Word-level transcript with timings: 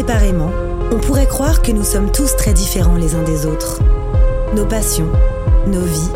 Séparément, 0.00 0.50
on 0.92 0.96
pourrait 0.96 1.26
croire 1.26 1.60
que 1.60 1.72
nous 1.72 1.84
sommes 1.84 2.10
tous 2.10 2.34
très 2.34 2.54
différents 2.54 2.96
les 2.96 3.14
uns 3.14 3.22
des 3.22 3.44
autres. 3.44 3.80
Nos 4.56 4.64
passions, 4.64 5.10
nos 5.66 5.82
vies 5.82 6.10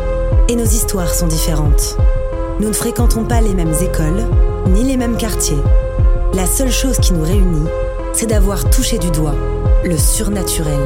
et 0.49 0.55
nos 0.55 0.65
histoires 0.65 1.13
sont 1.13 1.27
différentes. 1.27 1.95
Nous 2.59 2.67
ne 2.67 2.73
fréquentons 2.73 3.25
pas 3.25 3.41
les 3.41 3.53
mêmes 3.53 3.75
écoles, 3.79 4.25
ni 4.69 4.83
les 4.83 4.97
mêmes 4.97 5.17
quartiers. 5.17 5.61
La 6.33 6.47
seule 6.47 6.71
chose 6.71 6.97
qui 6.97 7.13
nous 7.13 7.23
réunit, 7.23 7.69
c'est 8.11 8.25
d'avoir 8.25 8.67
touché 8.71 8.97
du 8.97 9.11
doigt 9.11 9.35
le 9.83 9.97
surnaturel. 9.97 10.81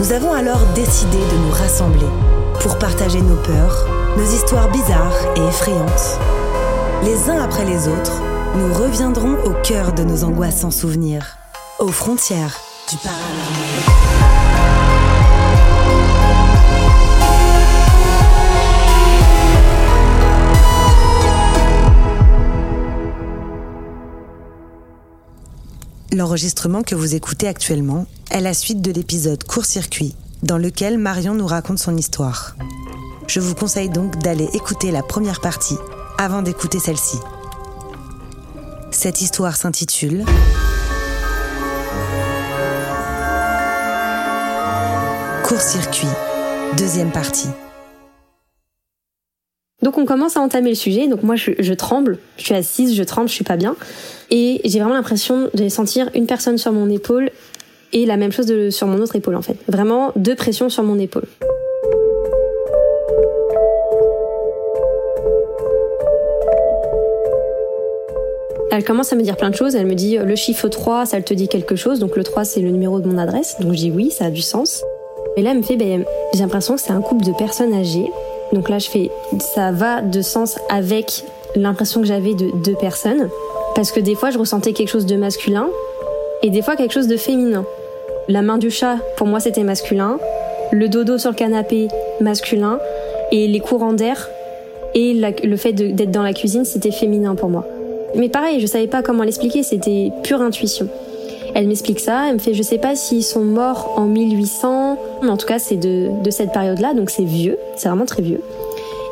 Nous 0.00 0.10
avons 0.10 0.32
alors 0.32 0.66
décidé 0.74 1.18
de 1.18 1.46
nous 1.46 1.52
rassembler 1.52 2.10
pour 2.58 2.80
partager 2.80 3.20
nos 3.20 3.36
peurs, 3.36 3.86
nos 4.18 4.24
histoires 4.24 4.72
bizarres 4.72 5.20
et 5.36 5.48
effrayantes. 5.48 6.18
Les 7.04 7.30
uns 7.30 7.40
après 7.44 7.64
les 7.64 7.86
autres, 7.86 8.22
nous 8.56 8.72
reviendrons 8.72 9.34
au 9.44 9.52
cœur 9.62 9.92
de 9.92 10.04
nos 10.04 10.22
angoissants 10.22 10.70
souvenirs, 10.70 11.38
aux 11.80 11.88
frontières 11.88 12.56
du 12.88 12.96
paranormal. 12.98 13.24
L'enregistrement 26.12 26.84
que 26.84 26.94
vous 26.94 27.16
écoutez 27.16 27.48
actuellement 27.48 28.06
est 28.30 28.40
la 28.40 28.54
suite 28.54 28.80
de 28.80 28.92
l'épisode 28.92 29.42
Court-circuit, 29.42 30.14
dans 30.44 30.58
lequel 30.58 30.96
Marion 30.98 31.34
nous 31.34 31.46
raconte 31.46 31.80
son 31.80 31.96
histoire. 31.96 32.54
Je 33.26 33.40
vous 33.40 33.56
conseille 33.56 33.88
donc 33.88 34.18
d'aller 34.22 34.48
écouter 34.52 34.92
la 34.92 35.02
première 35.02 35.40
partie 35.40 35.76
avant 36.18 36.42
d'écouter 36.42 36.78
celle-ci. 36.78 37.18
Cette 38.94 39.20
histoire 39.20 39.56
s'intitule 39.56 40.24
Court-circuit, 45.42 46.06
deuxième 46.78 47.10
partie. 47.10 47.48
Donc 49.82 49.98
on 49.98 50.06
commence 50.06 50.36
à 50.36 50.40
entamer 50.40 50.70
le 50.70 50.76
sujet. 50.76 51.08
Donc 51.08 51.24
moi 51.24 51.34
je, 51.34 51.74
tremble, 51.74 52.18
je 52.38 52.44
suis 52.44 52.54
assise, 52.54 52.94
je 52.94 53.02
tremble, 53.02 53.28
je 53.28 53.34
suis 53.34 53.44
pas 53.44 53.56
bien, 53.56 53.74
et 54.30 54.60
j'ai 54.64 54.78
vraiment 54.78 54.94
l'impression 54.94 55.50
de 55.52 55.68
sentir 55.68 56.08
une 56.14 56.26
personne 56.26 56.56
sur 56.56 56.72
mon 56.72 56.88
épaule 56.88 57.30
et 57.92 58.06
la 58.06 58.16
même 58.16 58.30
chose 58.30 58.70
sur 58.70 58.86
mon 58.86 58.98
autre 59.00 59.16
épaule 59.16 59.34
en 59.34 59.42
fait. 59.42 59.56
Vraiment 59.68 60.12
deux 60.14 60.36
pressions 60.36 60.68
sur 60.70 60.84
mon 60.84 61.00
épaule. 61.00 61.26
Elle 68.74 68.82
commence 68.82 69.12
à 69.12 69.16
me 69.16 69.22
dire 69.22 69.36
plein 69.36 69.50
de 69.50 69.54
choses. 69.54 69.76
Elle 69.76 69.86
me 69.86 69.94
dit 69.94 70.18
le 70.18 70.34
chiffre 70.34 70.68
3, 70.68 71.06
ça 71.06 71.22
te 71.22 71.32
dit 71.32 71.46
quelque 71.46 71.76
chose. 71.76 72.00
Donc 72.00 72.16
le 72.16 72.24
3, 72.24 72.44
c'est 72.44 72.60
le 72.60 72.70
numéro 72.70 72.98
de 72.98 73.08
mon 73.08 73.18
adresse. 73.18 73.56
Donc 73.60 73.72
je 73.72 73.78
dis 73.78 73.90
oui, 73.92 74.10
ça 74.10 74.26
a 74.26 74.30
du 74.30 74.42
sens. 74.42 74.82
Et 75.36 75.42
là, 75.42 75.52
elle 75.52 75.58
me 75.58 75.62
fait 75.62 75.76
ben, 75.76 76.04
j'ai 76.32 76.40
l'impression 76.40 76.74
que 76.74 76.80
c'est 76.80 76.90
un 76.90 77.00
couple 77.00 77.24
de 77.24 77.32
personnes 77.32 77.72
âgées. 77.72 78.10
Donc 78.52 78.68
là, 78.68 78.80
je 78.80 78.90
fais 78.90 79.10
ça 79.38 79.70
va 79.70 80.02
de 80.02 80.22
sens 80.22 80.58
avec 80.70 81.24
l'impression 81.54 82.00
que 82.00 82.06
j'avais 82.08 82.34
de 82.34 82.50
deux 82.64 82.74
personnes. 82.74 83.28
Parce 83.76 83.92
que 83.92 84.00
des 84.00 84.16
fois, 84.16 84.30
je 84.30 84.38
ressentais 84.38 84.72
quelque 84.72 84.90
chose 84.90 85.06
de 85.06 85.14
masculin 85.14 85.68
et 86.42 86.50
des 86.50 86.62
fois 86.62 86.74
quelque 86.74 86.92
chose 86.92 87.08
de 87.08 87.16
féminin. 87.16 87.64
La 88.26 88.42
main 88.42 88.58
du 88.58 88.70
chat, 88.70 88.96
pour 89.16 89.28
moi, 89.28 89.38
c'était 89.38 89.62
masculin. 89.62 90.18
Le 90.72 90.88
dodo 90.88 91.16
sur 91.18 91.30
le 91.30 91.36
canapé, 91.36 91.86
masculin. 92.20 92.80
Et 93.30 93.46
les 93.46 93.60
courants 93.60 93.92
d'air 93.92 94.28
et 94.94 95.12
le 95.12 95.56
fait 95.56 95.72
d'être 95.72 96.10
dans 96.10 96.22
la 96.22 96.32
cuisine, 96.32 96.64
c'était 96.64 96.92
féminin 96.92 97.34
pour 97.36 97.50
moi. 97.50 97.64
Mais 98.16 98.28
pareil, 98.28 98.60
je 98.60 98.66
savais 98.66 98.86
pas 98.86 99.02
comment 99.02 99.24
l'expliquer, 99.24 99.62
c'était 99.62 100.10
pure 100.22 100.40
intuition. 100.40 100.88
Elle 101.54 101.68
m'explique 101.68 102.00
ça, 102.00 102.28
elle 102.28 102.34
me 102.34 102.38
fait, 102.38 102.54
je 102.54 102.62
sais 102.62 102.78
pas 102.78 102.96
s'ils 102.96 103.24
sont 103.24 103.44
morts 103.44 103.92
en 103.96 104.06
1800, 104.06 104.98
mais 105.22 105.30
en 105.30 105.36
tout 105.36 105.46
cas 105.46 105.58
c'est 105.58 105.76
de, 105.76 106.10
de 106.22 106.30
cette 106.30 106.52
période-là, 106.52 106.94
donc 106.94 107.10
c'est 107.10 107.24
vieux, 107.24 107.58
c'est 107.76 107.88
vraiment 107.88 108.06
très 108.06 108.22
vieux. 108.22 108.40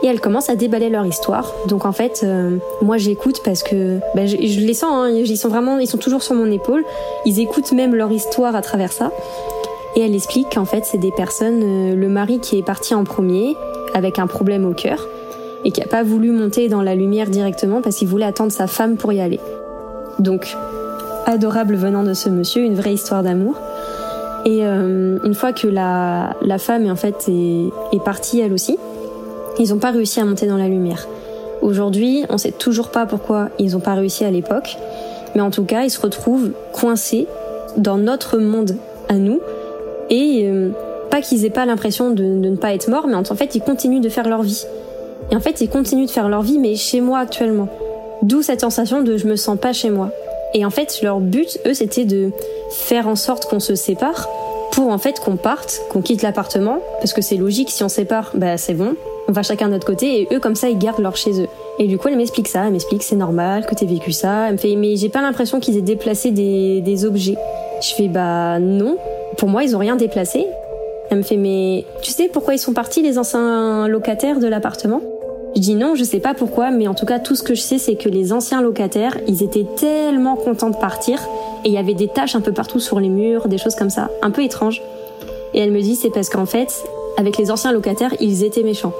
Et 0.02 0.08
elle 0.08 0.20
commence 0.20 0.50
à 0.50 0.56
déballer 0.56 0.88
leur 0.88 1.06
histoire. 1.06 1.54
Donc 1.68 1.84
en 1.84 1.92
fait, 1.92 2.22
euh, 2.24 2.56
moi 2.80 2.98
j'écoute 2.98 3.40
parce 3.44 3.62
que 3.62 4.00
je, 4.16 4.26
je 4.26 4.60
les 4.60 4.74
sens, 4.74 4.90
hein, 4.90 5.10
ils 5.10 5.36
sont 5.36 5.48
vraiment, 5.48 5.78
ils 5.78 5.86
sont 5.86 5.98
toujours 5.98 6.24
sur 6.24 6.34
mon 6.34 6.50
épaule. 6.50 6.84
Ils 7.24 7.38
écoutent 7.38 7.70
même 7.70 7.94
leur 7.94 8.10
histoire 8.10 8.56
à 8.56 8.62
travers 8.62 8.92
ça. 8.92 9.12
Et 9.94 10.00
elle 10.00 10.14
explique 10.16 10.54
qu'en 10.54 10.64
fait 10.64 10.84
c'est 10.84 10.98
des 10.98 11.12
personnes, 11.12 11.62
euh, 11.62 11.94
le 11.94 12.08
mari 12.08 12.40
qui 12.40 12.58
est 12.58 12.64
parti 12.64 12.94
en 12.94 13.04
premier 13.04 13.54
avec 13.94 14.18
un 14.18 14.26
problème 14.26 14.64
au 14.64 14.72
cœur 14.72 15.06
et 15.64 15.70
qui 15.70 15.82
a 15.82 15.86
pas 15.86 16.02
voulu 16.02 16.30
monter 16.30 16.68
dans 16.68 16.82
la 16.82 16.94
lumière 16.94 17.28
directement 17.28 17.82
parce 17.82 17.96
qu'il 17.96 18.08
voulait 18.08 18.24
attendre 18.24 18.52
sa 18.52 18.66
femme 18.66 18.96
pour 18.96 19.12
y 19.12 19.20
aller. 19.20 19.40
Donc 20.18 20.56
adorable 21.26 21.74
venant 21.74 22.02
de 22.02 22.14
ce 22.14 22.28
monsieur, 22.28 22.62
une 22.62 22.74
vraie 22.74 22.94
histoire 22.94 23.22
d'amour. 23.22 23.54
Et 24.44 24.66
euh, 24.66 25.18
une 25.24 25.34
fois 25.34 25.52
que 25.52 25.68
la, 25.68 26.34
la 26.42 26.58
femme 26.58 26.90
en 26.90 26.96
fait 26.96 27.28
est, 27.28 27.68
est 27.92 28.04
partie 28.04 28.40
elle 28.40 28.52
aussi, 28.52 28.76
ils 29.58 29.70
n'ont 29.70 29.78
pas 29.78 29.90
réussi 29.90 30.20
à 30.20 30.24
monter 30.24 30.46
dans 30.46 30.56
la 30.56 30.68
lumière. 30.68 31.06
Aujourd'hui, 31.60 32.24
on 32.28 32.38
sait 32.38 32.50
toujours 32.50 32.88
pas 32.88 33.06
pourquoi 33.06 33.50
ils 33.58 33.76
ont 33.76 33.80
pas 33.80 33.94
réussi 33.94 34.24
à 34.24 34.30
l'époque, 34.30 34.76
mais 35.34 35.40
en 35.40 35.50
tout 35.50 35.64
cas, 35.64 35.84
ils 35.84 35.90
se 35.90 36.00
retrouvent 36.00 36.50
coincés 36.72 37.28
dans 37.76 37.98
notre 37.98 38.38
monde 38.38 38.76
à 39.08 39.14
nous 39.14 39.40
et 40.10 40.42
euh, 40.44 40.70
pas 41.10 41.20
qu'ils 41.20 41.44
aient 41.44 41.50
pas 41.50 41.64
l'impression 41.64 42.10
de, 42.10 42.22
de, 42.22 42.48
ne 42.48 42.56
pas 42.56 42.74
être 42.74 42.88
morts, 42.88 43.06
mais 43.06 43.14
en 43.14 43.22
fait, 43.22 43.54
ils 43.54 43.62
continuent 43.62 44.00
de 44.00 44.08
faire 44.08 44.28
leur 44.28 44.42
vie. 44.42 44.64
Et 45.30 45.36
en 45.36 45.40
fait, 45.40 45.60
ils 45.60 45.68
continuent 45.68 46.06
de 46.06 46.10
faire 46.10 46.28
leur 46.28 46.42
vie, 46.42 46.58
mais 46.58 46.74
chez 46.74 47.00
moi 47.00 47.20
actuellement. 47.20 47.68
D'où 48.22 48.42
cette 48.42 48.60
sensation 48.60 49.02
de 49.02 49.16
je 49.16 49.26
me 49.26 49.36
sens 49.36 49.58
pas 49.58 49.72
chez 49.72 49.90
moi. 49.90 50.10
Et 50.54 50.64
en 50.64 50.70
fait, 50.70 51.00
leur 51.02 51.20
but, 51.20 51.58
eux, 51.66 51.74
c'était 51.74 52.04
de 52.04 52.30
faire 52.70 53.08
en 53.08 53.16
sorte 53.16 53.48
qu'on 53.48 53.60
se 53.60 53.74
sépare 53.74 54.28
pour 54.72 54.88
en 54.90 54.98
fait 54.98 55.20
qu'on 55.20 55.36
parte, 55.36 55.82
qu'on 55.90 56.00
quitte 56.00 56.22
l'appartement, 56.22 56.78
parce 56.98 57.12
que 57.12 57.20
c'est 57.20 57.36
logique, 57.36 57.70
si 57.70 57.84
on 57.84 57.88
sépare, 57.88 58.30
bah 58.34 58.56
c'est 58.56 58.74
bon, 58.74 58.94
on 59.28 59.32
va 59.32 59.42
chacun 59.42 59.66
de 59.66 59.72
notre 59.72 59.86
côté, 59.86 60.22
et 60.22 60.28
eux, 60.34 60.40
comme 60.40 60.54
ça, 60.54 60.70
ils 60.70 60.78
gardent 60.78 61.02
leur 61.02 61.16
chez 61.16 61.42
eux. 61.42 61.48
Et 61.78 61.86
du 61.86 61.98
coup, 61.98 62.08
elle 62.08 62.16
m'explique 62.16 62.48
ça, 62.48 62.64
elle 62.66 62.72
m'explique 62.72 63.02
c'est 63.02 63.16
normal 63.16 63.66
que 63.66 63.74
t'aies 63.74 63.86
vécu 63.86 64.12
ça. 64.12 64.46
Elle 64.48 64.54
me 64.54 64.58
fait, 64.58 64.76
mais 64.76 64.96
j'ai 64.96 65.08
pas 65.08 65.20
l'impression 65.20 65.60
qu'ils 65.60 65.76
aient 65.76 65.82
déplacé 65.82 66.30
des, 66.30 66.80
des 66.80 67.04
objets. 67.04 67.36
Je 67.80 67.94
fais, 67.94 68.08
bah 68.08 68.58
non, 68.60 68.96
pour 69.36 69.48
moi, 69.48 69.62
ils 69.62 69.74
ont 69.74 69.78
rien 69.78 69.96
déplacé. 69.96 70.46
Elle 71.12 71.18
me 71.18 71.22
fait, 71.22 71.36
mais 71.36 71.84
tu 72.00 72.10
sais 72.10 72.30
pourquoi 72.32 72.54
ils 72.54 72.58
sont 72.58 72.72
partis, 72.72 73.02
les 73.02 73.18
anciens 73.18 73.86
locataires 73.86 74.40
de 74.40 74.46
l'appartement? 74.46 75.02
Je 75.54 75.60
dis 75.60 75.74
non, 75.74 75.94
je 75.94 76.04
sais 76.04 76.20
pas 76.20 76.32
pourquoi, 76.32 76.70
mais 76.70 76.88
en 76.88 76.94
tout 76.94 77.04
cas, 77.04 77.18
tout 77.18 77.34
ce 77.34 77.42
que 77.42 77.54
je 77.54 77.60
sais, 77.60 77.76
c'est 77.76 77.96
que 77.96 78.08
les 78.08 78.32
anciens 78.32 78.62
locataires, 78.62 79.18
ils 79.28 79.42
étaient 79.42 79.66
tellement 79.76 80.36
contents 80.36 80.70
de 80.70 80.76
partir, 80.76 81.20
et 81.66 81.68
il 81.68 81.74
y 81.74 81.76
avait 81.76 81.92
des 81.92 82.08
taches 82.08 82.34
un 82.34 82.40
peu 82.40 82.52
partout 82.52 82.80
sur 82.80 82.98
les 82.98 83.10
murs, 83.10 83.48
des 83.48 83.58
choses 83.58 83.74
comme 83.74 83.90
ça, 83.90 84.08
un 84.22 84.30
peu 84.30 84.42
étranges. 84.42 84.80
Et 85.52 85.58
elle 85.60 85.70
me 85.70 85.82
dit, 85.82 85.96
c'est 85.96 86.08
parce 86.08 86.30
qu'en 86.30 86.46
fait, 86.46 86.82
avec 87.18 87.36
les 87.36 87.50
anciens 87.50 87.72
locataires, 87.72 88.14
ils 88.18 88.42
étaient 88.42 88.62
méchants. 88.62 88.94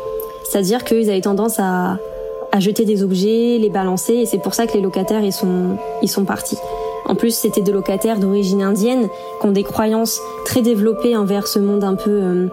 C'est-à-dire 0.51 0.85
qu'ils 0.85 1.09
avaient 1.09 1.23
tendance 1.23 1.59
à, 1.61 1.97
à 2.53 2.61
jeter 2.61 2.85
des 2.85 3.03
objets, 3.03 3.57
les 3.59 3.71
balancer, 3.71 4.17
et 4.17 4.27
c'est 4.27 4.37
pour 4.37 4.53
ça 4.53 4.67
que 4.67 4.75
les 4.75 4.83
locataires, 4.83 5.25
ils 5.25 5.33
sont, 5.33 5.79
ils 6.03 6.11
sont 6.11 6.27
partis. 6.27 6.59
En 7.07 7.15
plus, 7.15 7.35
c'était 7.35 7.63
des 7.63 7.73
locataires 7.73 8.19
d'origine 8.19 8.63
indienne, 8.63 9.09
qui 9.41 9.47
ont 9.47 9.53
des 9.53 9.65
croyances 9.65 10.21
très 10.45 10.63
développées 10.63 11.17
envers 11.17 11.47
ce 11.47 11.59
monde 11.59 11.85
un 11.85 11.95
peu... 11.95 12.11
Euh, 12.11 12.49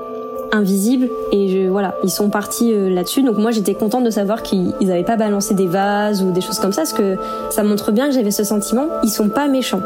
invisible. 0.51 1.09
Et 1.31 1.47
je, 1.47 1.69
voilà 1.69 1.95
ils 2.03 2.09
sont 2.09 2.29
partis 2.29 2.73
euh, 2.73 2.89
là-dessus. 2.89 3.23
Donc 3.23 3.37
moi 3.37 3.51
j'étais 3.51 3.73
contente 3.73 4.03
de 4.03 4.09
savoir 4.09 4.43
qu'ils 4.43 4.73
n'avaient 4.81 5.03
pas 5.03 5.15
balancé 5.15 5.53
des 5.53 5.67
vases 5.67 6.23
ou 6.23 6.31
des 6.31 6.41
choses 6.41 6.59
comme 6.59 6.73
ça 6.73 6.81
parce 6.81 6.93
que 6.93 7.17
ça 7.49 7.63
montre 7.63 7.91
bien 7.91 8.07
que 8.07 8.13
j'avais 8.13 8.31
ce 8.31 8.43
sentiment. 8.43 8.87
Ils 9.03 9.09
sont 9.09 9.29
pas 9.29 9.47
méchants. 9.47 9.81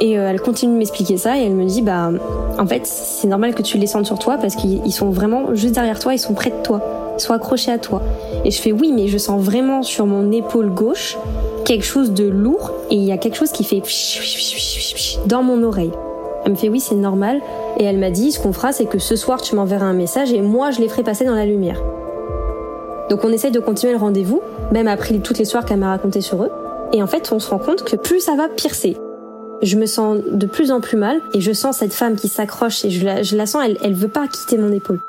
Et 0.00 0.18
euh, 0.18 0.30
elle 0.30 0.40
continue 0.40 0.74
de 0.74 0.78
m'expliquer 0.78 1.16
ça 1.16 1.38
et 1.38 1.42
elle 1.42 1.54
me 1.54 1.64
dit 1.64 1.82
bah 1.82 2.10
en 2.58 2.66
fait 2.66 2.86
c'est 2.86 3.26
normal 3.26 3.54
que 3.54 3.62
tu 3.62 3.78
les 3.78 3.86
sentes 3.86 4.06
sur 4.06 4.18
toi 4.18 4.36
parce 4.38 4.54
qu'ils 4.54 4.92
sont 4.92 5.10
vraiment 5.10 5.54
juste 5.54 5.74
derrière 5.74 5.98
toi 5.98 6.14
ils 6.14 6.18
sont 6.18 6.34
près 6.34 6.50
de 6.50 6.62
toi 6.62 6.80
sont 7.20 7.32
accrochés 7.32 7.72
à 7.72 7.78
toi 7.78 8.02
et 8.44 8.50
je 8.50 8.60
fais 8.60 8.72
oui 8.72 8.92
mais 8.94 9.08
je 9.08 9.18
sens 9.18 9.40
vraiment 9.40 9.82
sur 9.82 10.06
mon 10.06 10.30
épaule 10.32 10.70
gauche 10.70 11.16
quelque 11.64 11.84
chose 11.84 12.12
de 12.12 12.24
lourd 12.28 12.72
et 12.90 12.94
il 12.94 13.04
y 13.04 13.12
a 13.12 13.18
quelque 13.18 13.36
chose 13.36 13.52
qui 13.52 13.64
fait 13.64 13.82
dans 15.26 15.42
mon 15.42 15.62
oreille 15.62 15.92
elle 16.44 16.52
me 16.52 16.56
fait 16.56 16.68
oui 16.68 16.80
c'est 16.80 16.94
normal 16.94 17.40
et 17.78 17.84
elle 17.84 17.98
m'a 17.98 18.10
dit, 18.10 18.32
ce 18.32 18.40
qu'on 18.40 18.52
fera, 18.52 18.72
c'est 18.72 18.86
que 18.86 18.98
ce 18.98 19.14
soir, 19.14 19.40
tu 19.40 19.54
m'enverras 19.54 19.86
un 19.86 19.92
message 19.92 20.32
et 20.32 20.42
moi, 20.42 20.70
je 20.72 20.80
les 20.80 20.88
ferai 20.88 21.04
passer 21.04 21.24
dans 21.24 21.34
la 21.34 21.46
lumière. 21.46 21.80
Donc 23.08 23.24
on 23.24 23.32
essaye 23.32 23.52
de 23.52 23.60
continuer 23.60 23.92
le 23.92 23.98
rendez-vous, 23.98 24.42
même 24.72 24.88
après 24.88 25.18
toutes 25.18 25.38
les 25.38 25.44
soirs 25.44 25.64
qu'elle 25.64 25.78
m'a 25.78 25.90
racontées 25.90 26.20
sur 26.20 26.42
eux. 26.42 26.50
Et 26.92 27.02
en 27.02 27.06
fait, 27.06 27.30
on 27.32 27.38
se 27.38 27.48
rend 27.48 27.58
compte 27.58 27.84
que 27.84 27.96
plus 27.96 28.20
ça 28.20 28.34
va, 28.34 28.48
pire. 28.48 28.72
Je 29.62 29.76
me 29.76 29.86
sens 29.86 30.18
de 30.30 30.46
plus 30.46 30.70
en 30.70 30.80
plus 30.80 30.96
mal 30.96 31.20
et 31.34 31.40
je 31.40 31.52
sens 31.52 31.78
cette 31.78 31.92
femme 31.92 32.16
qui 32.16 32.28
s'accroche 32.28 32.84
et 32.84 32.90
je 32.90 33.04
la, 33.04 33.22
je 33.22 33.36
la 33.36 33.46
sens, 33.46 33.62
elle, 33.64 33.78
elle 33.82 33.94
veut 33.94 34.08
pas 34.08 34.26
quitter 34.28 34.58
mon 34.58 34.72
épaule. 34.72 35.00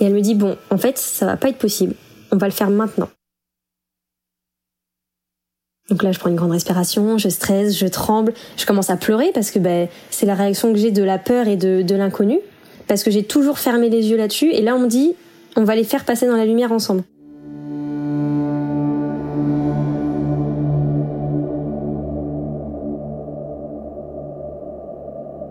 Et 0.00 0.06
elle 0.06 0.14
me 0.14 0.20
dit, 0.20 0.34
bon, 0.34 0.56
en 0.70 0.78
fait, 0.78 0.98
ça 0.98 1.26
va 1.26 1.36
pas 1.36 1.48
être 1.48 1.58
possible. 1.58 1.94
On 2.32 2.36
va 2.36 2.46
le 2.46 2.52
faire 2.52 2.70
maintenant. 2.70 3.08
Donc 5.90 6.02
là, 6.02 6.12
je 6.12 6.18
prends 6.18 6.30
une 6.30 6.36
grande 6.36 6.52
respiration, 6.52 7.18
je 7.18 7.28
stresse, 7.28 7.76
je 7.76 7.86
tremble, 7.86 8.32
je 8.56 8.64
commence 8.64 8.90
à 8.90 8.96
pleurer 8.96 9.32
parce 9.34 9.50
que 9.50 9.58
ben, 9.58 9.88
c'est 10.10 10.24
la 10.24 10.34
réaction 10.34 10.72
que 10.72 10.78
j'ai 10.78 10.92
de 10.92 11.02
la 11.02 11.18
peur 11.18 11.48
et 11.48 11.56
de, 11.56 11.82
de 11.82 11.94
l'inconnu. 11.94 12.38
Parce 12.86 13.02
que 13.02 13.10
j'ai 13.10 13.24
toujours 13.24 13.58
fermé 13.58 13.88
les 13.88 14.08
yeux 14.08 14.16
là-dessus. 14.16 14.52
Et 14.52 14.62
là, 14.62 14.74
on 14.74 14.80
me 14.80 14.88
dit, 14.88 15.14
on 15.56 15.64
va 15.64 15.74
les 15.74 15.84
faire 15.84 16.04
passer 16.04 16.26
dans 16.26 16.36
la 16.36 16.46
lumière 16.46 16.72
ensemble. 16.72 17.02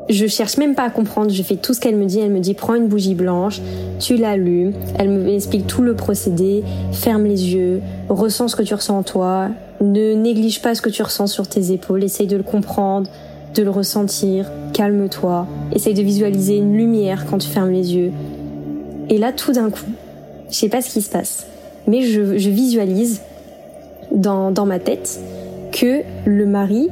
Je 0.10 0.26
cherche 0.26 0.58
même 0.58 0.74
pas 0.74 0.84
à 0.84 0.90
comprendre, 0.90 1.30
je 1.30 1.44
fais 1.44 1.56
tout 1.56 1.76
ce 1.76 1.80
qu'elle 1.80 1.96
me 1.96 2.06
dit. 2.06 2.20
Elle 2.20 2.32
me 2.32 2.40
dit 2.40 2.56
prends 2.56 2.74
une 2.74 2.88
bougie 2.88 3.14
blanche, 3.14 3.62
tu 4.00 4.18
l'allumes. 4.18 4.74
Elle 4.98 5.10
me 5.10 5.30
explique 5.30 5.68
tout 5.68 5.84
le 5.84 5.96
procédé, 5.96 6.64
ferme 6.92 7.26
les 7.26 7.54
yeux, 7.54 7.82
ressens 8.10 8.48
ce 8.48 8.56
que 8.56 8.64
tu 8.64 8.74
ressens 8.74 8.98
en 8.98 9.04
toi, 9.04 9.50
ne 9.82 10.16
néglige 10.16 10.64
pas 10.64 10.74
ce 10.74 10.82
que 10.82 10.90
tu 10.90 11.04
ressens 11.04 11.28
sur 11.28 11.48
tes 11.48 11.72
épaules, 11.72 12.04
essaye 12.04 12.26
de 12.26 12.38
le 12.38 12.44
comprendre, 12.44 13.08
de 13.54 13.62
le 13.62 13.70
ressentir, 13.70 14.50
calme-toi, 14.74 15.46
essaye 15.76 15.94
de 15.94 16.02
visualiser 16.02 16.58
une 16.58 16.76
lumière 16.76 17.28
quand 17.30 17.38
tu 17.38 17.48
fermes 17.48 17.72
les 17.72 17.96
yeux. 17.96 18.12
Et 19.10 19.20
là, 19.20 19.32
tout 19.32 19.52
d'un 19.52 19.70
coup, 19.70 19.86
je 20.50 20.56
sais 20.56 20.70
pas 20.70 20.82
ce 20.82 20.90
qui 20.90 21.02
se 21.02 21.10
passe, 21.10 21.46
mais 21.86 22.02
je, 22.02 22.22
visualise 22.22 23.22
dans, 24.12 24.50
dans 24.50 24.66
ma 24.66 24.80
tête 24.80 25.20
que 25.72 26.02
le 26.26 26.48
mari, 26.48 26.90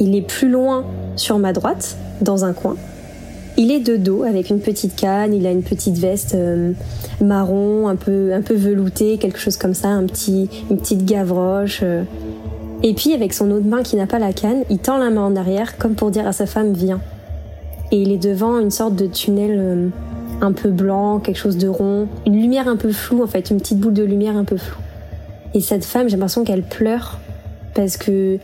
il 0.00 0.14
est 0.14 0.26
plus 0.26 0.50
loin 0.50 0.84
sur 1.16 1.38
ma 1.38 1.52
droite, 1.54 1.96
dans 2.20 2.44
un 2.44 2.52
coin. 2.52 2.76
Il 3.56 3.72
est 3.72 3.80
de 3.80 3.96
dos 3.96 4.22
avec 4.22 4.50
une 4.50 4.60
petite 4.60 4.94
canne, 4.94 5.34
il 5.34 5.44
a 5.44 5.50
une 5.50 5.64
petite 5.64 5.98
veste 5.98 6.36
euh, 6.36 6.72
marron, 7.20 7.88
un 7.88 7.96
peu, 7.96 8.32
un 8.32 8.40
peu 8.40 8.54
veloutée, 8.54 9.18
quelque 9.18 9.38
chose 9.38 9.56
comme 9.56 9.74
ça, 9.74 9.88
un 9.88 10.06
petit, 10.06 10.48
une 10.70 10.78
petite 10.78 11.04
gavroche. 11.04 11.80
Euh. 11.82 12.04
Et 12.84 12.94
puis 12.94 13.14
avec 13.14 13.34
son 13.34 13.50
autre 13.50 13.66
main 13.66 13.82
qui 13.82 13.96
n'a 13.96 14.06
pas 14.06 14.20
la 14.20 14.32
canne, 14.32 14.62
il 14.70 14.78
tend 14.78 14.98
la 14.98 15.10
main 15.10 15.22
en 15.22 15.34
arrière 15.34 15.76
comme 15.76 15.94
pour 15.94 16.12
dire 16.12 16.26
à 16.26 16.32
sa 16.32 16.46
femme 16.46 16.72
viens. 16.72 17.00
Et 17.90 18.00
il 18.00 18.12
est 18.12 18.22
devant 18.22 18.60
une 18.60 18.70
sorte 18.70 18.94
de 18.94 19.06
tunnel 19.06 19.56
euh, 19.58 19.88
un 20.40 20.52
peu 20.52 20.70
blanc, 20.70 21.18
quelque 21.18 21.38
chose 21.38 21.56
de 21.56 21.66
rond, 21.66 22.06
une 22.26 22.40
lumière 22.40 22.68
un 22.68 22.76
peu 22.76 22.92
floue 22.92 23.24
en 23.24 23.26
fait, 23.26 23.50
une 23.50 23.58
petite 23.58 23.80
boule 23.80 23.94
de 23.94 24.04
lumière 24.04 24.36
un 24.36 24.44
peu 24.44 24.56
floue. 24.56 24.78
Et 25.54 25.60
cette 25.60 25.84
femme, 25.84 26.08
j'ai 26.08 26.16
l'impression 26.16 26.44
qu'elle 26.44 26.62
pleure 26.62 27.18
parce 27.74 27.96
que 27.96 28.38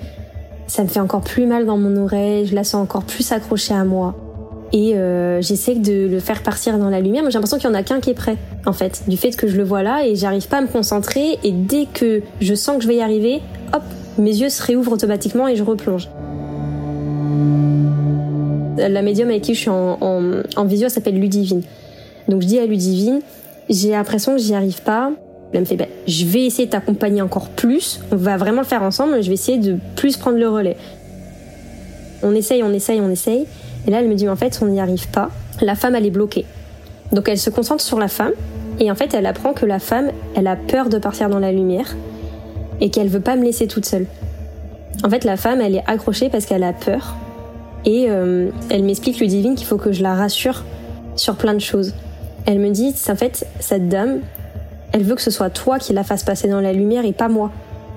ça 0.66 0.82
me 0.82 0.88
fait 0.88 1.00
encore 1.00 1.20
plus 1.20 1.46
mal 1.46 1.66
dans 1.66 1.76
mon 1.76 1.96
oreille, 1.96 2.46
je 2.46 2.54
la 2.54 2.64
sens 2.64 2.82
encore 2.82 3.04
plus 3.04 3.30
accrochée 3.32 3.74
à 3.74 3.84
moi. 3.84 4.14
Et 4.72 4.96
euh, 4.96 5.40
j'essaie 5.40 5.76
de 5.76 6.08
le 6.08 6.18
faire 6.18 6.42
partir 6.42 6.78
dans 6.78 6.90
la 6.90 7.00
lumière, 7.00 7.22
mais 7.22 7.30
j'ai 7.30 7.34
l'impression 7.34 7.58
qu'il 7.58 7.68
y 7.68 7.72
en 7.72 7.76
a 7.76 7.82
qu'un 7.82 8.00
qui 8.00 8.10
est 8.10 8.14
prêt, 8.14 8.36
en 8.66 8.72
fait, 8.72 9.04
du 9.06 9.16
fait 9.16 9.30
que 9.30 9.46
je 9.46 9.56
le 9.56 9.62
vois 9.62 9.82
là 9.82 10.04
et 10.04 10.16
j'arrive 10.16 10.48
pas 10.48 10.58
à 10.58 10.62
me 10.62 10.66
concentrer. 10.66 11.38
Et 11.44 11.52
dès 11.52 11.86
que 11.86 12.22
je 12.40 12.54
sens 12.54 12.78
que 12.78 12.82
je 12.82 12.88
vais 12.88 12.96
y 12.96 13.00
arriver, 13.00 13.40
hop, 13.72 13.82
mes 14.18 14.34
yeux 14.34 14.48
se 14.48 14.62
réouvrent 14.64 14.92
automatiquement 14.92 15.46
et 15.46 15.54
je 15.54 15.62
replonge. 15.62 16.08
La 18.76 19.02
médium 19.02 19.28
avec 19.28 19.42
qui 19.42 19.54
je 19.54 19.60
suis 19.60 19.70
en, 19.70 19.98
en, 20.00 20.42
en 20.56 20.64
visio 20.64 20.88
s'appelle 20.88 21.20
Ludivine. 21.20 21.62
Donc 22.26 22.42
je 22.42 22.46
dis 22.48 22.58
à 22.58 22.66
Ludivine, 22.66 23.20
j'ai 23.68 23.90
l'impression 23.90 24.32
que 24.32 24.42
j'y 24.42 24.54
arrive 24.54 24.82
pas. 24.82 25.12
Elle 25.54 25.60
me 25.60 25.64
fait, 25.64 25.76
bah, 25.76 25.86
je 26.06 26.24
vais 26.26 26.44
essayer 26.44 26.66
de 26.66 26.72
t'accompagner 26.72 27.22
encore 27.22 27.48
plus. 27.48 28.00
On 28.10 28.16
va 28.16 28.36
vraiment 28.36 28.60
le 28.60 28.66
faire 28.66 28.82
ensemble. 28.82 29.22
Je 29.22 29.28
vais 29.28 29.34
essayer 29.34 29.58
de 29.58 29.78
plus 29.96 30.16
prendre 30.16 30.36
le 30.36 30.48
relais. 30.48 30.76
On 32.22 32.34
essaye, 32.34 32.62
on 32.62 32.72
essaye, 32.72 33.00
on 33.00 33.10
essaye. 33.10 33.46
Et 33.86 33.90
là, 33.90 34.00
elle 34.00 34.08
me 34.08 34.14
dit, 34.14 34.28
en 34.28 34.36
fait, 34.36 34.58
on 34.62 34.66
n'y 34.66 34.80
arrive 34.80 35.08
pas. 35.08 35.30
La 35.60 35.76
femme, 35.76 35.94
elle 35.94 36.06
est 36.06 36.10
bloquée. 36.10 36.44
Donc 37.12 37.28
elle 37.28 37.38
se 37.38 37.50
concentre 37.50 37.82
sur 37.82 37.98
la 37.98 38.08
femme. 38.08 38.32
Et 38.80 38.90
en 38.90 38.94
fait, 38.94 39.14
elle 39.14 39.26
apprend 39.26 39.52
que 39.52 39.66
la 39.66 39.78
femme, 39.78 40.10
elle 40.34 40.48
a 40.48 40.56
peur 40.56 40.88
de 40.88 40.98
partir 40.98 41.28
dans 41.28 41.38
la 41.38 41.52
lumière 41.52 41.94
et 42.80 42.90
qu'elle 42.90 43.08
veut 43.08 43.20
pas 43.20 43.36
me 43.36 43.44
laisser 43.44 43.68
toute 43.68 43.86
seule. 43.86 44.06
En 45.04 45.10
fait, 45.10 45.24
la 45.24 45.36
femme, 45.36 45.60
elle 45.60 45.76
est 45.76 45.84
accrochée 45.86 46.28
parce 46.28 46.46
qu'elle 46.46 46.64
a 46.64 46.72
peur. 46.72 47.14
Et 47.84 48.06
euh, 48.08 48.50
elle 48.70 48.82
m'explique, 48.82 49.20
Ludivine, 49.20 49.54
qu'il 49.54 49.66
faut 49.66 49.76
que 49.76 49.92
je 49.92 50.02
la 50.02 50.14
rassure 50.14 50.64
sur 51.14 51.36
plein 51.36 51.54
de 51.54 51.60
choses. 51.60 51.94
Elle 52.46 52.58
me 52.58 52.70
dit, 52.70 52.94
en 53.08 53.16
fait, 53.16 53.46
cette 53.60 53.88
dame, 53.88 54.20
elle 54.94 55.02
veut 55.02 55.16
que 55.16 55.22
ce 55.22 55.32
soit 55.32 55.50
toi 55.50 55.80
qui 55.80 55.92
la 55.92 56.04
fasse 56.04 56.22
passer 56.22 56.46
dans 56.46 56.60
la 56.60 56.72
lumière 56.72 57.04
et 57.04 57.12
pas 57.12 57.28
moi. 57.28 57.50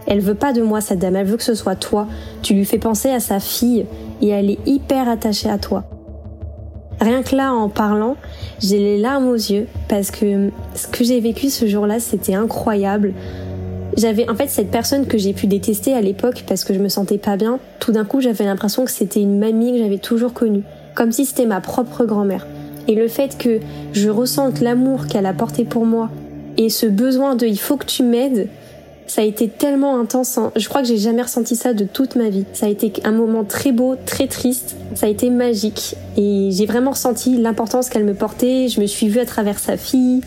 Elle 0.07 0.19
veut 0.19 0.33
pas 0.33 0.51
de 0.51 0.63
moi, 0.63 0.81
cette 0.81 0.97
dame, 0.97 1.15
elle 1.15 1.27
veut 1.27 1.37
que 1.37 1.43
ce 1.43 1.53
soit 1.53 1.75
toi. 1.75 2.07
Tu 2.41 2.55
lui 2.55 2.65
fais 2.65 2.79
penser 2.79 3.11
à 3.11 3.19
sa 3.19 3.39
fille 3.39 3.85
et 4.19 4.29
elle 4.29 4.49
est 4.49 4.57
hyper 4.65 5.07
attachée 5.07 5.47
à 5.47 5.59
toi. 5.59 5.83
Rien 6.99 7.21
que 7.21 7.35
là, 7.35 7.53
en 7.53 7.69
parlant, 7.69 8.15
j'ai 8.59 8.79
les 8.79 8.97
larmes 8.97 9.27
aux 9.27 9.35
yeux 9.35 9.67
parce 9.87 10.09
que 10.09 10.49
ce 10.73 10.87
que 10.87 11.03
j'ai 11.03 11.19
vécu 11.19 11.51
ce 11.51 11.67
jour-là, 11.67 11.99
c'était 11.99 12.33
incroyable. 12.33 13.13
J'avais 13.95 14.27
en 14.27 14.33
fait 14.33 14.49
cette 14.49 14.71
personne 14.71 15.05
que 15.05 15.19
j'ai 15.19 15.33
pu 15.33 15.45
détester 15.45 15.93
à 15.93 16.01
l'époque 16.01 16.45
parce 16.47 16.63
que 16.63 16.73
je 16.73 16.79
me 16.79 16.89
sentais 16.89 17.19
pas 17.19 17.37
bien. 17.37 17.59
Tout 17.79 17.91
d'un 17.91 18.05
coup, 18.05 18.21
j'avais 18.21 18.45
l'impression 18.45 18.85
que 18.85 18.91
c'était 18.91 19.21
une 19.21 19.37
mamie 19.37 19.73
que 19.73 19.77
j'avais 19.77 19.99
toujours 19.99 20.33
connue, 20.33 20.63
comme 20.95 21.11
si 21.11 21.27
c'était 21.27 21.45
ma 21.45 21.61
propre 21.61 22.05
grand-mère. 22.05 22.47
Et 22.87 22.95
le 22.95 23.07
fait 23.07 23.37
que 23.37 23.59
je 23.93 24.09
ressente 24.09 24.61
l'amour 24.61 25.05
qu'elle 25.05 25.27
a 25.27 25.33
porté 25.33 25.63
pour 25.63 25.85
moi 25.85 26.09
et 26.57 26.69
ce 26.69 26.85
besoin 26.85 27.35
de 27.35 27.45
il 27.45 27.59
faut 27.59 27.77
que 27.77 27.85
tu 27.85 28.03
m'aides, 28.03 28.49
ça 29.07 29.21
a 29.21 29.23
été 29.23 29.47
tellement 29.47 29.99
intense. 29.99 30.37
Hein. 30.37 30.51
Je 30.55 30.67
crois 30.67 30.81
que 30.81 30.87
j'ai 30.87 30.97
jamais 30.97 31.21
ressenti 31.21 31.55
ça 31.55 31.73
de 31.73 31.85
toute 31.85 32.15
ma 32.15 32.29
vie. 32.29 32.45
Ça 32.53 32.65
a 32.65 32.69
été 32.69 32.91
un 33.05 33.11
moment 33.11 33.45
très 33.45 33.71
beau, 33.71 33.95
très 34.05 34.27
triste. 34.27 34.75
Ça 34.95 35.05
a 35.05 35.09
été 35.09 35.29
magique. 35.29 35.95
Et 36.17 36.49
j'ai 36.51 36.65
vraiment 36.65 36.91
ressenti 36.91 37.37
l'importance 37.37 37.89
qu'elle 37.89 38.03
me 38.03 38.13
portait. 38.13 38.67
Je 38.67 38.81
me 38.81 38.85
suis 38.85 39.07
vue 39.07 39.19
à 39.19 39.25
travers 39.25 39.59
sa 39.59 39.77
fille. 39.77 40.21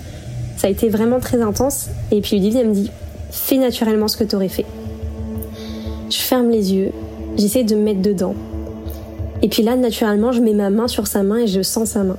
Ça 0.56 0.68
a 0.68 0.70
été 0.70 0.88
vraiment 0.88 1.20
très 1.20 1.42
intense. 1.42 1.88
Et 2.10 2.20
puis 2.20 2.36
Ludivine, 2.36 2.60
elle 2.60 2.68
me 2.68 2.74
dit, 2.74 2.90
fais 3.30 3.58
naturellement 3.58 4.08
ce 4.08 4.16
que 4.16 4.24
tu 4.24 4.34
aurais 4.34 4.48
fait. 4.48 4.66
Je 6.10 6.18
ferme 6.18 6.50
les 6.50 6.74
yeux, 6.74 6.90
j'essaie 7.36 7.62
de 7.64 7.76
me 7.76 7.82
mettre 7.82 8.02
dedans. 8.02 8.34
Et 9.42 9.48
puis 9.48 9.62
là, 9.62 9.76
naturellement, 9.76 10.32
je 10.32 10.40
mets 10.40 10.54
ma 10.54 10.70
main 10.70 10.88
sur 10.88 11.06
sa 11.06 11.22
main 11.22 11.38
et 11.38 11.46
je 11.46 11.62
sens 11.62 11.90
sa 11.90 12.02
main. 12.02 12.16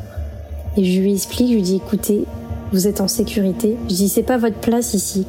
Et 0.77 0.83
je 0.83 1.01
lui 1.01 1.13
explique, 1.13 1.49
je 1.49 1.53
lui 1.53 1.61
dis 1.61 1.75
écoutez, 1.75 2.25
vous 2.71 2.87
êtes 2.87 3.01
en 3.01 3.07
sécurité. 3.07 3.77
Je 3.89 3.95
dis 3.95 4.09
c'est 4.09 4.23
pas 4.23 4.37
votre 4.37 4.57
place 4.57 4.93
ici. 4.93 5.25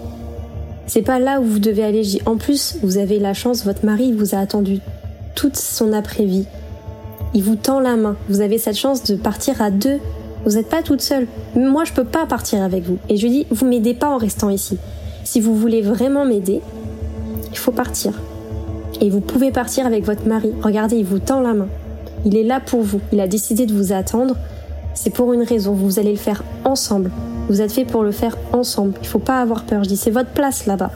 C'est 0.87 1.03
pas 1.03 1.19
là 1.19 1.41
où 1.41 1.45
vous 1.45 1.59
devez 1.59 1.85
aller. 1.85 2.05
Je 2.05 2.11
dis 2.11 2.23
en 2.27 2.37
plus, 2.37 2.77
vous 2.83 2.99
avez 2.99 3.19
la 3.19 3.35
chance, 3.35 3.65
votre 3.65 3.85
mari 3.85 4.13
vous 4.13 4.35
a 4.35 4.39
attendu 4.39 4.81
toute 5.35 5.57
son 5.57 5.93
après-vie. 5.93 6.47
Il 7.35 7.43
vous 7.43 7.57
tend 7.57 7.81
la 7.81 7.97
main. 7.97 8.17
Vous 8.29 8.41
avez 8.41 8.59
cette 8.59 8.77
chance 8.77 9.05
de 9.05 9.17
partir 9.17 9.63
à 9.63 9.71
deux. 9.71 9.99
Vous 10.45 10.53
n'êtes 10.53 10.69
pas 10.69 10.83
toute 10.83 11.01
seule. 11.01 11.27
Moi, 11.55 11.85
je 11.85 11.93
peux 11.93 12.05
pas 12.05 12.27
partir 12.27 12.63
avec 12.63 12.85
vous. 12.85 12.99
Et 13.09 13.17
je 13.17 13.23
lui 13.23 13.31
dis, 13.31 13.47
vous 13.51 13.67
m'aidez 13.67 13.95
pas 13.95 14.09
en 14.09 14.19
restant 14.19 14.51
ici. 14.51 14.77
Si 15.25 15.41
vous 15.41 15.57
voulez 15.57 15.83
vraiment 15.83 16.25
m'aider, 16.25 16.61
il 17.51 17.59
faut 17.59 17.73
partir. 17.73 18.13
Et 19.01 19.09
vous 19.09 19.21
pouvez 19.21 19.51
partir 19.51 19.87
avec 19.87 20.05
votre 20.05 20.27
mari. 20.27 20.53
Regardez, 20.63 20.97
il 20.97 21.05
vous 21.05 21.21
tend 21.21 21.41
la 21.41 21.55
main. 21.55 21.69
Il 22.25 22.37
est 22.37 22.45
là 22.45 22.61
pour 22.61 22.83
vous. 22.83 23.01
Il 23.13 23.21
a 23.21 23.29
décidé 23.29 23.67
de 23.67 23.73
vous 23.73 23.93
attendre. 23.93 24.37
C'est 24.95 25.11
pour 25.11 25.33
une 25.33 25.43
raison. 25.43 25.73
Vous 25.73 25.99
allez 25.99 26.13
le 26.13 26.19
faire 26.19 26.43
ensemble. 26.65 27.11
Vous 27.49 27.61
êtes 27.61 27.73
fait 27.73 27.85
pour 27.85 28.03
le 28.03 28.13
faire 28.13 28.37
ensemble. 28.53 28.95
Il 29.03 29.09
faut 29.09 29.19
pas 29.19 29.41
avoir 29.41 29.65
peur. 29.65 29.85
Je 29.85 29.89
dis, 29.89 29.97
c'est 29.97 30.11
votre 30.11 30.31
place 30.31 30.67
là-bas. 30.67 30.91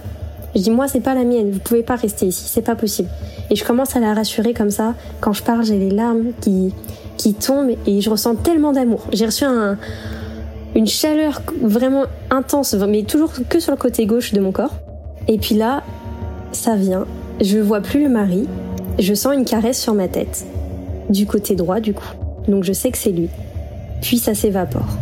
Je 0.55 0.63
dis, 0.63 0.71
moi, 0.71 0.89
c'est 0.89 1.01
pas 1.01 1.15
la 1.15 1.25
mienne. 1.25 1.51
Vous 1.51 1.59
pouvez 1.59 1.83
pas 1.83 1.97
rester 1.97 2.27
ici. 2.27 2.45
C'est 2.47 2.63
pas 2.63 2.77
possible. 2.77 3.09
Et 3.51 3.57
je 3.57 3.65
commence 3.65 3.95
à 3.97 4.01
la 4.01 4.15
rassurer 4.15 4.55
comme 4.55 4.71
ça. 4.71 4.95
Quand 5.21 5.33
je 5.33 5.43
parle, 5.43 5.65
j'ai 5.65 5.79
les 5.79 5.91
larmes 5.91 6.33
qui, 6.41 6.73
qui 7.17 7.35
tombent 7.35 7.77
et 7.87 8.01
je 8.01 8.11
ressens 8.11 8.37
tellement 8.37 8.73
d'amour. 8.73 9.03
J'ai 9.13 9.27
reçu 9.27 9.45
un, 9.45 9.77
une 10.75 10.87
chaleur 10.87 11.43
vraiment 11.63 12.05
intense, 12.31 12.75
mais 12.75 13.03
toujours 13.03 13.33
que 13.49 13.61
sur 13.61 13.73
le 13.73 13.79
côté 13.79 14.07
gauche 14.07 14.33
de 14.33 14.41
mon 14.41 14.53
corps. 14.53 14.75
Et 15.29 15.39
puis 15.39 15.55
là, 15.55 15.83
ça 16.53 16.75
vient. 16.77 17.07
Je 17.41 17.59
vois 17.59 17.81
plus 17.81 18.03
le 18.03 18.09
mari. 18.09 18.49
Je 18.99 19.15
sens 19.15 19.35
une 19.35 19.45
caresse 19.45 19.81
sur 19.81 19.95
ma 19.95 20.09
tête. 20.09 20.47
Du 21.11 21.27
côté 21.27 21.55
droit, 21.55 21.81
du 21.81 21.93
coup. 21.93 22.15
Donc 22.49 22.65
je 22.65 22.73
sais 22.73 22.91
que 22.91 22.99
c'est 22.99 23.11
lui. 23.11 23.29
Puis 24.01 24.19
ça 24.19 24.35
s'évapore. 24.35 24.97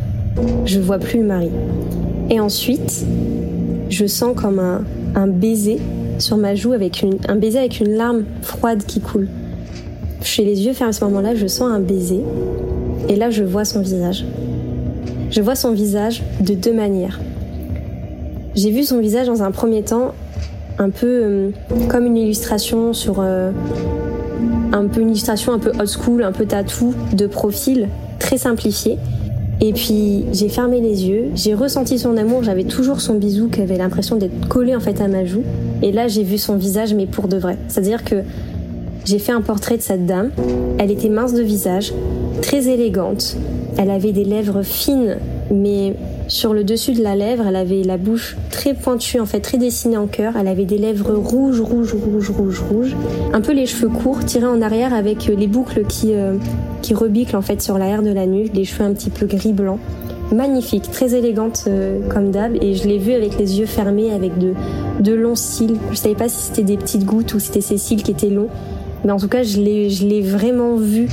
Je 0.65 0.81
vois 0.81 0.99
plus 0.99 1.21
le 1.21 1.27
mari. 1.27 1.51
Et 2.31 2.41
ensuite, 2.41 3.05
je 3.89 4.07
sens 4.07 4.35
comme 4.35 4.59
un, 4.59 4.85
un 5.15 5.27
baiser 5.27 5.79
sur 6.19 6.37
ma 6.37 6.55
joue 6.55 6.73
avec 6.73 7.03
une, 7.03 7.19
un 7.29 7.37
baiser 7.37 7.59
avec 7.59 7.81
une 7.81 7.95
larme 7.95 8.25
froide 8.43 8.85
qui 8.87 9.01
coule. 9.01 9.29
J'ai 10.23 10.45
les 10.45 10.65
yeux 10.65 10.73
fermés 10.73 10.91
à 10.91 10.93
ce 10.93 11.05
moment-là, 11.05 11.35
je 11.35 11.47
sens 11.47 11.71
un 11.71 11.81
baiser. 11.81 12.21
Et 13.09 13.17
là, 13.17 13.31
je 13.31 13.45
vois 13.45 13.65
son 13.65 13.81
visage. 13.81 14.25
Je 15.31 15.41
vois 15.43 15.55
son 15.55 15.73
visage 15.73 16.23
de 16.41 16.55
deux 16.55 16.73
manières. 16.73 17.21
J'ai 18.55 18.71
vu 18.71 18.85
son 18.85 19.01
visage 19.01 19.27
dans 19.27 19.43
un 19.43 19.51
premier 19.51 19.83
temps 19.83 20.15
un 20.79 20.91
peu 20.91 21.07
euh, 21.07 21.51
comme 21.89 22.07
une 22.07 22.17
illustration 22.17 22.93
sur 22.93 23.17
euh, 23.19 23.51
un 24.73 24.87
peu 24.87 25.01
une 25.01 25.11
illustration 25.11 25.53
un 25.53 25.59
peu 25.59 25.73
old 25.79 25.89
school, 25.89 26.23
un 26.23 26.33
peu 26.33 26.47
tatou 26.47 26.95
de 27.13 27.27
profil 27.27 27.89
très 28.19 28.39
simplifié. 28.39 28.99
Et 29.61 29.73
puis 29.73 30.25
j'ai 30.33 30.49
fermé 30.49 30.81
les 30.81 31.07
yeux, 31.07 31.31
j'ai 31.35 31.55
ressenti 31.55 31.99
son 31.99 32.17
amour, 32.17 32.43
j'avais 32.43 32.65
toujours 32.65 33.01
son 33.01 33.15
bisou 33.15 33.49
qui 33.49 33.61
avait 33.61 33.79
l'impression 33.79 34.17
d'être 34.17 34.49
collé 34.49 34.75
en 34.75 34.81
fait 34.81 35.01
à 35.01 35.09
ma 35.09 35.25
joue. 35.25 35.43
Et 35.83 35.93
là 35.93 36.09
j'ai 36.09 36.23
vu 36.23 36.39
son 36.39 36.57
visage 36.57 36.95
mais 36.95 37.07
pour 37.07 37.29
de 37.29 37.37
vrai. 37.37 37.57
C'est-à-dire 37.69 38.05
que 38.05 38.17
j'ai 39.05 39.19
fait 39.19 39.33
un 39.33 39.43
portrait 39.43 39.77
de 39.77 39.83
cette 39.83 40.07
dame. 40.07 40.31
Elle 40.79 40.91
était 40.91 41.09
mince 41.09 41.35
de 41.35 41.43
visage, 41.43 41.93
très 42.43 42.69
élégante. 42.69 43.37
Elle 43.79 43.91
avait 43.91 44.13
des 44.13 44.25
lèvres 44.25 44.63
fines 44.63 45.17
mais 45.51 45.95
sur 46.29 46.55
le 46.55 46.65
dessus 46.65 46.93
de 46.93 47.03
la 47.03 47.17
lèvre, 47.17 47.47
elle 47.47 47.57
avait 47.57 47.83
la 47.83 47.97
bouche 47.97 48.37
très 48.51 48.75
pointue, 48.75 49.21
en 49.21 49.27
fait, 49.27 49.41
très 49.41 49.59
dessinée 49.59 49.97
en 49.97 50.07
cœur. 50.07 50.35
Elle 50.39 50.49
avait 50.49 50.65
des 50.65 50.79
lèvres 50.79 51.13
rouges, 51.13 51.61
rouges, 51.61 51.95
rouges, 51.95 52.31
rouges, 52.31 52.61
rouges. 52.61 52.97
Un 53.33 53.41
peu 53.41 53.53
les 53.53 53.67
cheveux 53.67 53.89
courts, 53.89 54.25
tirés 54.25 54.47
en 54.47 54.63
arrière 54.63 54.95
avec 54.95 55.27
les 55.27 55.47
boucles 55.47 55.85
qui, 55.87 56.15
euh, 56.15 56.37
qui 56.83 56.95
rebiclent 56.95 57.37
en 57.37 57.43
fait 57.43 57.61
sur 57.61 57.77
l'arrière 57.79 58.03
de 58.03 58.11
la 58.11 58.27
nuque, 58.27 58.53
les 58.55 58.65
cheveux 58.65 58.85
un 58.85 58.95
petit 58.95 59.11
peu 59.11 59.27
gris-blanc. 59.27 59.79
Magnifique, 60.33 60.91
très 60.91 61.15
élégante 61.15 61.65
euh, 61.67 62.01
comme 62.09 62.31
d'hab. 62.31 62.57
Et 62.63 62.75
je 62.75 62.89
l'ai 62.89 62.99
vue 62.99 63.13
avec 63.13 63.39
les 63.39 63.59
yeux 63.59 63.67
fermés, 63.67 64.11
avec 64.11 64.39
de, 64.39 64.55
de 65.01 65.13
longs 65.13 65.37
cils. 65.37 65.77
Je 65.91 65.97
savais 65.97 66.15
pas 66.15 66.29
si 66.29 66.47
c'était 66.47 66.63
des 66.63 66.79
petites 66.79 67.05
gouttes 67.05 67.35
ou 67.35 67.39
c'était 67.39 67.61
ses 67.61 67.77
cils 67.77 68.03
qui 68.03 68.11
étaient 68.11 68.31
longs. 68.31 68.49
Mais 69.05 69.13
en 69.13 69.19
tout 69.19 69.29
cas, 69.29 69.43
je 69.43 69.61
l'ai 69.61 70.23
vraiment 70.23 70.77
vue 70.77 71.09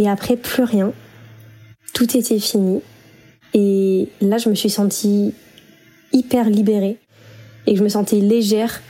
Et 0.00 0.08
après, 0.08 0.36
plus 0.36 0.62
rien. 0.62 0.94
Tout 1.92 2.16
était 2.16 2.38
fini. 2.38 2.80
Et 3.52 4.08
là, 4.22 4.38
je 4.38 4.48
me 4.48 4.54
suis 4.54 4.70
sentie 4.70 5.34
hyper 6.10 6.48
libérée. 6.48 6.96
Et 7.66 7.76
je 7.76 7.84
me 7.84 7.90
sentais 7.90 8.16
légère. 8.16 8.80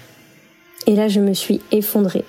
Et 0.87 0.95
là, 0.95 1.09
je 1.09 1.19
me 1.19 1.35
suis 1.35 1.61
effondrée. 1.73 2.23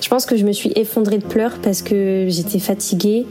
Je 0.00 0.08
pense 0.08 0.26
que 0.26 0.36
je 0.36 0.44
me 0.44 0.50
suis 0.50 0.72
effondrée 0.74 1.18
de 1.18 1.24
pleurs 1.24 1.60
parce 1.62 1.82
que 1.82 2.26
j'étais 2.28 2.58
fatiguée. 2.58 3.26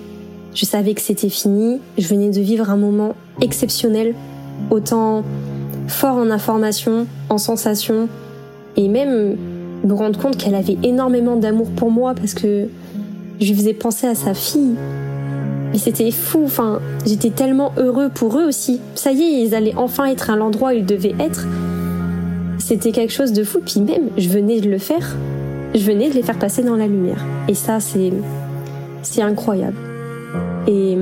Je 0.54 0.64
savais 0.64 0.94
que 0.94 1.02
c'était 1.02 1.28
fini. 1.28 1.82
Je 1.98 2.08
venais 2.08 2.30
de 2.30 2.40
vivre 2.40 2.70
un 2.70 2.78
moment 2.78 3.18
exceptionnel, 3.42 4.16
autant 4.70 5.26
fort 5.90 6.16
en 6.16 6.32
information, 6.32 7.06
en 7.28 7.38
sensation, 7.38 8.08
et 8.78 8.88
même 8.88 9.36
me 9.86 9.94
rendre 9.94 10.20
compte 10.20 10.38
qu'elle 10.38 10.56
avait 10.56 10.78
énormément 10.84 11.36
d'amour 11.36 11.70
pour 11.70 11.92
moi 11.92 12.14
parce 12.16 12.34
que 12.34 12.68
je 13.40 13.48
lui 13.48 13.56
faisais 13.56 13.74
penser 13.74 14.08
à 14.08 14.16
sa 14.16 14.34
fille. 14.34 14.76
Et 15.74 15.78
c'était 15.78 16.12
fou, 16.12 16.44
enfin, 16.46 16.80
j'étais 17.06 17.32
tellement 17.32 17.74
heureux 17.78 18.10
pour 18.10 18.38
eux 18.38 18.46
aussi. 18.46 18.80
Ça 18.96 19.12
y 19.12 19.22
est, 19.22 19.44
ils 19.44 19.56
allaient 19.56 19.76
enfin 19.76 20.06
être 20.06 20.30
à 20.30 20.36
l'endroit 20.36 20.70
où 20.70 20.76
ils 20.76 20.86
devaient 20.86 21.16
être. 21.20 21.46
C'était 22.60 22.92
quelque 22.92 23.12
chose 23.12 23.34
de 23.34 23.44
fou, 23.44 23.60
puis 23.64 23.82
même, 23.82 24.10
je 24.18 24.30
venais 24.30 24.62
de 24.62 24.70
le 24.70 24.78
faire. 24.78 25.16
Je 25.74 25.82
venais 25.82 26.10
de 26.10 26.14
les 26.14 26.24
faire 26.24 26.40
passer 26.40 26.64
dans 26.64 26.78
la 26.78 26.88
lumière. 26.88 27.24
Et 27.50 27.54
ça, 27.54 27.82
c'est, 27.82 28.14
c'est 29.04 29.22
incroyable. 29.22 29.76
Et 30.68 30.98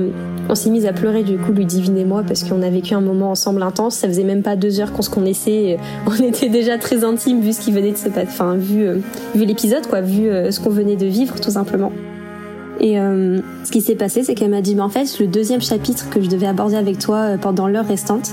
on 0.48 0.54
s'est 0.54 0.70
mis 0.70 0.86
à 0.86 0.92
pleurer 0.92 1.22
du 1.22 1.38
coup, 1.38 1.52
Ludivine 1.52 1.96
et 1.96 2.04
moi, 2.04 2.22
parce 2.22 2.44
qu'on 2.44 2.62
a 2.62 2.68
vécu 2.68 2.94
un 2.94 3.00
moment 3.00 3.30
ensemble 3.30 3.62
intense. 3.62 3.96
Ça 3.96 4.08
faisait 4.08 4.24
même 4.24 4.42
pas 4.42 4.56
deux 4.56 4.80
heures 4.80 4.92
qu'on 4.92 5.02
se 5.02 5.10
connaissait. 5.10 5.78
On 6.06 6.14
était 6.22 6.48
déjà 6.48 6.78
très 6.78 7.04
intimes 7.04 7.40
vu 7.40 7.52
ce 7.52 7.60
qui 7.60 7.72
venait 7.72 7.92
de 7.92 7.96
se 7.96 8.08
passer, 8.08 8.28
enfin 8.28 8.56
vu, 8.56 8.86
euh, 8.86 8.98
vu 9.34 9.44
l'épisode 9.44 9.86
quoi, 9.86 10.00
vu 10.00 10.28
euh, 10.28 10.50
ce 10.50 10.60
qu'on 10.60 10.70
venait 10.70 10.96
de 10.96 11.06
vivre 11.06 11.40
tout 11.40 11.50
simplement. 11.50 11.92
Et 12.80 12.98
euh, 12.98 13.40
ce 13.64 13.70
qui 13.70 13.80
s'est 13.80 13.94
passé, 13.94 14.24
c'est 14.24 14.34
qu'elle 14.34 14.50
m'a 14.50 14.60
dit, 14.60 14.74
mais 14.74 14.82
en 14.82 14.88
fait, 14.88 15.18
le 15.18 15.26
deuxième 15.26 15.62
chapitre 15.62 16.10
que 16.10 16.20
je 16.20 16.28
devais 16.28 16.46
aborder 16.46 16.76
avec 16.76 16.98
toi 16.98 17.38
pendant 17.40 17.68
l'heure 17.68 17.86
restante, 17.86 18.32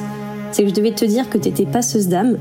c'est 0.51 0.63
que 0.63 0.69
je 0.69 0.73
devais 0.73 0.91
te 0.91 1.05
dire 1.05 1.29
que 1.29 1.37
t'étais 1.37 1.65
passeuse 1.65 2.07
d'âme. 2.07 2.37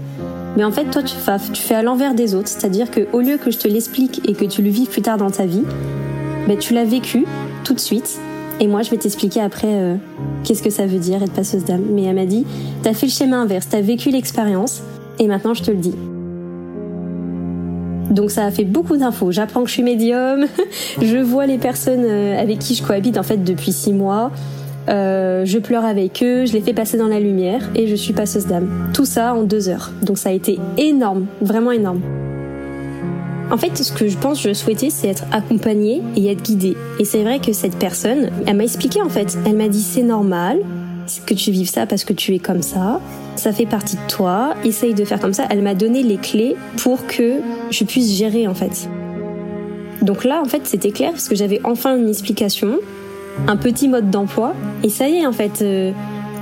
Mais 0.57 0.65
en 0.65 0.73
fait, 0.73 0.87
toi, 0.87 1.03
tu 1.03 1.15
tu 1.53 1.63
fais 1.63 1.75
à 1.77 1.83
l'envers 1.83 2.15
des 2.15 2.35
autres. 2.35 2.49
C'est-à-dire 2.49 2.91
que 2.91 3.07
au 3.13 3.21
lieu 3.21 3.37
que 3.37 3.51
je 3.53 3.59
te 3.59 3.69
l'explique 3.69 4.29
et 4.29 4.33
que 4.33 4.47
tu 4.47 4.63
le 4.63 4.71
vives 4.71 4.89
plus 4.89 5.03
tard 5.03 5.19
dans 5.19 5.31
ta 5.31 5.47
vie, 5.47 5.63
ben, 6.49 6.57
tu 6.59 6.75
l'as 6.75 6.85
vécu 6.85 7.27
tout 7.63 7.75
de 7.75 7.79
suite 7.79 8.19
et 8.61 8.67
moi, 8.67 8.83
je 8.83 8.91
vais 8.91 8.99
t'expliquer 8.99 9.41
après 9.41 9.69
euh, 9.69 9.97
qu'est-ce 10.45 10.63
que 10.63 10.69
ça 10.69 10.87
veut 10.87 10.99
dire 10.99 11.23
être 11.23 11.33
passeuse 11.33 11.65
d'âme. 11.65 11.85
Mais 11.93 12.05
elle 12.05 12.15
m'a 12.15 12.27
dit, 12.27 12.45
t'as 12.83 12.93
fait 12.93 13.07
le 13.07 13.13
schéma 13.13 13.39
inverse, 13.39 13.69
t'as 13.71 13.81
vécu 13.81 14.11
l'expérience, 14.11 14.83
et 15.19 15.27
maintenant 15.27 15.55
je 15.55 15.63
te 15.63 15.71
le 15.71 15.79
dis. 15.79 15.95
Donc 18.11 18.31
ça 18.31 18.45
a 18.45 18.51
fait 18.51 18.65
beaucoup 18.65 18.97
d'infos. 18.97 19.33
J'apprends 19.33 19.63
que 19.63 19.69
je 19.69 19.75
suis 19.75 19.83
médium, 19.83 20.45
je 21.01 21.17
vois 21.17 21.47
les 21.47 21.59
personnes 21.59 22.05
euh, 22.05 22.39
avec 22.39 22.59
qui 22.59 22.75
je 22.75 22.83
cohabite 22.83 23.17
en 23.17 23.23
fait 23.23 23.43
depuis 23.43 23.73
six 23.73 23.95
mois. 23.95 24.31
Euh, 24.89 25.45
je 25.45 25.59
pleure 25.59 25.85
avec 25.85 26.23
eux, 26.23 26.45
je 26.45 26.53
les 26.53 26.61
fais 26.61 26.73
passer 26.75 26.99
dans 26.99 27.07
la 27.07 27.21
lumière 27.21 27.63
et 27.75 27.87
je 27.87 27.95
suis 27.95 28.13
passeuse 28.13 28.47
d'âme. 28.47 28.91
Tout 28.93 29.05
ça 29.05 29.35
en 29.35 29.43
deux 29.43 29.69
heures. 29.69 29.91
Donc 30.03 30.19
ça 30.19 30.31
a 30.31 30.33
été 30.33 30.59
énorme, 30.77 31.27
vraiment 31.41 31.71
énorme. 31.71 32.01
En 33.51 33.57
fait, 33.57 33.77
ce 33.77 33.93
que 33.93 34.07
je 34.07 34.17
pense 34.17 34.41
je 34.41 34.53
souhaitais, 34.53 34.91
c'est 34.91 35.09
être 35.09 35.25
accompagnée 35.33 36.03
et 36.17 36.31
être 36.31 36.43
guidée. 36.43 36.77
Et 37.01 37.05
c'est 37.05 37.23
vrai 37.23 37.41
que 37.41 37.53
cette 37.53 37.77
personne, 37.77 38.31
elle 38.47 38.57
m'a 38.57 38.65
expliqué 38.65 39.03
en 39.03 39.09
fait. 39.09 39.37
Elle 39.45 39.57
m'a 39.57 39.69
dit 39.69 39.83
c'est 39.83 40.03
normal 40.03 40.59
que 41.27 41.35
tu 41.35 41.51
vives 41.51 41.69
ça 41.69 41.87
parce 41.87 42.05
que 42.05 42.13
tu 42.13 42.35
es 42.35 42.39
comme 42.39 42.63
ça. 42.63 43.01
Ça 43.35 43.53
fait 43.53 43.67
partie 43.67 43.97
de 43.97 44.07
toi. 44.09 44.55
Essaye 44.65 44.95
de 44.95 45.05
faire 45.05 45.19
comme 45.19 45.33
ça. 45.33 45.47
Elle 45.51 45.63
m'a 45.63 45.75
donné 45.75 46.05
les 46.05 46.17
clés 46.17 46.55
pour 46.77 47.07
que 47.07 47.41
je 47.71 47.85
puisse 47.85 48.13
gérer 48.17 48.47
en 48.47 48.55
fait. 48.55 48.89
Donc 50.03 50.25
là, 50.25 50.41
en 50.41 50.47
fait, 50.47 50.67
c'était 50.67 50.93
clair 50.93 51.11
parce 51.11 51.29
que 51.29 51.35
j'avais 51.35 51.61
enfin 51.65 51.97
une 51.97 52.09
explication, 52.09 52.79
un 53.49 53.57
petit 53.57 53.89
mode 53.89 54.11
d'emploi. 54.11 54.55
Et 54.85 54.89
ça 54.89 55.09
y 55.09 55.17
est, 55.17 55.27
en 55.27 55.33
fait, 55.33 55.61
euh, 55.63 55.93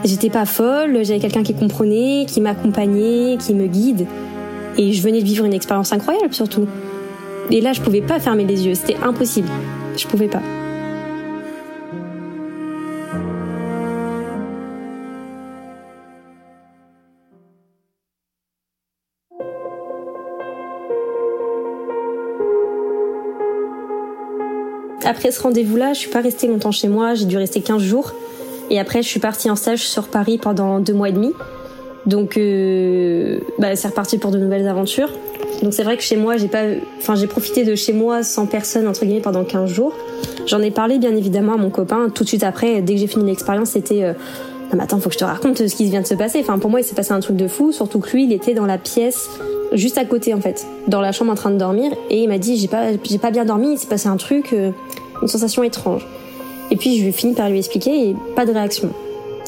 j'étais 0.05 0.31
pas 0.31 0.45
folle. 0.45 0.99
J'avais 1.05 1.21
quelqu'un 1.21 1.43
qui 1.43 1.55
comprenait, 1.55 2.27
qui 2.29 2.41
m'accompagnait, 2.41 3.37
qui 3.39 3.55
me 3.55 3.67
guide. 3.67 4.07
Et 4.77 4.93
je 4.93 5.03
venais 5.03 5.21
de 5.21 5.25
vivre 5.25 5.45
une 5.45 5.55
expérience 5.55 5.93
incroyable 5.93 6.35
surtout. 6.35 6.67
Et 7.51 7.61
là, 7.61 7.73
je 7.73 7.81
pouvais 7.81 8.03
pas 8.03 8.21
fermer 8.21 8.45
les 8.45 8.67
yeux, 8.67 8.75
c'était 8.75 8.97
impossible. 9.03 9.49
Je 9.97 10.07
pouvais 10.07 10.29
pas. 10.29 10.43
Après 25.05 25.31
ce 25.31 25.41
rendez-vous-là, 25.41 25.95
je 25.95 26.01
suis 26.01 26.11
pas 26.11 26.21
restée 26.21 26.49
longtemps 26.49 26.71
chez 26.71 26.89
moi, 26.89 27.15
j'ai 27.15 27.25
dû 27.25 27.39
rester 27.39 27.63
15 27.63 27.83
jours. 27.83 28.13
Et 28.69 28.79
après, 28.79 29.03
je 29.03 29.09
suis 29.09 29.21
partie 29.21 29.51
en 29.51 29.57
stage 29.57 29.89
sur 29.89 30.09
Paris 30.09 30.37
pendant 30.37 30.81
deux 30.81 30.93
mois 30.93 31.09
et 31.09 31.13
demi. 31.13 31.33
Donc, 32.09 32.39
euh, 32.39 33.39
bah, 33.59 33.77
c'est 33.77 33.89
reparti 33.89 34.17
pour 34.17 34.31
de 34.31 34.39
nouvelles 34.39 34.67
aventures. 34.67 35.11
Donc 35.63 35.75
c'est 35.75 35.83
vrai 35.83 35.97
que 35.97 36.03
chez 36.03 36.17
moi, 36.17 36.37
j'ai 36.37 36.49
pas, 36.49 36.63
enfin 36.99 37.17
j'ai 37.17 37.27
profité 37.27 37.65
de 37.65 37.75
chez 37.75 37.93
moi 37.93 38.23
sans 38.23 38.47
personne 38.47 38.87
entre 38.87 39.05
guillemets 39.05 39.21
pendant 39.21 39.45
15 39.45 39.69
jours. 39.69 39.93
J'en 40.47 40.61
ai 40.61 40.71
parlé 40.71 40.99
bien 40.99 41.15
évidemment 41.17 41.55
à 41.55 41.57
mon 41.57 41.71
copain 41.71 42.09
tout 42.15 42.23
de 42.23 42.29
suite 42.29 42.45
après. 42.45 42.81
Dès 42.81 42.95
que 42.95 43.01
j'ai 43.01 43.09
fini 43.09 43.25
l'expérience, 43.27 43.71
c'était 43.71 44.05
euh, 44.05 44.13
mais 44.73 44.83
attends, 44.83 45.01
faut 45.01 45.09
que 45.09 45.15
je 45.15 45.19
te 45.19 45.25
raconte 45.25 45.67
ce 45.67 45.75
qui 45.75 45.85
vient 45.87 46.01
de 46.01 46.07
se 46.07 46.15
passer. 46.15 46.39
Enfin 46.41 46.59
pour 46.59 46.71
moi, 46.71 46.81
il 46.81 46.85
s'est 46.85 46.95
passé 46.95 47.13
un 47.13 47.21
truc 47.21 47.37
de 47.37 47.49
fou. 47.49 47.73
Surtout 47.73 47.99
que 47.99 48.11
lui, 48.11 48.25
il 48.25 48.33
était 48.33 48.55
dans 48.55 48.67
la 48.67 48.79
pièce 48.79 49.29
juste 49.73 49.99
à 49.99 50.05
côté 50.05 50.33
en 50.33 50.41
fait, 50.41 50.65
dans 50.87 51.01
la 51.01 51.13
chambre 51.13 51.33
en 51.33 51.35
train 51.35 51.51
de 51.51 51.59
dormir, 51.59 51.93
et 52.09 52.23
il 52.23 52.29
m'a 52.29 52.39
dit 52.39 52.57
j'ai 52.57 52.69
pas, 52.69 52.93
j'ai 53.03 53.19
pas 53.19 53.33
bien 53.33 53.45
dormi. 53.45 53.73
Il 53.73 53.79
s'est 53.79 53.89
passé 53.89 54.09
un 54.09 54.17
truc, 54.17 54.53
euh, 54.53 54.71
une 55.23 55.29
sensation 55.29 55.65
étrange. 55.65 56.07
Et 56.71 56.77
puis 56.77 56.99
je 56.99 57.05
lui 57.05 57.13
finis 57.13 57.35
par 57.35 57.51
lui 57.51 57.59
expliquer 57.59 58.11
et 58.11 58.17
pas 58.37 58.47
de 58.47 58.53
réaction. 58.53 58.93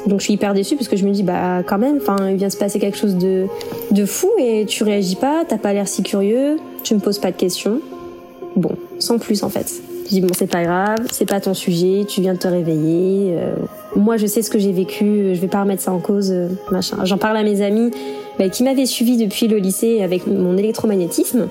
Donc 0.06 0.20
je 0.20 0.24
suis 0.24 0.34
hyper 0.34 0.54
déçue 0.54 0.76
parce 0.76 0.88
que 0.88 0.96
je 0.96 1.04
me 1.04 1.12
dis 1.12 1.22
bah 1.22 1.62
quand 1.66 1.78
même, 1.78 1.98
enfin 2.00 2.16
il 2.30 2.36
vient 2.36 2.48
de 2.48 2.52
se 2.52 2.58
passer 2.58 2.78
quelque 2.78 2.96
chose 2.96 3.16
de 3.16 3.46
de 3.90 4.04
fou 4.06 4.30
et 4.38 4.64
tu 4.66 4.82
réagis 4.82 5.16
pas, 5.16 5.44
t'as 5.46 5.58
pas 5.58 5.72
l'air 5.72 5.88
si 5.88 6.02
curieux, 6.02 6.58
tu 6.82 6.94
me 6.94 7.00
poses 7.00 7.18
pas 7.18 7.30
de 7.30 7.36
questions. 7.36 7.80
Bon, 8.56 8.72
sans 8.98 9.18
plus 9.18 9.42
en 9.42 9.48
fait. 9.48 9.82
Je 10.06 10.10
dis 10.10 10.20
bon 10.20 10.32
c'est 10.36 10.50
pas 10.50 10.64
grave, 10.64 10.98
c'est 11.12 11.28
pas 11.28 11.40
ton 11.40 11.54
sujet, 11.54 12.04
tu 12.08 12.20
viens 12.20 12.34
de 12.34 12.38
te 12.38 12.48
réveiller. 12.48 13.34
Euh, 13.36 13.54
moi 13.94 14.16
je 14.16 14.26
sais 14.26 14.42
ce 14.42 14.50
que 14.50 14.58
j'ai 14.58 14.72
vécu, 14.72 15.34
je 15.34 15.40
vais 15.40 15.48
pas 15.48 15.62
remettre 15.62 15.82
ça 15.82 15.92
en 15.92 16.00
cause, 16.00 16.30
euh, 16.32 16.48
machin. 16.70 16.96
J'en 17.04 17.18
parle 17.18 17.36
à 17.36 17.42
mes 17.42 17.60
amis 17.60 17.90
bah, 18.38 18.48
qui 18.48 18.64
m'avaient 18.64 18.86
suivi 18.86 19.16
depuis 19.16 19.48
le 19.48 19.58
lycée 19.58 20.02
avec 20.02 20.26
mon 20.26 20.56
électromagnétisme. 20.56 21.48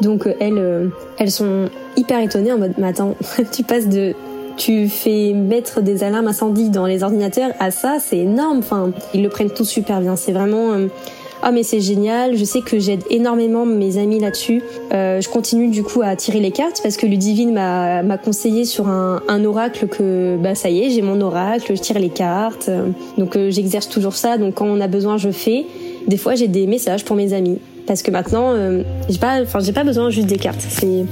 Donc 0.00 0.26
euh, 0.26 0.32
elles, 0.40 0.90
elles 1.18 1.30
sont 1.30 1.68
hyper 1.96 2.20
étonnées 2.20 2.52
en 2.52 2.58
mode 2.58 2.74
mais 2.78 2.88
attends, 2.88 3.14
tu 3.52 3.62
passes 3.62 3.88
de 3.88 4.14
tu 4.56 4.88
fais 4.88 5.32
mettre 5.32 5.80
des 5.80 6.04
alarmes 6.04 6.28
incendie 6.28 6.70
dans 6.70 6.86
les 6.86 7.02
ordinateurs, 7.02 7.50
à 7.60 7.70
ça, 7.70 7.98
c'est 8.00 8.18
énorme. 8.18 8.58
Enfin, 8.58 8.92
ils 9.12 9.22
le 9.22 9.28
prennent 9.28 9.50
tout 9.50 9.64
super 9.64 10.00
bien. 10.00 10.16
C'est 10.16 10.32
vraiment. 10.32 10.72
Euh, 10.72 10.88
ah 11.46 11.52
mais 11.52 11.62
c'est 11.62 11.82
génial, 11.82 12.36
je 12.36 12.44
sais 12.44 12.62
que 12.62 12.78
j'aide 12.78 13.02
énormément 13.10 13.66
mes 13.66 13.98
amis 13.98 14.18
là-dessus. 14.18 14.62
Euh, 14.94 15.20
je 15.20 15.28
continue 15.28 15.68
du 15.68 15.82
coup 15.82 16.00
à 16.00 16.16
tirer 16.16 16.40
les 16.40 16.52
cartes 16.52 16.80
parce 16.82 16.96
que 16.96 17.04
Ludivine 17.04 17.52
m'a 17.52 18.16
conseillé 18.16 18.64
sur 18.64 18.88
un, 18.88 19.20
un, 19.28 19.44
oracle 19.44 19.86
que 19.88 20.38
bah 20.42 20.54
ça 20.54 20.70
y 20.70 20.84
est, 20.84 20.90
j'ai 20.90 21.02
mon 21.02 21.20
oracle, 21.20 21.76
je 21.76 21.82
tire 21.82 21.98
les 21.98 22.08
cartes. 22.08 22.70
Donc 23.18 23.36
euh, 23.36 23.50
j'exerce 23.50 23.90
toujours 23.90 24.14
ça, 24.14 24.38
donc 24.38 24.54
quand 24.54 24.64
on 24.64 24.80
a 24.80 24.86
besoin 24.86 25.18
je 25.18 25.28
fais. 25.28 25.66
Des 26.06 26.16
fois 26.16 26.34
j'ai 26.34 26.48
des 26.48 26.66
messages 26.66 27.04
pour 27.04 27.14
mes 27.14 27.34
amis 27.34 27.58
parce 27.86 28.02
que 28.02 28.10
maintenant 28.10 28.52
euh, 28.52 28.82
j'ai 29.10 29.18
pas 29.18 29.42
enfin 29.42 29.60
j'ai 29.60 29.72
pas 29.72 29.84
besoin 29.84 30.08
juste 30.08 30.28
des 30.28 30.38
cartes. 30.38 30.64
C'est 30.66 31.04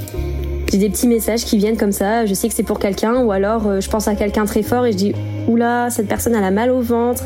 j'ai 0.73 0.79
des 0.79 0.88
petits 0.88 1.07
messages 1.07 1.45
qui 1.45 1.59
viennent 1.59 1.76
comme 1.76 1.93
ça, 1.93 2.25
je 2.25 2.33
sais 2.33 2.49
que 2.49 2.55
c'est 2.55 2.62
pour 2.62 2.79
quelqu'un, 2.79 3.23
ou 3.23 3.31
alors 3.31 3.67
euh, 3.67 3.81
je 3.81 3.91
pense 3.91 4.09
à 4.09 4.14
quelqu'un 4.14 4.47
très 4.47 4.62
fort 4.62 4.87
et 4.87 4.93
je 4.93 4.97
dis 4.97 5.14
oula, 5.47 5.91
cette 5.91 6.09
personne 6.09 6.35
elle 6.35 6.45
a 6.45 6.50
mal 6.50 6.71
au 6.71 6.81
ventre, 6.81 7.25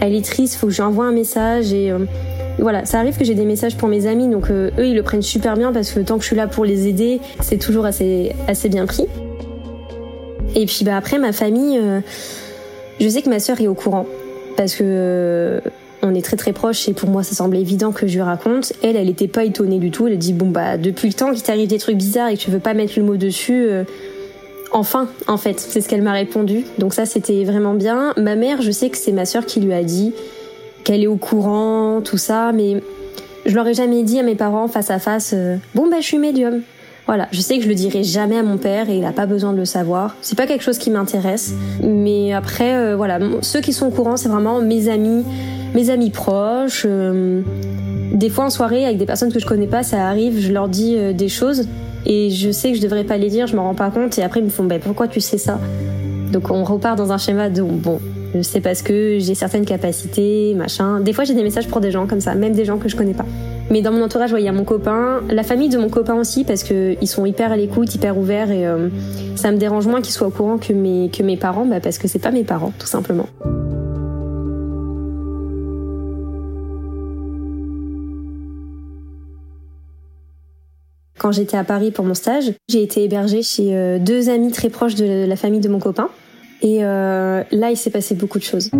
elle 0.00 0.16
est 0.16 0.24
triste, 0.24 0.56
faut 0.56 0.66
que 0.66 0.72
je 0.72 0.78
lui 0.78 0.88
envoie 0.88 1.04
un 1.04 1.12
message 1.12 1.72
et 1.72 1.92
euh, 1.92 1.98
voilà, 2.58 2.84
ça 2.86 2.98
arrive 2.98 3.16
que 3.16 3.24
j'ai 3.24 3.36
des 3.36 3.44
messages 3.44 3.76
pour 3.76 3.88
mes 3.88 4.08
amis, 4.08 4.26
donc 4.26 4.50
euh, 4.50 4.72
eux 4.78 4.86
ils 4.88 4.96
le 4.96 5.04
prennent 5.04 5.22
super 5.22 5.56
bien 5.56 5.72
parce 5.72 5.92
que 5.92 6.00
tant 6.00 6.16
que 6.16 6.22
je 6.22 6.26
suis 6.26 6.36
là 6.36 6.48
pour 6.48 6.64
les 6.64 6.88
aider, 6.88 7.20
c'est 7.40 7.58
toujours 7.58 7.84
assez 7.84 8.32
assez 8.48 8.68
bien 8.68 8.84
pris. 8.84 9.06
Et 10.56 10.66
puis 10.66 10.82
bah 10.84 10.96
après 10.96 11.18
ma 11.18 11.30
famille, 11.32 11.80
je 12.98 13.08
sais 13.08 13.22
que 13.22 13.28
ma 13.28 13.38
sœur 13.38 13.60
est 13.60 13.68
au 13.68 13.74
courant 13.74 14.06
parce 14.56 14.74
que 14.74 15.60
on 16.02 16.14
est 16.14 16.22
très 16.22 16.36
très 16.36 16.52
proches 16.52 16.88
et 16.88 16.92
pour 16.92 17.08
moi 17.08 17.22
ça 17.22 17.34
semblait 17.34 17.60
évident 17.60 17.92
que 17.92 18.06
je 18.06 18.14
lui 18.14 18.22
raconte. 18.22 18.72
Elle, 18.82 18.96
elle 18.96 19.08
était 19.08 19.28
pas 19.28 19.44
étonnée 19.44 19.78
du 19.78 19.90
tout. 19.90 20.06
Elle 20.06 20.14
a 20.14 20.16
dit 20.16 20.32
bon 20.32 20.48
bah 20.48 20.76
depuis 20.76 21.08
le 21.08 21.14
temps 21.14 21.32
qu'il 21.32 21.42
t'arrive 21.42 21.68
des 21.68 21.78
trucs 21.78 21.96
bizarres 21.96 22.28
et 22.28 22.36
que 22.36 22.40
tu 22.40 22.50
veux 22.50 22.60
pas 22.60 22.74
mettre 22.74 22.94
le 22.96 23.04
mot 23.04 23.16
dessus, 23.16 23.66
euh, 23.68 23.84
enfin 24.72 25.08
en 25.26 25.36
fait 25.36 25.58
c'est 25.58 25.80
ce 25.80 25.88
qu'elle 25.88 26.02
m'a 26.02 26.12
répondu. 26.12 26.64
Donc 26.78 26.94
ça 26.94 27.06
c'était 27.06 27.44
vraiment 27.44 27.74
bien. 27.74 28.14
Ma 28.16 28.36
mère, 28.36 28.62
je 28.62 28.70
sais 28.70 28.90
que 28.90 28.96
c'est 28.96 29.12
ma 29.12 29.24
sœur 29.24 29.46
qui 29.46 29.60
lui 29.60 29.72
a 29.72 29.82
dit 29.82 30.12
qu'elle 30.84 31.02
est 31.02 31.08
au 31.08 31.16
courant, 31.16 32.00
tout 32.02 32.18
ça, 32.18 32.52
mais 32.52 32.82
je 33.44 33.54
leur 33.54 33.66
ai 33.66 33.74
jamais 33.74 34.02
dit 34.04 34.18
à 34.18 34.22
mes 34.22 34.36
parents 34.36 34.68
face 34.68 34.90
à 34.90 34.98
face. 34.98 35.32
Euh, 35.34 35.56
bon 35.74 35.88
bah 35.88 35.96
je 36.00 36.06
suis 36.06 36.18
médium. 36.18 36.62
Voilà, 37.08 37.26
je 37.32 37.40
sais 37.40 37.56
que 37.56 37.64
je 37.64 37.68
le 37.70 37.74
dirai 37.74 38.04
jamais 38.04 38.36
à 38.36 38.42
mon 38.42 38.58
père 38.58 38.90
et 38.90 38.98
il 38.98 39.04
a 39.06 39.12
pas 39.12 39.24
besoin 39.24 39.54
de 39.54 39.56
le 39.56 39.64
savoir. 39.64 40.14
C'est 40.20 40.36
pas 40.36 40.46
quelque 40.46 40.62
chose 40.62 40.76
qui 40.76 40.90
m'intéresse, 40.90 41.54
mais 41.82 42.34
après 42.34 42.76
euh, 42.76 42.96
voilà, 42.96 43.18
ceux 43.40 43.62
qui 43.62 43.72
sont 43.72 43.86
au 43.86 43.90
courant, 43.90 44.18
c'est 44.18 44.28
vraiment 44.28 44.60
mes 44.60 44.90
amis, 44.90 45.24
mes 45.74 45.88
amis 45.88 46.10
proches. 46.10 46.84
Euh, 46.86 47.40
des 48.12 48.28
fois 48.28 48.44
en 48.44 48.50
soirée 48.50 48.84
avec 48.84 48.98
des 48.98 49.06
personnes 49.06 49.32
que 49.32 49.40
je 49.40 49.46
connais 49.46 49.66
pas, 49.66 49.82
ça 49.82 50.06
arrive, 50.06 50.38
je 50.38 50.52
leur 50.52 50.68
dis 50.68 50.96
euh, 50.98 51.14
des 51.14 51.30
choses 51.30 51.66
et 52.04 52.28
je 52.28 52.50
sais 52.50 52.72
que 52.72 52.76
je 52.76 52.82
devrais 52.82 53.04
pas 53.04 53.16
les 53.16 53.30
dire, 53.30 53.46
je 53.46 53.56
m'en 53.56 53.62
rends 53.62 53.74
pas 53.74 53.88
compte 53.88 54.18
et 54.18 54.22
après 54.22 54.40
ils 54.40 54.44
me 54.44 54.50
font 54.50 54.64
bah, 54.64 54.78
pourquoi 54.78 55.08
tu 55.08 55.22
sais 55.22 55.38
ça? 55.38 55.58
Donc 56.30 56.50
on 56.50 56.62
repart 56.62 56.98
dans 56.98 57.10
un 57.10 57.18
schéma 57.18 57.48
de 57.48 57.62
bon, 57.62 58.00
c'est 58.42 58.60
parce 58.60 58.82
que 58.82 59.18
j'ai 59.18 59.34
certaines 59.34 59.64
capacités, 59.64 60.52
machin. 60.54 61.00
Des 61.00 61.14
fois 61.14 61.24
j'ai 61.24 61.34
des 61.34 61.42
messages 61.42 61.68
pour 61.68 61.80
des 61.80 61.90
gens 61.90 62.06
comme 62.06 62.20
ça, 62.20 62.34
même 62.34 62.52
des 62.52 62.66
gens 62.66 62.76
que 62.76 62.90
je 62.90 62.96
connais 62.96 63.14
pas. 63.14 63.24
Mais 63.70 63.82
dans 63.82 63.92
mon 63.92 64.02
entourage, 64.02 64.34
il 64.36 64.44
y 64.44 64.48
a 64.48 64.52
mon 64.52 64.64
copain, 64.64 65.20
la 65.28 65.42
famille 65.42 65.68
de 65.68 65.78
mon 65.78 65.90
copain 65.90 66.14
aussi, 66.14 66.44
parce 66.44 66.62
qu'ils 66.62 67.08
sont 67.08 67.26
hyper 67.26 67.52
à 67.52 67.56
l'écoute, 67.56 67.94
hyper 67.94 68.16
ouverts, 68.16 68.50
et 68.50 68.66
euh, 68.66 68.88
ça 69.36 69.50
me 69.52 69.58
dérange 69.58 69.86
moins 69.86 70.00
qu'ils 70.00 70.14
soient 70.14 70.28
au 70.28 70.30
courant 70.30 70.56
que 70.56 70.72
mes, 70.72 71.10
que 71.10 71.22
mes 71.22 71.36
parents, 71.36 71.66
bah, 71.66 71.80
parce 71.80 71.98
que 71.98 72.08
c'est 72.08 72.18
pas 72.18 72.30
mes 72.30 72.44
parents, 72.44 72.72
tout 72.78 72.86
simplement. 72.86 73.26
Quand 81.18 81.32
j'étais 81.32 81.56
à 81.56 81.64
Paris 81.64 81.90
pour 81.90 82.04
mon 82.04 82.14
stage, 82.14 82.52
j'ai 82.68 82.82
été 82.82 83.02
hébergée 83.02 83.42
chez 83.42 83.76
euh, 83.76 83.98
deux 83.98 84.30
amis 84.30 84.52
très 84.52 84.70
proches 84.70 84.94
de 84.94 85.26
la 85.26 85.36
famille 85.36 85.60
de 85.60 85.68
mon 85.68 85.80
copain. 85.80 86.08
Et 86.62 86.84
euh, 86.84 87.42
là, 87.50 87.70
il 87.70 87.76
s'est 87.76 87.90
passé 87.90 88.14
beaucoup 88.14 88.38
de 88.38 88.44
choses. 88.44 88.70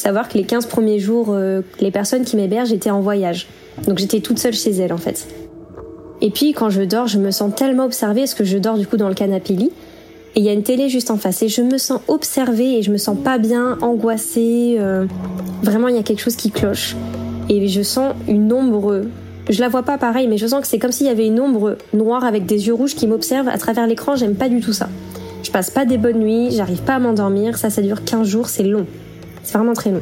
Savoir 0.00 0.28
que 0.28 0.38
les 0.38 0.44
15 0.44 0.66
premiers 0.66 0.98
jours, 0.98 1.28
euh, 1.30 1.62
les 1.80 1.90
personnes 1.90 2.24
qui 2.24 2.36
m'hébergent 2.36 2.72
étaient 2.72 2.90
en 2.90 3.00
voyage. 3.00 3.48
Donc 3.86 3.98
j'étais 3.98 4.20
toute 4.20 4.38
seule 4.38 4.54
chez 4.54 4.70
elles 4.70 4.92
en 4.92 4.98
fait. 4.98 5.26
Et 6.20 6.30
puis 6.30 6.52
quand 6.52 6.70
je 6.70 6.82
dors, 6.82 7.06
je 7.06 7.18
me 7.18 7.30
sens 7.30 7.54
tellement 7.54 7.84
observée 7.84 8.22
parce 8.22 8.34
que 8.34 8.44
je 8.44 8.58
dors 8.58 8.76
du 8.76 8.86
coup 8.86 8.96
dans 8.96 9.08
le 9.08 9.14
canapé 9.14 9.54
lit. 9.54 9.70
Et 10.34 10.40
il 10.40 10.44
y 10.44 10.48
a 10.48 10.52
une 10.52 10.62
télé 10.62 10.88
juste 10.88 11.10
en 11.10 11.16
face 11.16 11.42
et 11.42 11.48
je 11.48 11.62
me 11.62 11.78
sens 11.78 12.00
observée 12.08 12.78
et 12.78 12.82
je 12.82 12.90
me 12.90 12.98
sens 12.98 13.16
pas 13.22 13.38
bien, 13.38 13.78
angoissée. 13.80 14.76
Euh, 14.78 15.06
vraiment, 15.62 15.88
il 15.88 15.96
y 15.96 15.98
a 15.98 16.02
quelque 16.02 16.20
chose 16.20 16.36
qui 16.36 16.50
cloche. 16.50 16.96
Et 17.48 17.66
je 17.66 17.82
sens 17.82 18.14
une 18.28 18.52
ombre. 18.52 19.02
Je 19.48 19.60
la 19.60 19.68
vois 19.68 19.82
pas 19.82 19.96
pareil, 19.96 20.28
mais 20.28 20.36
je 20.36 20.46
sens 20.46 20.60
que 20.60 20.66
c'est 20.66 20.78
comme 20.78 20.92
s'il 20.92 21.06
y 21.06 21.10
avait 21.10 21.26
une 21.26 21.40
ombre 21.40 21.76
noire 21.94 22.24
avec 22.24 22.44
des 22.44 22.66
yeux 22.66 22.74
rouges 22.74 22.94
qui 22.94 23.06
m'observe 23.06 23.48
à 23.48 23.56
travers 23.56 23.86
l'écran. 23.86 24.16
J'aime 24.16 24.34
pas 24.34 24.48
du 24.48 24.60
tout 24.60 24.74
ça. 24.74 24.88
Je 25.42 25.50
passe 25.50 25.70
pas 25.70 25.86
des 25.86 25.96
bonnes 25.96 26.18
nuits, 26.18 26.50
j'arrive 26.50 26.82
pas 26.82 26.96
à 26.96 26.98
m'endormir. 26.98 27.56
Ça, 27.56 27.70
ça 27.70 27.80
dure 27.80 28.04
15 28.04 28.28
jours, 28.28 28.48
c'est 28.48 28.64
long. 28.64 28.86
C'est 29.42 29.56
vraiment 29.56 29.74
très 29.74 29.90
long. 29.90 30.00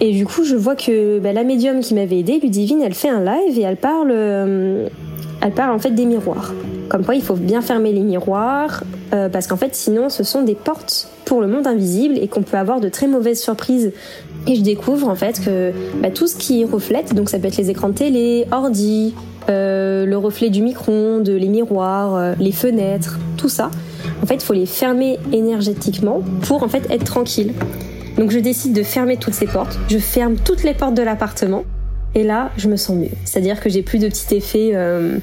Et 0.00 0.12
du 0.12 0.26
coup, 0.26 0.44
je 0.44 0.56
vois 0.56 0.76
que 0.76 1.18
bah, 1.18 1.32
la 1.32 1.42
médium 1.42 1.80
qui 1.80 1.94
m'avait 1.94 2.18
aidé, 2.18 2.38
Ludivine, 2.40 2.82
elle 2.82 2.94
fait 2.94 3.08
un 3.08 3.24
live 3.24 3.58
et 3.58 3.62
elle 3.62 3.76
parle, 3.76 4.10
euh, 4.12 4.88
elle 5.40 5.52
parle 5.52 5.72
en 5.72 5.78
fait 5.78 5.90
des 5.90 6.04
miroirs. 6.04 6.52
Comme 6.88 7.04
quoi, 7.04 7.14
il 7.14 7.22
faut 7.22 7.34
bien 7.34 7.62
fermer 7.62 7.92
les 7.92 8.02
miroirs 8.02 8.84
euh, 9.12 9.28
parce 9.28 9.46
qu'en 9.46 9.56
fait, 9.56 9.74
sinon, 9.74 10.08
ce 10.08 10.22
sont 10.22 10.42
des 10.42 10.54
portes 10.54 11.08
pour 11.24 11.40
le 11.40 11.48
monde 11.48 11.66
invisible 11.66 12.18
et 12.18 12.28
qu'on 12.28 12.42
peut 12.42 12.56
avoir 12.56 12.80
de 12.80 12.88
très 12.88 13.08
mauvaises 13.08 13.40
surprises. 13.40 13.92
Et 14.46 14.54
je 14.54 14.60
découvre 14.60 15.08
en 15.08 15.16
fait 15.16 15.40
que 15.44 15.72
bah, 16.00 16.10
tout 16.10 16.28
ce 16.28 16.36
qui 16.36 16.64
reflète, 16.64 17.14
donc 17.14 17.28
ça 17.28 17.38
peut 17.38 17.48
être 17.48 17.56
les 17.56 17.70
écrans 17.70 17.88
de 17.88 17.94
télé, 17.94 18.46
ordi, 18.52 19.14
euh, 19.48 20.06
le 20.06 20.18
reflet 20.18 20.50
du 20.50 20.62
micro-ondes, 20.62 21.28
les 21.28 21.48
miroirs, 21.48 22.36
les 22.38 22.52
fenêtres, 22.52 23.18
tout 23.36 23.48
ça, 23.48 23.70
en 24.22 24.26
fait, 24.26 24.36
il 24.36 24.42
faut 24.42 24.54
les 24.54 24.66
fermer 24.66 25.18
énergétiquement 25.32 26.22
pour 26.42 26.62
en 26.62 26.68
fait 26.68 26.90
être 26.90 27.04
tranquille. 27.04 27.52
Donc 28.16 28.30
je 28.30 28.38
décide 28.38 28.72
de 28.72 28.82
fermer 28.82 29.16
toutes 29.16 29.34
ces 29.34 29.46
portes. 29.46 29.78
Je 29.88 29.98
ferme 29.98 30.36
toutes 30.36 30.62
les 30.62 30.74
portes 30.74 30.94
de 30.94 31.02
l'appartement. 31.02 31.64
Et 32.14 32.22
là, 32.22 32.50
je 32.56 32.68
me 32.68 32.76
sens 32.76 32.96
mieux. 32.96 33.10
C'est-à-dire 33.24 33.60
que 33.60 33.68
j'ai 33.68 33.82
plus 33.82 33.98
de 33.98 34.08
petit 34.08 34.34
effet 34.34 34.70
euh, 34.72 35.18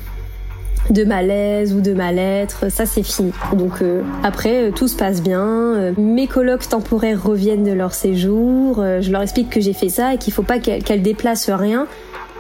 de 0.92 1.04
malaise 1.04 1.74
ou 1.74 1.82
de 1.82 1.94
mal-être. 1.94 2.72
Ça, 2.72 2.86
c'est 2.86 3.02
fini. 3.02 3.32
Donc 3.54 3.82
euh, 3.82 4.04
après, 4.24 4.66
euh, 4.66 4.72
tout 4.72 4.88
se 4.88 4.96
passe 4.96 5.24
bien. 5.24 5.94
mes 5.98 6.28
colocs 6.28 6.70
temporaires 6.70 7.24
reviennent 7.24 7.64
de 7.64 7.72
leur 7.72 7.96
séjour. 7.96 8.76
je 9.02 9.12
leur 9.12 9.24
explique 9.24 9.50
que 9.50 9.60
j'ai 9.60 9.74
fait 9.74 9.90
ça 9.90 10.14
et 10.14 10.18
qu'il 10.18 10.34
faut 10.34 10.44
pas 10.44 10.60
qu'elles 10.60 11.02
déplacent 11.02 11.50
rien 11.50 11.88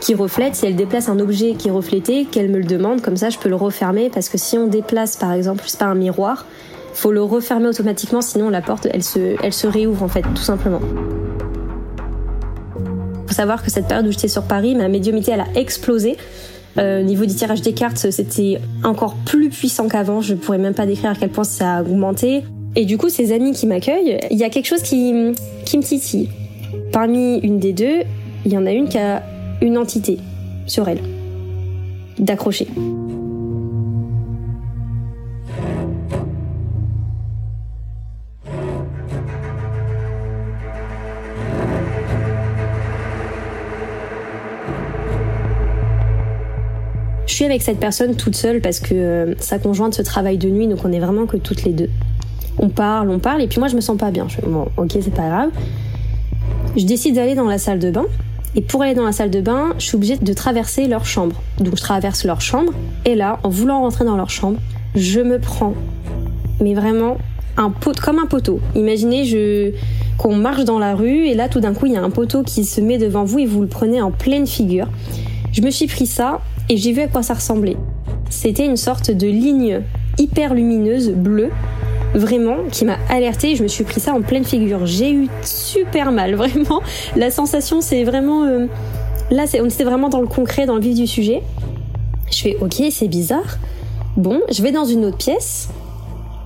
qui 0.03 0.15
reflète, 0.15 0.53
si 0.55 0.65
elle 0.65 0.75
déplace 0.75 1.07
un 1.07 1.17
objet 1.19 1.53
qui 1.53 1.69
est 1.69 1.71
reflété, 1.71 2.25
qu'elle 2.25 2.49
me 2.49 2.57
le 2.57 2.65
demande, 2.65 3.01
comme 3.01 3.15
ça 3.15 3.29
je 3.29 3.37
peux 3.37 3.47
le 3.47 3.55
refermer, 3.55 4.09
parce 4.13 4.27
que 4.27 4.37
si 4.37 4.57
on 4.57 4.67
déplace 4.67 5.15
par 5.15 5.31
exemple, 5.31 5.63
je 5.65 5.77
pas, 5.77 5.85
un 5.85 5.95
miroir, 5.95 6.45
faut 6.93 7.13
le 7.13 7.23
refermer 7.23 7.67
automatiquement, 7.67 8.21
sinon 8.21 8.49
la 8.49 8.61
porte, 8.61 8.85
elle 8.91 9.01
se, 9.01 9.37
elle 9.41 9.53
se 9.53 9.65
réouvre 9.65 10.03
en 10.03 10.09
fait, 10.09 10.23
tout 10.35 10.43
simplement. 10.43 10.81
Faut 13.27 13.33
savoir 13.33 13.63
que 13.63 13.71
cette 13.71 13.87
période 13.87 14.05
où 14.05 14.11
j'étais 14.11 14.27
sur 14.27 14.43
Paris, 14.43 14.75
ma 14.75 14.89
médiumité, 14.89 15.31
elle 15.31 15.39
a 15.39 15.47
explosé. 15.55 16.17
Euh, 16.77 16.99
au 16.99 17.03
niveau 17.03 17.25
du 17.25 17.33
tirage 17.33 17.61
des 17.61 17.73
cartes, 17.73 18.11
c'était 18.11 18.59
encore 18.83 19.15
plus 19.25 19.49
puissant 19.49 19.87
qu'avant. 19.87 20.19
Je 20.19 20.35
pourrais 20.35 20.57
même 20.57 20.73
pas 20.73 20.85
décrire 20.85 21.11
à 21.11 21.15
quel 21.15 21.29
point 21.29 21.45
ça 21.45 21.77
a 21.77 21.81
augmenté. 21.81 22.43
Et 22.75 22.83
du 22.83 22.97
coup, 22.97 23.07
ces 23.07 23.31
amis 23.31 23.53
qui 23.53 23.67
m'accueillent, 23.67 24.19
il 24.29 24.37
y 24.37 24.43
a 24.43 24.49
quelque 24.49 24.67
chose 24.67 24.81
qui, 24.81 25.33
qui 25.65 25.77
me 25.77 25.83
titille. 25.83 26.29
Parmi 26.91 27.37
une 27.37 27.59
des 27.59 27.71
deux, 27.71 28.01
il 28.45 28.51
y 28.51 28.57
en 28.57 28.65
a 28.65 28.71
une 28.71 28.89
qui 28.89 28.97
a 28.97 29.23
une 29.63 29.77
entité 29.77 30.19
sur 30.67 30.89
elle, 30.89 30.99
d'accrocher. 32.19 32.67
Je 47.25 47.33
suis 47.33 47.45
avec 47.45 47.61
cette 47.61 47.79
personne 47.79 48.15
toute 48.15 48.35
seule 48.35 48.59
parce 48.59 48.79
que 48.79 48.93
euh, 48.93 49.35
sa 49.39 49.57
conjointe 49.59 49.93
se 49.93 50.01
travaille 50.01 50.37
de 50.37 50.49
nuit, 50.49 50.67
donc 50.67 50.79
on 50.83 50.91
est 50.91 50.99
vraiment 50.99 51.25
que 51.25 51.37
toutes 51.37 51.63
les 51.63 51.71
deux. 51.71 51.89
On 52.59 52.67
parle, 52.67 53.09
on 53.09 53.17
parle, 53.17 53.41
et 53.41 53.47
puis 53.47 53.59
moi 53.59 53.69
je 53.69 53.75
me 53.75 53.81
sens 53.81 53.97
pas 53.97 54.11
bien. 54.11 54.27
Je 54.27 54.35
fais, 54.35 54.45
bon, 54.45 54.67
ok, 54.75 54.91
c'est 55.01 55.13
pas 55.13 55.29
grave. 55.29 55.49
Je 56.75 56.85
décide 56.85 57.15
d'aller 57.15 57.33
dans 57.33 57.47
la 57.47 57.57
salle 57.57 57.79
de 57.79 57.89
bain. 57.89 58.05
Et 58.55 58.61
pour 58.61 58.83
aller 58.83 58.93
dans 58.93 59.05
la 59.05 59.11
salle 59.11 59.31
de 59.31 59.41
bain, 59.41 59.73
je 59.79 59.85
suis 59.85 59.95
obligée 59.95 60.17
de 60.17 60.33
traverser 60.33 60.87
leur 60.87 61.05
chambre. 61.05 61.41
Donc 61.59 61.75
je 61.75 61.81
traverse 61.81 62.23
leur 62.23 62.41
chambre. 62.41 62.71
Et 63.05 63.15
là, 63.15 63.39
en 63.43 63.49
voulant 63.49 63.81
rentrer 63.81 64.05
dans 64.05 64.15
leur 64.15 64.29
chambre, 64.29 64.59
je 64.95 65.19
me 65.19 65.39
prends, 65.39 65.73
mais 66.61 66.73
vraiment, 66.73 67.17
comme 67.55 68.19
un 68.19 68.25
poteau. 68.25 68.59
Imaginez 68.75 69.73
qu'on 70.17 70.35
marche 70.35 70.65
dans 70.65 70.79
la 70.79 70.95
rue 70.95 71.25
et 71.27 71.33
là, 71.33 71.49
tout 71.49 71.59
d'un 71.59 71.73
coup, 71.73 71.87
il 71.87 71.93
y 71.93 71.97
a 71.97 72.03
un 72.03 72.09
poteau 72.09 72.43
qui 72.43 72.65
se 72.65 72.81
met 72.81 72.97
devant 72.97 73.23
vous 73.23 73.39
et 73.39 73.45
vous 73.45 73.61
le 73.61 73.67
prenez 73.67 74.01
en 74.01 74.11
pleine 74.11 74.47
figure. 74.47 74.87
Je 75.51 75.61
me 75.61 75.69
suis 75.69 75.87
pris 75.87 76.05
ça 76.05 76.41
et 76.69 76.77
j'ai 76.77 76.91
vu 76.91 77.01
à 77.01 77.07
quoi 77.07 77.23
ça 77.23 77.33
ressemblait. 77.33 77.77
C'était 78.29 78.65
une 78.65 78.77
sorte 78.77 79.11
de 79.11 79.27
ligne 79.27 79.81
hyper 80.17 80.53
lumineuse 80.53 81.11
bleue 81.11 81.49
vraiment 82.13 82.57
qui 82.71 82.85
m'a 82.85 82.97
alerté. 83.09 83.55
Je 83.55 83.63
me 83.63 83.67
suis 83.67 83.83
pris 83.83 83.99
ça 83.99 84.13
en 84.13 84.21
pleine 84.21 84.43
figure. 84.43 84.85
J'ai 84.85 85.11
eu 85.11 85.27
super 85.43 86.11
mal, 86.11 86.35
vraiment. 86.35 86.81
La 87.15 87.31
sensation, 87.31 87.81
c'est 87.81 88.03
vraiment. 88.03 88.43
Euh, 88.43 88.67
là, 89.31 89.45
on 89.61 89.65
était 89.65 89.83
vraiment 89.83 90.09
dans 90.09 90.21
le 90.21 90.27
concret, 90.27 90.65
dans 90.65 90.75
le 90.75 90.81
vif 90.81 90.95
du 90.95 91.07
sujet. 91.07 91.41
Je 92.31 92.41
fais 92.41 92.57
ok, 92.61 92.83
c'est 92.91 93.07
bizarre. 93.07 93.57
Bon, 94.17 94.41
je 94.51 94.61
vais 94.61 94.71
dans 94.71 94.85
une 94.85 95.05
autre 95.05 95.17
pièce. 95.17 95.69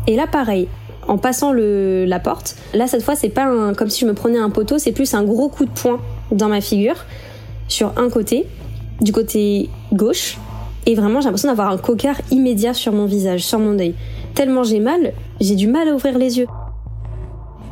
Et 0.08 0.16
là, 0.16 0.26
pareil, 0.26 0.68
en 1.08 1.18
passant 1.18 1.52
le, 1.52 2.06
la 2.06 2.20
porte, 2.20 2.56
là, 2.74 2.88
cette 2.88 3.04
fois, 3.04 3.16
c'est 3.16 3.30
pas 3.30 3.46
un, 3.46 3.74
comme 3.74 3.90
si 3.90 4.02
je 4.02 4.06
me 4.06 4.14
prenais 4.14 4.40
un 4.40 4.50
poteau, 4.50 4.78
c'est 4.78 4.94
plus 4.94 5.14
un 5.14 5.24
gros 5.24 5.50
coup 5.50 5.66
de 5.66 5.72
poing 5.72 6.00
dans 6.32 6.48
ma 6.48 6.62
figure, 6.62 6.96
sur 7.68 7.94
un 7.98 8.10
côté, 8.10 8.46
du 9.02 9.12
côté 9.12 9.70
gauche. 9.92 10.38
Et 10.86 10.96
vraiment, 10.96 11.20
j'ai 11.20 11.26
l'impression 11.26 11.50
d'avoir 11.50 11.70
un 11.70 11.78
cocard 11.78 12.16
immédiat 12.32 12.74
sur 12.74 12.94
mon 12.94 13.06
visage, 13.06 13.42
sur 13.42 13.60
mon 13.60 13.78
œil 13.78 13.94
tellement 14.38 14.64
j'ai 14.64 14.80
mal, 14.80 15.14
j'ai 15.42 15.56
du 15.56 15.68
mal 15.68 15.88
à 15.90 15.94
ouvrir 15.94 16.16
les 16.16 16.38
yeux. 16.38 16.46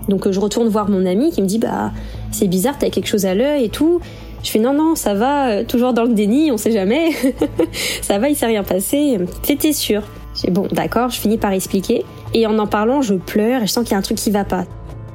Donc 0.10 0.26
euh, 0.26 0.32
je 0.32 0.40
retourne 0.40 0.68
voir 0.68 0.90
mon 0.90 1.06
ami 1.06 1.30
qui 1.30 1.44
me 1.44 1.48
dit 1.48 1.60
bah 1.60 1.92
c'est 2.32 2.48
bizarre, 2.48 2.76
t'as 2.80 2.90
quelque 2.90 3.08
chose 3.08 3.28
à 3.28 3.36
l'œil 3.36 3.66
et 3.66 3.70
tout. 3.70 4.00
Je 4.44 4.50
fais 4.50 4.58
non 4.58 4.74
non 4.74 4.96
ça 4.96 5.14
va, 5.14 5.50
euh, 5.50 5.64
toujours 5.64 5.94
dans 5.94 6.06
le 6.06 6.16
déni, 6.16 6.52
on 6.52 6.58
sait 6.58 6.72
jamais. 6.72 7.12
ça 8.02 8.18
va, 8.18 8.30
il 8.30 8.36
s'est 8.36 8.48
rien 8.48 8.64
passé. 8.64 9.20
T'étais 9.44 9.74
sûr 9.74 10.02
J'ai 10.42 10.50
bon 10.50 10.68
d'accord, 10.72 11.12
je 11.12 11.20
finis 11.20 11.38
par 11.38 11.52
expliquer 11.52 12.04
et 12.34 12.48
en 12.48 12.58
en 12.58 12.66
parlant 12.66 13.04
je 13.04 13.14
pleure 13.14 13.62
et 13.62 13.68
je 13.68 13.72
sens 13.72 13.84
qu'il 13.84 13.92
y 13.92 13.96
a 13.96 14.00
un 14.00 14.02
truc 14.02 14.18
qui 14.18 14.32
va 14.32 14.44
pas. 14.44 14.66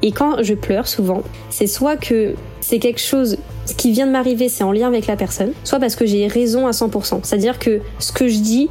Et 0.02 0.12
quand 0.12 0.44
je 0.44 0.54
pleure 0.54 0.86
souvent, 0.86 1.22
c'est 1.50 1.66
soit 1.66 1.96
que 1.96 2.34
c'est 2.60 2.78
quelque 2.78 3.00
chose 3.00 3.38
ce 3.66 3.74
qui 3.74 3.90
vient 3.90 4.06
de 4.06 4.12
m'arriver, 4.12 4.48
c'est 4.48 4.64
en 4.64 4.72
lien 4.72 4.86
avec 4.86 5.08
la 5.08 5.16
personne, 5.16 5.52
soit 5.64 5.80
parce 5.80 5.96
que 5.96 6.06
j'ai 6.06 6.26
raison 6.28 6.66
à 6.68 6.70
100%. 6.70 7.20
C'est-à-dire 7.22 7.58
que 7.58 7.80
ce 7.98 8.12
que 8.12 8.28
je 8.28 8.38
dis, 8.38 8.68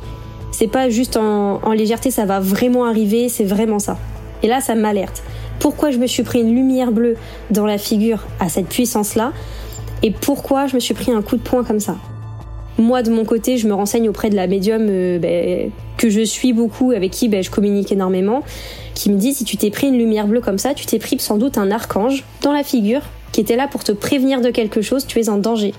c'est 0.52 0.68
pas 0.68 0.90
juste 0.90 1.18
en, 1.18 1.72
légèreté, 1.72 2.12
ça 2.12 2.26
va 2.26 2.40
vraiment 2.40 2.86
arriver, 2.86 3.30
c'est 3.30 3.44
vraiment 3.44 3.80
ça. 3.80 3.98
Et 4.44 4.48
là, 4.48 4.62
ça 4.62 4.76
m'alerte. 4.76 5.24
Pourquoi 5.60 5.92
je 5.92 5.98
me 5.98 6.08
suis 6.08 6.24
pris 6.24 6.42
une 6.42 6.56
lumière 6.56 6.92
bleue 6.92 7.18
dans 7.52 7.66
la 7.66 7.78
figure 7.78 8.26
à 8.40 8.50
cette 8.50 8.68
puissance-là 8.68 9.34
Et 10.04 10.12
pourquoi 10.12 10.68
je 10.68 10.76
me 10.76 10.80
suis 10.80 10.94
pris 10.94 11.12
un 11.12 11.22
coup 11.22 11.36
de 11.36 11.42
poing 11.42 11.64
comme 11.64 11.80
ça? 11.80 11.96
Moi, 12.78 13.04
de 13.04 13.12
mon 13.12 13.26
côté, 13.26 13.58
je 13.58 13.68
me 13.68 13.74
renseigne 13.74 14.08
auprès 14.08 14.30
de 14.30 14.38
la 14.38 14.48
médium 14.48 14.88
euh, 14.90 15.20
ben, 15.20 15.70
que 15.98 16.10
je 16.10 16.22
suis 16.22 16.54
beaucoup, 16.54 16.92
avec 16.92 17.12
qui 17.12 17.28
ben, 17.28 17.44
je 17.44 17.52
communique 17.52 17.92
énormément, 17.92 18.42
qui 18.96 19.12
me 19.12 19.18
dit 19.18 19.34
si 19.34 19.44
tu 19.44 19.58
t'es 19.58 19.70
pris 19.70 19.88
une 19.88 19.98
lumière 19.98 20.28
bleue 20.28 20.40
comme 20.40 20.58
ça, 20.58 20.74
tu 20.74 20.86
t'es 20.86 21.00
pris 21.00 21.20
sans 21.20 21.38
doute 21.38 21.58
un 21.58 21.72
archange 21.72 22.24
dans 22.42 22.54
la 22.54 22.64
figure 22.64 23.02
qui 23.34 23.42
était 23.42 23.58
là 23.58 23.68
pour 23.68 23.84
te 23.84 23.92
prévenir 23.92 24.42
de 24.42 24.50
quelque 24.50 24.82
chose, 24.82 25.06
tu 25.06 25.20
es 25.20 25.30
en 25.30 25.38
danger. 25.38 25.74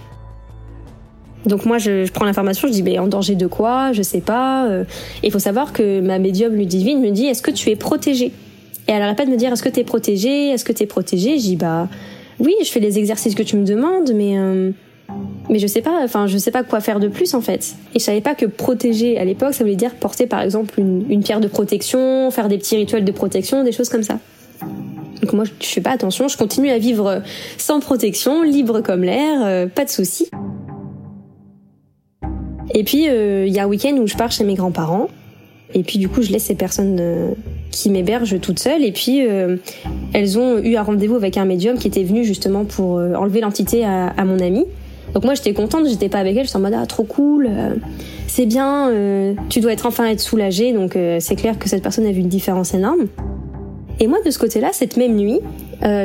Donc 1.46 1.64
moi, 1.64 1.78
je, 1.78 2.10
prends 2.10 2.24
l'information, 2.24 2.68
je 2.68 2.72
dis, 2.72 2.82
mais 2.82 2.98
en 2.98 3.06
danger 3.06 3.34
de 3.34 3.46
quoi 3.46 3.92
Je 3.92 4.02
sais 4.02 4.20
pas. 4.20 4.66
Euh. 4.68 4.84
il 5.22 5.32
faut 5.32 5.38
savoir 5.38 5.72
que 5.72 6.00
ma 6.00 6.18
médium 6.18 6.54
Ludivine 6.54 7.00
me 7.00 7.10
dit, 7.10 7.26
est-ce 7.26 7.42
que 7.42 7.50
tu 7.50 7.70
es 7.70 7.76
protégée? 7.76 8.32
Et 8.88 8.92
elle 8.92 9.02
arrête 9.02 9.16
pas 9.16 9.26
de 9.26 9.30
me 9.30 9.36
dire, 9.36 9.52
est-ce 9.52 9.62
que 9.62 9.68
tu 9.68 9.80
es 9.80 9.84
protégée? 9.84 10.50
Est-ce 10.50 10.64
que 10.64 10.72
tu 10.72 10.82
es 10.82 10.86
protégée? 10.86 11.38
Je 11.38 11.44
dis, 11.44 11.56
bah 11.56 11.88
oui, 12.38 12.54
je 12.62 12.70
fais 12.70 12.80
les 12.80 12.98
exercices 12.98 13.34
que 13.34 13.42
tu 13.42 13.56
me 13.56 13.64
demandes, 13.64 14.12
mais 14.14 14.36
euh, 14.36 14.70
mais 15.48 15.58
je 15.58 15.66
sais 15.66 15.82
pas. 15.82 16.00
Enfin, 16.02 16.26
je 16.26 16.38
sais 16.38 16.50
pas 16.50 16.62
quoi 16.62 16.80
faire 16.80 17.00
de 17.00 17.08
plus 17.08 17.34
en 17.34 17.40
fait. 17.40 17.74
Et 17.94 17.98
je 17.98 18.04
savais 18.04 18.20
pas 18.20 18.34
que 18.34 18.46
protéger 18.46 19.18
à 19.18 19.24
l'époque, 19.24 19.54
ça 19.54 19.64
voulait 19.64 19.76
dire 19.76 19.94
porter 19.94 20.26
par 20.26 20.40
exemple 20.40 20.78
une, 20.78 21.04
une 21.08 21.22
pierre 21.22 21.40
de 21.40 21.48
protection, 21.48 22.30
faire 22.30 22.48
des 22.48 22.58
petits 22.58 22.76
rituels 22.76 23.04
de 23.04 23.12
protection, 23.12 23.64
des 23.64 23.72
choses 23.72 23.88
comme 23.88 24.02
ça. 24.02 24.18
Donc 25.22 25.32
moi, 25.34 25.44
je 25.44 25.66
fais 25.66 25.80
pas 25.80 25.90
attention, 25.90 26.28
je 26.28 26.36
continue 26.36 26.70
à 26.70 26.78
vivre 26.78 27.22
sans 27.58 27.80
protection, 27.80 28.42
libre 28.42 28.80
comme 28.80 29.04
l'air, 29.04 29.44
euh, 29.44 29.66
pas 29.66 29.84
de 29.84 29.90
soucis. 29.90 30.30
Et 32.74 32.84
puis, 32.84 33.08
euh, 33.08 33.46
il 33.46 33.52
y 33.52 33.58
a 33.58 33.64
un 33.64 33.66
week-end 33.66 33.96
où 33.96 34.06
je 34.06 34.16
pars 34.16 34.30
chez 34.30 34.44
mes 34.44 34.54
grands-parents. 34.54 35.08
Et 35.74 35.82
puis, 35.82 35.98
du 35.98 36.08
coup, 36.08 36.22
je 36.22 36.32
laisse 36.32 36.44
ces 36.44 36.54
personnes 36.54 36.98
euh, 37.00 37.30
qui 37.70 37.90
m'hébergent 37.90 38.40
toute 38.40 38.58
seule. 38.58 38.84
Et 38.84 38.92
puis, 38.92 39.26
euh, 39.26 39.56
elles 40.12 40.38
ont 40.38 40.58
eu 40.58 40.76
un 40.76 40.82
rendez-vous 40.82 41.16
avec 41.16 41.36
un 41.36 41.44
médium 41.44 41.78
qui 41.78 41.88
était 41.88 42.02
venu 42.02 42.24
justement 42.24 42.64
pour 42.64 42.94
enlever 42.96 43.40
l'entité 43.40 43.84
à, 43.84 44.08
à, 44.08 44.24
mon 44.24 44.40
amie. 44.40 44.64
Donc 45.14 45.24
moi, 45.24 45.34
j'étais 45.34 45.52
contente, 45.52 45.88
j'étais 45.88 46.08
pas 46.08 46.18
avec 46.18 46.36
elle. 46.36 46.44
J'étais 46.44 46.56
en 46.56 46.60
mode, 46.60 46.74
ah, 46.76 46.86
trop 46.86 47.02
cool, 47.02 47.48
c'est 48.28 48.46
bien, 48.46 48.92
tu 49.48 49.58
dois 49.58 49.72
être 49.72 49.86
enfin 49.86 50.06
être 50.06 50.20
soulagée. 50.20 50.72
Donc, 50.72 50.96
c'est 51.18 51.34
clair 51.34 51.58
que 51.58 51.68
cette 51.68 51.82
personne 51.82 52.06
a 52.06 52.12
vu 52.12 52.20
une 52.20 52.28
différence 52.28 52.74
énorme. 52.74 53.06
Et 53.98 54.06
moi, 54.06 54.18
de 54.24 54.30
ce 54.30 54.38
côté-là, 54.38 54.68
cette 54.72 54.96
même 54.96 55.16
nuit, 55.16 55.40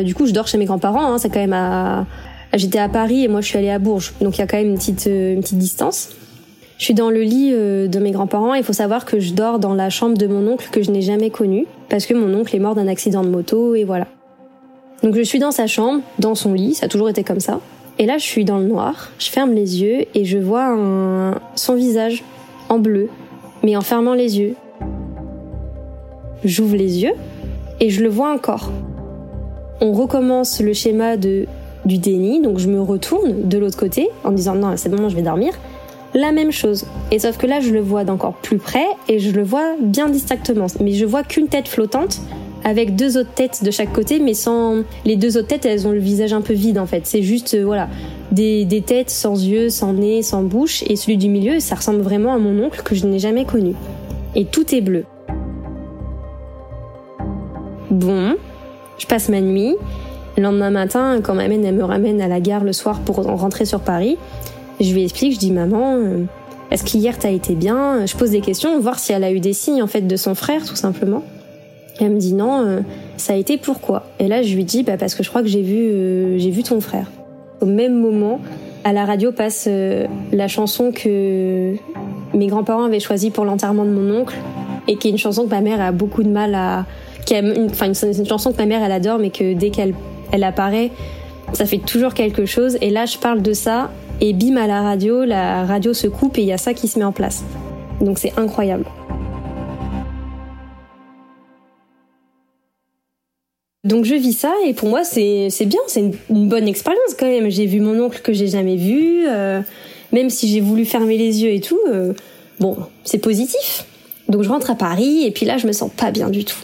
du 0.04 0.15
coup, 0.15 0.25
je 0.25 0.32
dors 0.32 0.47
chez 0.47 0.58
mes 0.58 0.65
grands-parents. 0.65 1.13
Hein, 1.13 1.17
c'est 1.19 1.30
quand 1.30 1.39
même 1.39 1.54
à... 1.54 2.08
J'étais 2.56 2.80
à 2.80 2.89
Paris 2.89 3.23
et 3.23 3.28
moi, 3.28 3.41
je 3.41 3.47
suis 3.47 3.58
allée 3.60 3.69
à 3.69 3.78
Bourges. 3.78 4.13
Donc, 4.21 4.38
il 4.38 4.39
y 4.39 4.43
a 4.43 4.47
quand 4.47 4.58
même 4.58 4.69
une 4.69 4.78
petite, 4.78 5.06
une 5.06 5.41
petite 5.41 5.60
distance. 5.60 6.10
Je 6.77 6.83
suis 6.83 6.93
dans 6.93 7.09
le 7.09 7.21
lit 7.21 7.51
euh, 7.53 7.88
de 7.88 7.99
mes 7.99 8.11
grands-parents. 8.11 8.53
Il 8.53 8.63
faut 8.63 8.73
savoir 8.73 9.05
que 9.05 9.19
je 9.19 9.33
dors 9.33 9.59
dans 9.59 9.73
la 9.73 9.89
chambre 9.89 10.17
de 10.17 10.27
mon 10.27 10.45
oncle 10.51 10.67
que 10.71 10.83
je 10.83 10.91
n'ai 10.91 11.01
jamais 11.01 11.29
connu 11.29 11.65
parce 11.89 12.05
que 12.05 12.13
mon 12.13 12.33
oncle 12.38 12.53
est 12.55 12.59
mort 12.59 12.75
d'un 12.75 12.88
accident 12.88 13.23
de 13.23 13.29
moto 13.29 13.75
et 13.75 13.85
voilà. 13.85 14.07
Donc 15.01 15.15
je 15.15 15.21
suis 15.21 15.39
dans 15.39 15.51
sa 15.51 15.67
chambre, 15.67 16.01
dans 16.19 16.35
son 16.35 16.53
lit, 16.53 16.73
ça 16.73 16.88
a 16.88 16.89
toujours 16.89 17.09
été 17.09 17.23
comme 17.23 17.39
ça. 17.39 17.59
Et 17.97 18.05
là, 18.05 18.17
je 18.17 18.23
suis 18.23 18.43
dans 18.43 18.57
le 18.57 18.65
noir, 18.65 19.11
je 19.19 19.29
ferme 19.29 19.53
les 19.53 19.81
yeux 19.81 20.05
et 20.13 20.25
je 20.25 20.38
vois 20.38 20.75
son 21.55 21.75
visage 21.75 22.23
en 22.67 22.77
bleu, 22.77 23.09
mais 23.63 23.77
en 23.77 23.81
fermant 23.81 24.13
les 24.13 24.38
yeux. 24.38 24.55
J'ouvre 26.43 26.75
les 26.75 27.03
yeux 27.03 27.13
et 27.79 27.89
je 27.89 28.03
le 28.03 28.09
vois 28.09 28.33
encore. 28.33 28.71
On 29.79 29.93
recommence 29.93 30.59
le 30.59 30.73
schéma 30.73 31.15
du 31.15 31.47
déni, 31.85 32.41
donc 32.41 32.57
je 32.57 32.67
me 32.67 32.81
retourne 32.81 33.47
de 33.47 33.57
l'autre 33.57 33.77
côté 33.77 34.09
en 34.25 34.31
disant 34.31 34.55
non, 34.55 34.75
c'est 34.75 34.89
bon, 34.89 35.07
je 35.07 35.15
vais 35.15 35.21
dormir 35.21 35.53
la 36.15 36.32
même 36.32 36.51
chose. 36.51 36.86
Et 37.12 37.19
sauf 37.19 37.38
que 37.38 37.45
là, 37.45 37.60
je 37.60 37.69
le 37.69 37.82
vois 37.82 38.06
d'encore 38.06 38.34
plus 38.34 38.58
près 38.58 38.88
et 39.08 39.19
je 39.19 39.32
le 39.32 39.43
vois 39.43 39.75
bien 39.80 40.08
distinctement. 40.08 40.67
Mais 40.80 40.93
je 40.93 41.06
vois 41.06 41.23
qu'une 41.23 41.49
tête 41.49 41.67
flottante 41.67 42.21
avec 42.63 42.95
deux 42.95 43.17
autres 43.17 43.34
têtes 43.36 43.63
de 43.63 43.69
chaque 43.69 43.93
côté, 43.93 44.19
mais 44.19 44.34
sans. 44.34 44.84
Les 45.04 45.17
deux 45.17 45.38
autres 45.38 45.49
têtes, 45.49 45.65
elles 45.65 45.86
ont 45.88 45.91
le 45.91 45.99
visage 45.99 46.34
un 46.34 46.41
peu 46.41 46.54
vide 46.54 46.80
en 46.80 46.88
fait. 46.88 47.06
C'est 47.06 47.21
juste, 47.21 47.54
euh, 47.54 47.63
voilà, 47.63 47.89
des, 48.32 48.84
têtes 48.86 49.12
sans 49.12 49.45
yeux, 49.45 49.69
sans 49.69 49.93
nez, 49.93 50.23
sans 50.23 50.41
bouche. 50.41 50.84
Et 50.88 50.95
celui 50.95 51.17
du 51.17 51.30
milieu, 51.30 51.60
ça 51.60 51.75
ressemble 51.75 52.01
vraiment 52.01 52.34
à 52.34 52.39
mon 52.39 52.63
oncle 52.63 52.82
que 52.82 52.95
je 52.95 53.06
n'ai 53.06 53.19
jamais 53.19 53.45
connu. 53.45 53.73
Et 54.36 54.45
tout 54.45 54.73
est 54.73 54.82
bleu. 54.82 55.04
Bon, 57.91 58.36
je 58.97 59.06
passe 59.06 59.30
ma 59.30 59.41
nuit. 59.41 59.75
Le 60.38 60.43
lendemain 60.43 60.71
matin, 60.71 61.19
quand 61.21 61.34
ma 61.34 61.47
mère 61.47 61.60
elle 61.63 61.75
me 61.75 61.84
ramène 61.84 62.19
à 62.19 62.28
la 62.28 62.41
gare 62.41 62.63
le 62.63 62.73
soir 62.73 62.99
pour 63.01 63.17
rentrer 63.17 63.63
sur 63.63 63.80
Paris, 63.80 64.17
je 64.79 64.93
lui 64.93 65.03
explique, 65.03 65.33
je 65.33 65.39
dis 65.39 65.51
maman, 65.51 65.95
euh, 65.95 66.23
est-ce 66.71 66.83
qu'hier 66.83 67.17
t'as 67.17 67.31
été 67.31 67.53
bien? 67.53 68.05
Je 68.05 68.15
pose 68.15 68.31
des 68.31 68.41
questions, 68.41 68.79
voir 68.79 68.99
si 68.99 69.13
elle 69.13 69.23
a 69.23 69.31
eu 69.31 69.39
des 69.39 69.53
signes 69.53 69.81
en 69.81 69.88
fait 69.88 70.01
de 70.01 70.15
son 70.15 70.35
frère 70.35 70.65
tout 70.65 70.75
simplement. 70.75 71.23
elle 71.99 72.11
me 72.11 72.19
dit 72.19 72.33
non, 72.33 72.65
euh, 72.65 72.79
ça 73.17 73.33
a 73.33 73.35
été 73.35 73.57
pourquoi? 73.57 74.03
Et 74.19 74.27
là 74.27 74.41
je 74.41 74.55
lui 74.55 74.63
dis 74.63 74.83
bah 74.83 74.97
parce 74.97 75.15
que 75.15 75.23
je 75.23 75.29
crois 75.29 75.41
que 75.41 75.47
j'ai 75.47 75.61
vu 75.61 75.77
euh, 75.77 76.38
j'ai 76.38 76.51
vu 76.51 76.63
ton 76.63 76.81
frère. 76.81 77.09
Au 77.61 77.65
même 77.65 77.97
moment, 77.97 78.41
à 78.83 78.91
la 78.91 79.05
radio 79.05 79.31
passe 79.31 79.67
la 80.31 80.47
chanson 80.47 80.91
que 80.91 81.73
mes 82.33 82.47
grands-parents 82.47 82.83
avaient 82.83 82.99
choisie 82.99 83.31
pour 83.31 83.45
l'enterrement 83.45 83.85
de 83.85 83.91
mon 83.91 84.13
oncle. 84.21 84.35
et 84.88 84.97
qui 84.97 85.07
est 85.07 85.11
une 85.11 85.17
chanson 85.17 85.45
que 85.45 85.51
ma 85.51 85.61
mère 85.61 85.81
a 85.81 85.91
beaucoup 85.91 86.21
de 86.21 86.29
mal 86.29 86.53
à. 86.53 86.85
Enfin, 87.71 87.93
c'est 87.93 88.11
une 88.11 88.27
chanson 88.27 88.51
que 88.51 88.57
ma 88.57 88.67
mère 88.67 88.83
elle 88.83 88.91
adore, 88.91 89.17
mais 89.17 89.31
que 89.31 89.53
dès 89.53 89.71
qu'elle 89.71 89.95
elle 90.31 90.43
apparaît, 90.43 90.91
ça 91.53 91.65
fait 91.65 91.77
toujours 91.77 92.13
quelque 92.13 92.45
chose. 92.45 92.77
Et 92.81 92.89
là, 92.89 93.05
je 93.05 93.17
parle 93.17 93.41
de 93.41 93.53
ça 93.53 93.89
et 94.21 94.34
bim 94.34 94.56
à 94.58 94.67
la 94.67 94.82
radio, 94.82 95.25
la 95.25 95.65
radio 95.65 95.93
se 95.93 96.08
coupe 96.08 96.38
et 96.38 96.41
il 96.41 96.47
y 96.47 96.54
a 96.54 96.58
ça 96.58 96.73
qui 96.73 96.88
se 96.88 96.97
met 96.97 97.06
en 97.06 97.12
place. 97.12 97.43
Donc 98.01 98.19
c'est 98.19 98.34
incroyable. 98.38 98.86
Donc 103.84 104.06
je 104.06 104.15
vis 104.15 104.34
ça 104.34 104.51
et 104.65 104.73
pour 104.73 104.89
moi 104.89 105.04
c'est 105.04 105.49
bien, 105.65 105.80
c'est 105.88 106.12
une, 106.30 106.49
bonne 106.49 106.67
expérience 106.67 107.13
quand 107.19 107.28
même. 107.28 107.49
J'ai 107.49 107.67
vu 107.67 107.80
mon 107.80 107.99
oncle 108.04 108.21
que 108.21 108.34
j'ai 108.34 108.47
jamais 108.47 108.78
vu, 108.78 109.25
euh, 109.28 109.62
même 110.12 110.30
si 110.30 110.47
j'ai 110.47 110.60
voulu 110.60 110.86
fermer 110.86 111.17
les 111.17 111.43
yeux 111.43 111.51
et 111.51 111.62
tout. 111.62 111.80
Euh, 111.88 112.13
bon, 112.60 112.78
c'est 113.04 113.19
positif. 113.19 113.86
Donc 114.28 114.41
je 114.41 114.49
rentre 114.49 114.71
à 114.71 114.75
Paris 114.75 115.23
et 115.23 115.32
puis 115.32 115.45
là 115.45 115.58
je 115.58 115.67
me 115.67 115.71
sens 115.71 115.91
pas 115.95 116.10
bien 116.10 116.30
du 116.30 116.45
tout. 116.45 116.58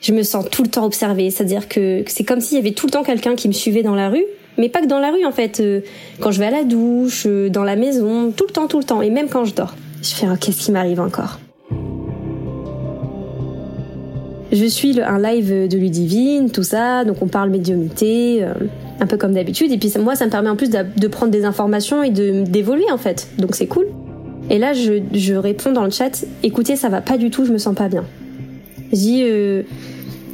Je 0.00 0.12
me 0.12 0.22
sens 0.22 0.46
tout 0.50 0.62
le 0.62 0.70
temps 0.70 0.86
observée, 0.86 1.30
c'est-à-dire 1.30 1.68
que 1.68 2.02
c'est 2.06 2.24
comme 2.24 2.40
s'il 2.40 2.56
y 2.56 2.60
avait 2.60 2.72
tout 2.72 2.86
le 2.86 2.90
temps 2.90 3.04
quelqu'un 3.04 3.36
qui 3.36 3.46
me 3.46 3.52
suivait 3.52 3.82
dans 3.82 3.94
la 3.94 4.08
rue, 4.08 4.24
mais 4.60 4.68
pas 4.68 4.82
que 4.82 4.86
dans 4.86 5.00
la 5.00 5.10
rue 5.10 5.24
en 5.24 5.32
fait. 5.32 5.58
Euh, 5.60 5.80
quand 6.20 6.30
je 6.30 6.38
vais 6.38 6.46
à 6.46 6.50
la 6.50 6.64
douche, 6.64 7.26
dans 7.26 7.64
la 7.64 7.76
maison, 7.76 8.30
tout 8.30 8.44
le 8.46 8.52
temps, 8.52 8.68
tout 8.68 8.78
le 8.78 8.84
temps, 8.84 9.02
et 9.02 9.10
même 9.10 9.28
quand 9.28 9.44
je 9.44 9.54
dors. 9.54 9.74
Je 10.02 10.14
fais 10.14 10.26
oh, 10.30 10.36
qu'est-ce 10.38 10.60
qui 10.60 10.70
m'arrive 10.70 11.00
encore? 11.00 11.40
Je 14.52 14.64
suis 14.64 15.00
un 15.00 15.18
live 15.18 15.68
de 15.68 15.78
Ludivine, 15.78 16.50
tout 16.50 16.64
ça, 16.64 17.04
donc 17.04 17.22
on 17.22 17.28
parle 17.28 17.50
médiumnité, 17.50 18.42
euh, 18.42 18.52
un 18.98 19.06
peu 19.06 19.16
comme 19.16 19.32
d'habitude. 19.32 19.70
Et 19.70 19.78
puis 19.78 19.92
moi, 20.00 20.16
ça 20.16 20.26
me 20.26 20.30
permet 20.30 20.48
en 20.48 20.56
plus 20.56 20.70
de, 20.70 21.08
prendre 21.08 21.30
des 21.30 21.44
informations 21.44 22.02
et 22.02 22.10
d'évoluer 22.10 22.90
en 22.92 22.98
fait. 22.98 23.28
Donc 23.38 23.54
c'est 23.54 23.66
cool. 23.66 23.86
Et 24.50 24.58
là, 24.58 24.72
je, 24.72 25.34
réponds 25.34 25.70
dans 25.70 25.84
le 25.84 25.90
chat, 25.90 26.24
écoutez, 26.42 26.74
ça 26.74 26.88
va 26.88 27.00
pas 27.00 27.16
du 27.16 27.30
tout, 27.30 27.46
je 27.46 27.52
me 27.52 27.58
sens 27.58 27.76
pas 27.76 27.88
bien. 27.88 28.04
Je 28.92 28.96
dis, 28.96 29.22
euh, 29.24 29.62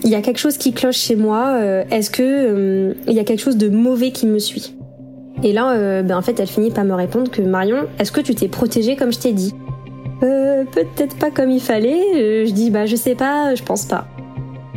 il 0.07 0.13
y 0.13 0.15
a 0.15 0.23
quelque 0.23 0.39
chose 0.39 0.57
qui 0.57 0.73
cloche 0.73 0.97
chez 0.97 1.17
moi. 1.17 1.59
Euh, 1.61 1.85
est-ce 1.91 2.11
que 2.11 2.97
il 3.07 3.13
y 3.13 3.21
a 3.21 3.25
quelque 3.25 3.41
chose 3.41 3.59
de 3.59 3.69
mauvais 3.69 4.11
qui 4.11 4.27
me 4.27 4.39
suit? 4.39 4.75
Et 5.43 5.53
là, 5.53 6.03
ben, 6.03 6.17
en 6.17 6.23
fait, 6.23 6.41
elle 6.41 6.47
finit 6.47 6.71
par 6.71 6.85
me 6.85 6.95
répondre 6.95 7.31
que 7.31 7.43
Marion, 7.43 7.87
est-ce 7.99 8.11
que 8.11 8.23
tu 8.23 8.35
t'es 8.35 8.49
protégée 8.49 8.97
comme 8.97 9.13
je 9.13 9.19
t'ai 9.19 9.33
dit? 9.33 9.53
Euh, 10.23 10.65
peut-être 10.65 11.17
pas 11.17 11.31
comme 11.31 11.51
il 11.51 11.61
fallait. 11.61 12.01
Euh, 12.15 12.47
je 12.47 12.53
dis 12.53 12.71
bah 12.71 12.87
je 12.87 12.97
sais 12.97 13.15
pas, 13.15 13.55
je 13.55 13.63
pense 13.63 13.85
pas. 13.85 14.07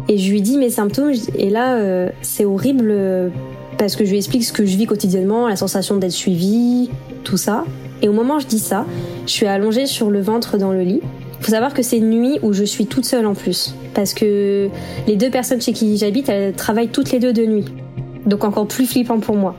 Et 0.07 0.17
je 0.17 0.31
lui 0.31 0.41
dis 0.41 0.57
mes 0.57 0.69
symptômes 0.69 1.13
et 1.35 1.49
là 1.49 1.75
euh, 1.75 2.09
c'est 2.21 2.45
horrible 2.45 2.93
parce 3.77 3.95
que 3.95 4.05
je 4.05 4.09
lui 4.09 4.17
explique 4.17 4.43
ce 4.43 4.51
que 4.51 4.65
je 4.65 4.75
vis 4.75 4.85
quotidiennement, 4.85 5.47
la 5.47 5.55
sensation 5.55 5.97
d'être 5.97 6.11
suivie, 6.11 6.89
tout 7.23 7.37
ça. 7.37 7.63
Et 8.01 8.09
au 8.09 8.13
moment 8.13 8.37
où 8.37 8.39
je 8.39 8.47
dis 8.47 8.59
ça, 8.59 8.85
je 9.25 9.31
suis 9.31 9.45
allongée 9.45 9.85
sur 9.85 10.09
le 10.09 10.19
ventre 10.19 10.57
dans 10.57 10.71
le 10.71 10.81
lit. 10.81 11.01
Faut 11.41 11.51
savoir 11.51 11.73
que 11.73 11.81
c'est 11.81 11.97
une 11.97 12.09
nuit 12.09 12.39
où 12.41 12.53
je 12.53 12.63
suis 12.63 12.85
toute 12.85 13.05
seule 13.05 13.25
en 13.25 13.33
plus 13.33 13.73
parce 13.93 14.13
que 14.13 14.69
les 15.07 15.15
deux 15.15 15.29
personnes 15.29 15.61
chez 15.61 15.73
qui 15.73 15.97
j'habite, 15.97 16.29
elles 16.29 16.53
travaillent 16.53 16.89
toutes 16.89 17.11
les 17.11 17.19
deux 17.19 17.33
de 17.33 17.45
nuit. 17.45 17.65
Donc 18.25 18.43
encore 18.43 18.67
plus 18.67 18.85
flippant 18.85 19.19
pour 19.19 19.35
moi. 19.35 19.55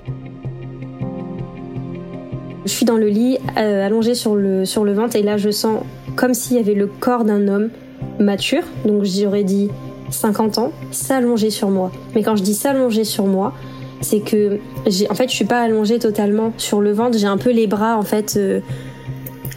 Je 2.67 2.71
suis 2.71 2.85
dans 2.85 2.97
le 2.97 3.09
lit, 3.09 3.39
euh, 3.59 3.87
allongée 3.87 4.15
sur 4.15 4.37
le, 4.37 4.65
sur 4.65 4.85
le 4.85 4.93
ventre, 4.93 5.17
et 5.17 5.23
là 5.23 5.39
je 5.39 5.51
sens 5.51 5.81
comme 6.15 6.35
s'il 6.35 6.57
y 6.57 6.61
avait 6.61 6.75
le 6.75 6.87
corps 6.87 7.25
d'un 7.25 7.49
homme 7.49 7.71
mature, 8.19 8.63
donc 8.85 9.05
j'aurais 9.05 9.45
dit 9.45 9.71
50 10.11 10.59
ans, 10.59 10.73
s'allonger 10.91 11.51
sur 11.51 11.71
moi. 11.71 11.91
Mais 12.15 12.23
quand 12.23 12.37
je 12.37 12.43
dis 12.43 12.55
s'allonger 12.55 13.05
sur 13.05 13.27
moi, 13.27 13.55
c'est 14.01 14.21
que 14.21 14.59
j'ai, 14.87 15.11
en 15.11 15.15
fait, 15.15 15.29
je 15.29 15.35
suis 15.35 15.45
pas 15.45 15.61
allongée 15.61 15.99
totalement 15.99 16.53
sur 16.57 16.81
le 16.81 16.93
ventre, 16.93 17.19
j'ai 17.19 17.27
un 17.27 17.39
peu 17.39 17.51
les 17.51 17.67
bras 17.67 17.97
en 17.97 18.03
fait. 18.03 18.35
Euh, 18.37 18.61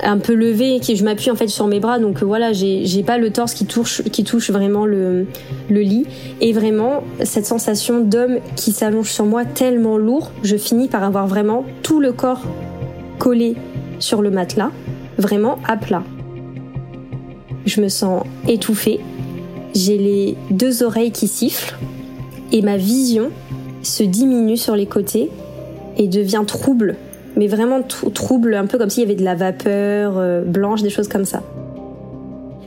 un 0.01 0.17
peu 0.17 0.33
levés, 0.33 0.79
qui 0.81 0.95
je 0.95 1.03
m'appuie 1.03 1.31
en 1.31 1.35
fait 1.35 1.47
sur 1.47 1.67
mes 1.67 1.79
bras. 1.79 1.99
Donc 1.99 2.21
euh, 2.21 2.25
voilà 2.25 2.53
j'ai, 2.53 2.85
j'ai 2.85 3.03
pas 3.03 3.17
le 3.17 3.31
torse 3.31 3.53
qui 3.53 3.65
touche 3.65 4.01
qui 4.03 4.23
touche 4.23 4.49
vraiment 4.49 4.85
le, 4.85 5.27
le 5.69 5.81
lit. 5.81 6.05
Et 6.41 6.53
vraiment 6.53 7.03
cette 7.23 7.45
sensation 7.45 8.01
d'homme 8.01 8.37
qui 8.55 8.71
s'allonge 8.71 9.09
sur 9.09 9.25
moi 9.25 9.45
tellement 9.45 9.97
lourd 9.97 10.31
je 10.43 10.55
finis 10.55 10.87
par 10.87 11.03
avoir 11.03 11.27
vraiment 11.27 11.65
tout 11.83 11.99
le 11.99 12.11
corps 12.11 12.41
collé 13.19 13.55
sur 13.99 14.21
le 14.21 14.31
matelas, 14.31 14.71
vraiment 15.17 15.59
à 15.67 15.77
plat. 15.77 16.03
Je 17.65 17.79
me 17.79 17.87
sens 17.87 18.23
étouffée, 18.47 18.99
j'ai 19.73 19.97
les 19.97 20.35
deux 20.51 20.83
oreilles 20.83 21.11
qui 21.11 21.27
sifflent 21.27 21.77
et 22.51 22.61
ma 22.61 22.75
vision 22.75 23.29
se 23.81 24.03
diminue 24.03 24.57
sur 24.57 24.75
les 24.75 24.85
côtés 24.85 25.29
et 25.97 26.07
devient 26.07 26.43
trouble, 26.45 26.95
mais 27.35 27.47
vraiment 27.47 27.81
trouble, 27.81 28.53
un 28.55 28.65
peu 28.65 28.77
comme 28.77 28.89
s'il 28.89 29.03
y 29.03 29.05
avait 29.05 29.15
de 29.15 29.23
la 29.23 29.35
vapeur 29.35 30.13
euh, 30.17 30.41
blanche, 30.41 30.81
des 30.81 30.89
choses 30.89 31.07
comme 31.07 31.25
ça. 31.25 31.41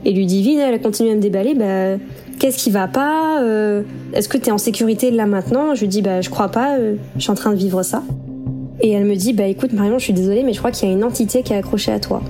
Et 0.05 0.11
Ludivine, 0.11 0.59
elle 0.59 0.73
a 0.73 0.79
continué 0.79 1.11
à 1.11 1.15
me 1.15 1.21
déballer, 1.21 1.53
bah, 1.53 2.01
qu'est-ce 2.39 2.57
qui 2.57 2.69
va 2.69 2.87
pas 2.87 3.41
euh, 3.41 3.83
Est-ce 4.13 4.29
que 4.29 4.37
tu 4.37 4.47
es 4.47 4.51
en 4.51 4.57
sécurité 4.57 5.11
là 5.11 5.25
maintenant? 5.25 5.75
Je 5.75 5.81
lui 5.81 5.87
dis, 5.87 6.01
bah, 6.01 6.21
je 6.21 6.29
crois 6.29 6.49
pas, 6.49 6.77
euh, 6.77 6.95
je 7.15 7.21
suis 7.21 7.31
en 7.31 7.35
train 7.35 7.51
de 7.51 7.57
vivre 7.57 7.83
ça. 7.83 8.03
Et 8.79 8.91
elle 8.91 9.05
me 9.05 9.15
dit 9.15 9.33
Bah 9.33 9.47
écoute, 9.47 9.73
Marion, 9.73 9.97
je 9.97 10.03
suis 10.03 10.13
désolée, 10.13 10.43
mais 10.43 10.53
je 10.53 10.59
crois 10.59 10.69
qu'il 10.69 10.87
y 10.87 10.91
a 10.91 10.93
une 10.93 11.03
entité 11.03 11.41
qui 11.41 11.51
est 11.51 11.55
accrochée 11.55 11.91
à 11.91 11.99
toi. 11.99 12.21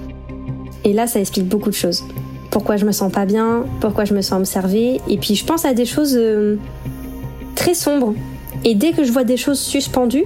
Et 0.86 0.94
là, 0.94 1.06
ça 1.06 1.20
explique 1.20 1.46
beaucoup 1.46 1.70
de 1.70 1.76
choses. 1.76 2.06
Pourquoi 2.52 2.78
je 2.78 2.86
me 2.86 2.94
sens 2.94 3.12
pas 3.12 3.26
bien, 3.26 3.66
pourquoi 3.82 4.06
je 4.06 4.14
me 4.14 4.22
sens 4.22 4.40
observée, 4.40 5.02
et 5.10 5.18
puis 5.18 5.36
je 5.36 5.44
pense 5.44 5.66
à 5.66 5.74
des 5.74 5.84
choses 5.84 6.18
très 7.54 7.74
sombres. 7.74 8.14
Et 8.64 8.76
dès 8.76 8.92
que 8.92 9.04
je 9.04 9.12
vois 9.12 9.26
des 9.26 9.36
choses 9.36 9.60
suspendues, 9.60 10.24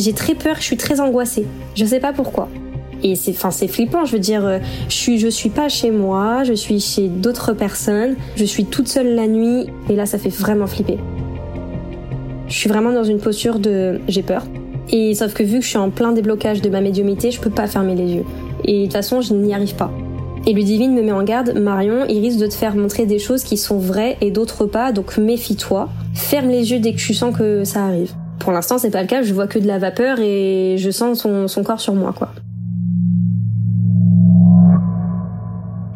j'ai 0.00 0.12
très 0.12 0.34
peur, 0.34 0.56
je 0.58 0.62
suis 0.62 0.76
très 0.76 1.00
angoissée. 1.00 1.46
Je 1.74 1.84
sais 1.84 2.00
pas 2.00 2.12
pourquoi. 2.12 2.48
Et 3.02 3.16
c'est, 3.16 3.32
enfin, 3.32 3.50
c'est 3.50 3.68
flippant. 3.68 4.04
Je 4.04 4.12
veux 4.12 4.18
dire, 4.18 4.44
euh, 4.44 4.58
je 4.88 4.94
suis, 4.94 5.18
je 5.18 5.28
suis 5.28 5.50
pas 5.50 5.68
chez 5.68 5.90
moi, 5.90 6.44
je 6.44 6.52
suis 6.52 6.80
chez 6.80 7.08
d'autres 7.08 7.52
personnes, 7.52 8.16
je 8.36 8.44
suis 8.44 8.64
toute 8.64 8.88
seule 8.88 9.14
la 9.14 9.26
nuit, 9.26 9.66
et 9.90 9.96
là, 9.96 10.06
ça 10.06 10.18
fait 10.18 10.28
vraiment 10.28 10.66
flipper. 10.66 10.98
Je 12.48 12.54
suis 12.54 12.68
vraiment 12.68 12.92
dans 12.92 13.04
une 13.04 13.18
posture 13.18 13.58
de, 13.58 14.00
j'ai 14.08 14.22
peur. 14.22 14.44
Et 14.90 15.14
sauf 15.14 15.32
que 15.32 15.42
vu 15.42 15.58
que 15.58 15.64
je 15.64 15.70
suis 15.70 15.78
en 15.78 15.90
plein 15.90 16.12
déblocage 16.12 16.60
de 16.60 16.68
ma 16.68 16.80
médiumité, 16.80 17.30
je 17.30 17.40
peux 17.40 17.50
pas 17.50 17.66
fermer 17.66 17.94
les 17.94 18.14
yeux. 18.14 18.24
Et 18.64 18.80
de 18.80 18.82
toute 18.84 18.92
façon, 18.92 19.20
je 19.20 19.32
n'y 19.32 19.54
arrive 19.54 19.74
pas. 19.74 19.90
Et 20.46 20.52
Ludivine 20.52 20.92
me 20.92 21.02
met 21.02 21.12
en 21.12 21.22
garde, 21.22 21.56
Marion, 21.56 22.04
il 22.08 22.20
risque 22.20 22.40
de 22.40 22.46
te 22.46 22.54
faire 22.54 22.74
montrer 22.74 23.06
des 23.06 23.18
choses 23.18 23.44
qui 23.44 23.56
sont 23.56 23.78
vraies 23.78 24.16
et 24.20 24.30
d'autres 24.30 24.66
pas, 24.66 24.92
donc 24.92 25.16
méfie-toi. 25.16 25.88
Ferme 26.14 26.48
les 26.48 26.72
yeux 26.72 26.80
dès 26.80 26.92
que 26.92 26.98
tu 26.98 27.14
sens 27.14 27.34
que 27.34 27.64
ça 27.64 27.84
arrive. 27.86 28.12
Pour 28.38 28.52
l'instant, 28.52 28.78
c'est 28.78 28.90
pas 28.90 29.02
le 29.02 29.08
cas, 29.08 29.22
je 29.22 29.32
vois 29.32 29.46
que 29.46 29.58
de 29.58 29.66
la 29.66 29.78
vapeur 29.78 30.18
et 30.20 30.76
je 30.78 30.90
sens 30.90 31.20
son, 31.20 31.48
son 31.48 31.62
corps 31.62 31.80
sur 31.80 31.94
moi, 31.94 32.12
quoi. 32.12 32.32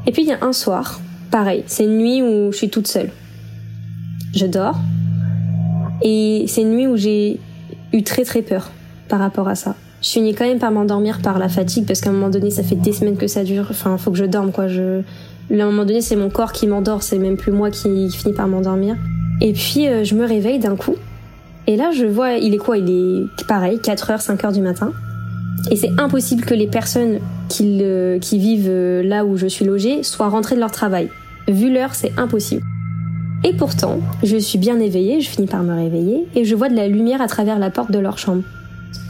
Et 0.06 0.12
puis 0.12 0.22
il 0.22 0.28
y 0.28 0.32
a 0.32 0.38
un 0.42 0.52
soir, 0.52 1.00
pareil, 1.30 1.64
c'est 1.66 1.84
une 1.84 1.98
nuit 1.98 2.22
où 2.22 2.52
je 2.52 2.56
suis 2.56 2.70
toute 2.70 2.86
seule. 2.86 3.10
Je 4.34 4.46
dors. 4.46 4.76
Et 6.02 6.44
c'est 6.46 6.62
une 6.62 6.76
nuit 6.76 6.86
où 6.86 6.96
j'ai 6.96 7.40
eu 7.92 8.02
très 8.02 8.24
très 8.24 8.42
peur 8.42 8.70
par 9.08 9.18
rapport 9.18 9.48
à 9.48 9.54
ça. 9.54 9.74
Je 10.02 10.10
finis 10.10 10.34
quand 10.34 10.44
même 10.44 10.58
par 10.58 10.70
m'endormir 10.70 11.20
par 11.20 11.38
la 11.38 11.48
fatigue 11.48 11.86
parce 11.86 12.00
qu'à 12.00 12.10
un 12.10 12.12
moment 12.12 12.28
donné, 12.28 12.50
ça 12.50 12.62
fait 12.62 12.76
des 12.76 12.92
semaines 12.92 13.16
que 13.16 13.26
ça 13.26 13.42
dure. 13.42 13.66
Enfin, 13.70 13.96
faut 13.98 14.10
que 14.12 14.18
je 14.18 14.24
dorme 14.24 14.52
quoi. 14.52 14.68
Je... 14.68 15.00
À 15.50 15.54
un 15.54 15.66
moment 15.66 15.84
donné, 15.84 16.00
c'est 16.00 16.16
mon 16.16 16.28
corps 16.28 16.52
qui 16.52 16.66
m'endort, 16.66 17.02
c'est 17.02 17.18
même 17.18 17.36
plus 17.36 17.52
moi 17.52 17.70
qui 17.70 18.10
finit 18.10 18.34
par 18.34 18.46
m'endormir. 18.46 18.96
Et 19.40 19.52
puis, 19.52 19.88
euh, 19.88 20.04
je 20.04 20.14
me 20.14 20.26
réveille 20.26 20.58
d'un 20.58 20.76
coup. 20.76 20.96
Et 21.66 21.76
là, 21.76 21.90
je 21.92 22.04
vois, 22.06 22.34
il 22.34 22.54
est 22.54 22.58
quoi? 22.58 22.78
Il 22.78 22.90
est 22.90 23.46
pareil, 23.46 23.78
4h, 23.78 24.24
5h 24.24 24.52
du 24.52 24.60
matin. 24.60 24.92
Et 25.70 25.76
c'est 25.76 25.90
impossible 25.98 26.44
que 26.44 26.54
les 26.54 26.68
personnes 26.68 27.18
qui, 27.48 27.82
qui 28.20 28.38
vivent 28.38 28.68
euh, 28.68 29.02
là 29.02 29.24
où 29.24 29.36
je 29.36 29.46
suis 29.46 29.64
logée 29.64 30.02
soient 30.02 30.28
rentrées 30.28 30.54
de 30.54 30.60
leur 30.60 30.70
travail. 30.70 31.10
Vu 31.48 31.72
l'heure, 31.72 31.94
c'est 31.94 32.12
impossible. 32.16 32.62
Et 33.44 33.52
pourtant, 33.52 34.00
je 34.22 34.36
suis 34.36 34.58
bien 34.58 34.78
éveillée, 34.78 35.20
je 35.20 35.28
finis 35.28 35.46
par 35.46 35.62
me 35.62 35.74
réveiller, 35.74 36.26
et 36.34 36.44
je 36.44 36.54
vois 36.54 36.68
de 36.68 36.76
la 36.76 36.88
lumière 36.88 37.20
à 37.20 37.26
travers 37.26 37.58
la 37.58 37.70
porte 37.70 37.90
de 37.90 37.98
leur 37.98 38.18
chambre. 38.18 38.42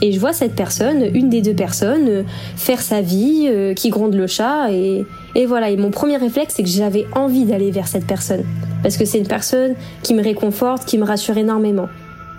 Et 0.03 0.13
je 0.13 0.21
vois 0.21 0.33
cette 0.33 0.55
personne, 0.55 1.05
une 1.15 1.31
des 1.31 1.43
deux 1.43 1.55
personnes, 1.55 2.09
euh, 2.09 2.23
faire 2.57 2.81
sa 2.81 3.03
vie, 3.03 3.47
euh, 3.49 3.73
qui 3.75 3.91
gronde 3.91 4.15
le 4.15 4.27
chat, 4.27 4.71
et 4.73 5.05
voilà. 5.47 5.71
Et 5.71 5.77
mon 5.77 5.91
premier 5.91 6.17
réflexe, 6.17 6.55
c'est 6.57 6.63
que 6.63 6.69
j'avais 6.69 7.07
envie 7.15 7.45
d'aller 7.45 7.71
vers 7.71 7.87
cette 7.87 8.07
personne. 8.07 8.45
Parce 8.83 8.97
que 8.97 9.05
c'est 9.05 9.19
une 9.19 9.29
personne 9.29 9.75
qui 10.03 10.15
me 10.15 10.23
réconforte, 10.23 10.87
qui 10.87 10.99
me 10.99 11.05
rassure 11.05 11.37
énormément. 11.37 11.89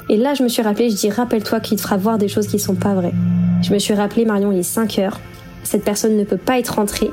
Et 0.10 0.17
là, 0.17 0.34
je 0.34 0.43
me 0.43 0.48
suis 0.48 0.62
rappelé, 0.62 0.89
je 0.89 0.96
dis, 0.96 1.10
rappelle-toi 1.10 1.60
qu'il 1.60 1.78
te 1.78 1.82
fera 1.82 1.98
voir 1.98 2.17
des 2.17 2.28
choses 2.28 2.48
qui 2.48 2.60
sont 2.60 2.76
pas 2.76 2.93
vraies. 2.93 3.13
Je 3.62 3.74
me 3.74 3.80
suis 3.80 3.93
rappelé, 3.93 4.26
Marion, 4.26 4.52
il 4.52 4.60
est 4.60 4.63
5 4.63 5.00
heures. 5.00 5.20
Cette 5.63 5.84
personne 5.84 6.15
ne 6.15 6.24
peut 6.24 6.38
pas 6.38 6.60
être 6.60 6.76
rentrée. 6.76 7.12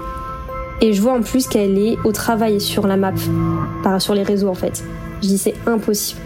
Et 0.81 0.93
je 0.93 1.03
vois 1.03 1.15
en 1.15 1.23
plus 1.23 1.49
qu'elle 1.49 1.79
est 1.79 1.97
au 2.05 2.13
travail 2.13 2.61
sur 2.61 2.87
la 2.87 2.97
map, 2.97 3.13
par, 3.83 4.01
sur 4.01 4.15
les 4.15 4.23
réseaux 4.23 4.49
en 4.49 4.55
fait. 4.55 4.85
Je 5.23 5.29
dis, 5.29 5.39
c'est 5.39 5.55
impossible. 5.67 6.21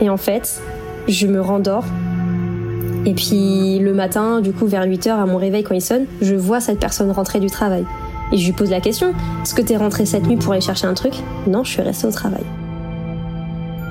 Et 0.00 0.08
en 0.08 0.16
fait, 0.16 0.60
je 1.08 1.26
me 1.26 1.40
rendors 1.40 1.84
et 3.04 3.14
puis 3.14 3.80
le 3.80 3.92
matin, 3.94 4.40
du 4.40 4.52
coup, 4.52 4.66
vers 4.66 4.86
8h 4.86 5.10
à 5.10 5.26
mon 5.26 5.36
réveil 5.36 5.64
quand 5.64 5.74
il 5.74 5.82
sonne, 5.82 6.06
je 6.20 6.34
vois 6.34 6.60
cette 6.60 6.78
personne 6.78 7.10
rentrer 7.10 7.40
du 7.40 7.48
travail. 7.48 7.84
Et 8.32 8.38
je 8.38 8.46
lui 8.46 8.52
pose 8.52 8.70
la 8.70 8.80
question 8.80 9.12
Est-ce 9.42 9.54
que 9.54 9.62
t'es 9.62 9.76
rentré 9.76 10.06
cette 10.06 10.26
nuit 10.26 10.36
pour 10.36 10.52
aller 10.52 10.60
chercher 10.60 10.86
un 10.86 10.94
truc? 10.94 11.14
Non, 11.46 11.64
je 11.64 11.70
suis 11.70 11.82
restée 11.82 12.06
au 12.06 12.12
travail. 12.12 12.44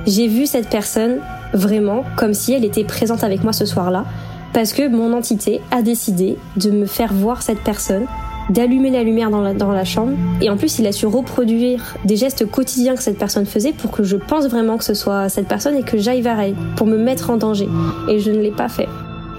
J'ai 0.08 0.28
vu 0.28 0.46
cette 0.46 0.70
personne 0.70 1.20
vraiment 1.54 2.04
comme 2.16 2.34
si 2.34 2.54
elle 2.54 2.66
était 2.66 2.84
présente 2.84 3.24
avec 3.24 3.44
moi 3.44 3.54
ce 3.54 3.66
soir-là, 3.66 4.06
parce 4.54 4.74
que 4.74 4.88
mon 4.88 5.14
entité 5.14 5.62
a 5.72 5.82
décidé 5.82 6.38
de 6.58 6.72
me 6.72 6.86
faire 6.86 7.14
voir 7.14 7.42
cette 7.42 7.62
personne 7.62 8.06
d'allumer 8.50 8.90
la 8.90 9.04
lumière 9.04 9.30
dans 9.30 9.42
la, 9.42 9.54
dans 9.54 9.72
la 9.72 9.86
chambre. 9.86 10.14
Et 10.42 10.50
en 10.50 10.58
plus, 10.58 10.80
il 10.80 10.88
a 10.88 10.92
su 10.92 11.06
reproduire 11.06 11.98
des 12.06 12.18
gestes 12.18 12.46
quotidiens 12.46 12.96
que 12.96 13.04
cette 13.04 13.18
personne 13.18 13.46
faisait 13.46 13.72
pour 13.72 13.92
que 13.92 14.04
je 14.04 14.18
pense 14.18 14.48
vraiment 14.48 14.78
que 14.78 14.84
ce 14.84 14.94
soit 14.94 15.30
cette 15.30 15.48
personne 15.48 15.76
et 15.76 15.84
que 15.84 15.98
j'aille 15.98 16.22
vers 16.22 16.40
elle, 16.40 16.56
pour 16.76 16.88
me 16.88 16.98
mettre 16.98 17.30
en 17.30 17.38
danger. 17.38 17.70
Et 18.10 18.20
je 18.20 18.32
ne 18.32 18.40
l'ai 18.40 18.52
pas 18.52 18.68
fait. 18.68 18.90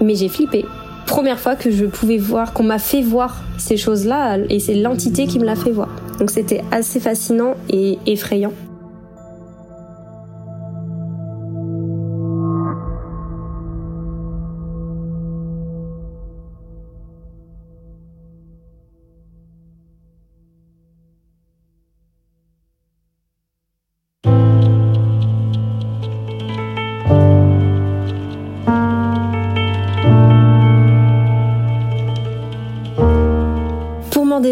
Mais 0.01 0.15
j'ai 0.15 0.29
flippé. 0.29 0.65
Première 1.05 1.39
fois 1.39 1.55
que 1.55 1.69
je 1.69 1.85
pouvais 1.85 2.17
voir, 2.17 2.53
qu'on 2.53 2.63
m'a 2.63 2.79
fait 2.79 3.01
voir 3.01 3.41
ces 3.57 3.77
choses-là, 3.77 4.37
et 4.49 4.59
c'est 4.59 4.75
l'entité 4.75 5.27
qui 5.27 5.37
me 5.37 5.45
l'a 5.45 5.55
fait 5.55 5.71
voir. 5.71 5.89
Donc 6.19 6.31
c'était 6.31 6.63
assez 6.71 6.99
fascinant 6.99 7.55
et 7.69 7.99
effrayant. 8.05 8.53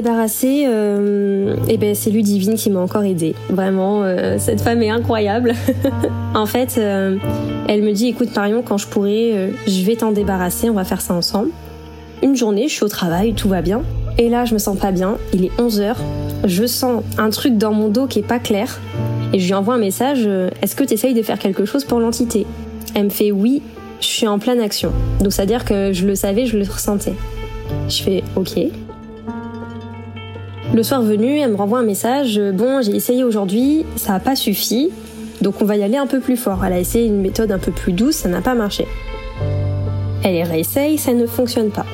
Débarrasser, 0.02 0.66
euh, 0.68 1.56
et 1.68 1.78
ben 1.78 1.94
c'est 1.94 2.10
Ludivine 2.10 2.56
qui 2.56 2.72
m'a 2.72 2.80
encore 2.80 3.04
aidée. 3.04 3.36
Vraiment, 3.50 4.02
euh, 4.04 4.38
cette 4.40 4.62
femme 4.62 4.82
est 4.82 4.90
incroyable. 4.90 5.54
en 6.34 6.48
fait, 6.48 6.76
euh, 6.78 7.18
elle 7.68 7.84
me 7.84 7.92
dit 7.92 8.08
écoute 8.08 8.36
Marion, 8.36 8.64
quand 8.64 8.80
je 8.80 8.88
pourrai, 8.88 9.32
euh, 9.34 9.52
je 9.68 9.84
vais 9.84 9.96
t'en 9.96 10.12
débarrasser, 10.12 10.70
on 10.72 10.74
va 10.74 10.86
faire 10.86 11.02
ça 11.02 11.14
ensemble. 11.14 11.50
Une 12.24 12.36
journée, 12.36 12.68
je 12.68 12.74
suis 12.74 12.84
au 12.84 12.88
travail, 12.88 13.34
tout 13.34 13.48
va 13.48 13.62
bien. 13.62 13.84
Et 14.18 14.28
là, 14.28 14.46
je 14.46 14.54
me 14.54 14.60
sens 14.60 14.78
pas 14.78 14.92
bien. 14.92 15.18
Il 15.34 15.46
est 15.46 15.52
11h. 15.60 15.96
Je 16.46 16.66
sens 16.66 17.04
un 17.20 17.30
truc 17.30 17.58
dans 17.58 17.72
mon 17.72 17.90
dos 17.90 18.08
qui 18.08 18.20
est 18.20 18.28
pas 18.28 18.40
clair. 18.40 18.80
Et 19.34 19.40
je 19.40 19.46
lui 19.46 19.54
envoie 19.54 19.76
un 19.76 19.80
message 19.80 20.28
Est-ce 20.62 20.76
que 20.76 20.84
tu 20.84 20.94
essayes 20.94 21.14
de 21.14 21.22
faire 21.22 21.40
quelque 21.40 21.66
chose 21.66 21.86
pour 21.86 22.00
l'entité? 22.00 22.46
Elle 22.96 23.06
me 23.06 23.10
fait 23.10 23.32
Oui, 23.32 23.62
je 24.02 24.08
suis 24.08 24.28
en 24.28 24.40
pleine 24.40 24.60
action. 24.60 24.92
Donc, 25.20 25.32
c'est-à-dire 25.32 25.64
que 25.64 25.94
je 25.94 26.06
le 26.06 26.16
savais, 26.16 26.46
je 26.46 26.58
le 26.58 26.64
ressentais. 26.64 27.14
Je 27.88 28.04
fais 28.04 28.24
Ok. 28.36 28.58
Le 30.74 30.84
soir 30.84 31.02
venu, 31.02 31.38
elle 31.38 31.52
me 31.52 31.58
renvoie 31.58 31.80
un 31.80 31.84
message. 31.84 32.40
Bon, 32.54 32.82
j'ai 32.82 32.96
essayé 32.96 33.26
aujourd'hui, 33.26 33.86
ça 33.98 34.14
n'a 34.14 34.20
pas 34.22 34.38
suffi, 34.38 34.90
donc 35.42 35.62
on 35.62 35.66
va 35.66 35.76
y 35.76 35.84
aller 35.84 35.98
un 35.98 36.08
peu 36.08 36.22
plus 36.22 36.38
fort. 36.38 36.64
Elle 36.64 36.72
a 36.72 36.80
essayé 36.80 37.08
une 37.08 37.20
méthode 37.20 37.52
un 37.52 37.60
peu 37.60 37.74
plus 37.74 37.92
douce, 37.92 38.16
ça 38.16 38.30
n'a 38.30 38.40
pas 38.40 38.56
marché. 38.56 38.88
Elle 40.24 40.42
réessaye, 40.44 40.98
ça 40.98 41.14
ne 41.14 41.28
fonctionne 41.28 41.72
pas. 41.72 41.86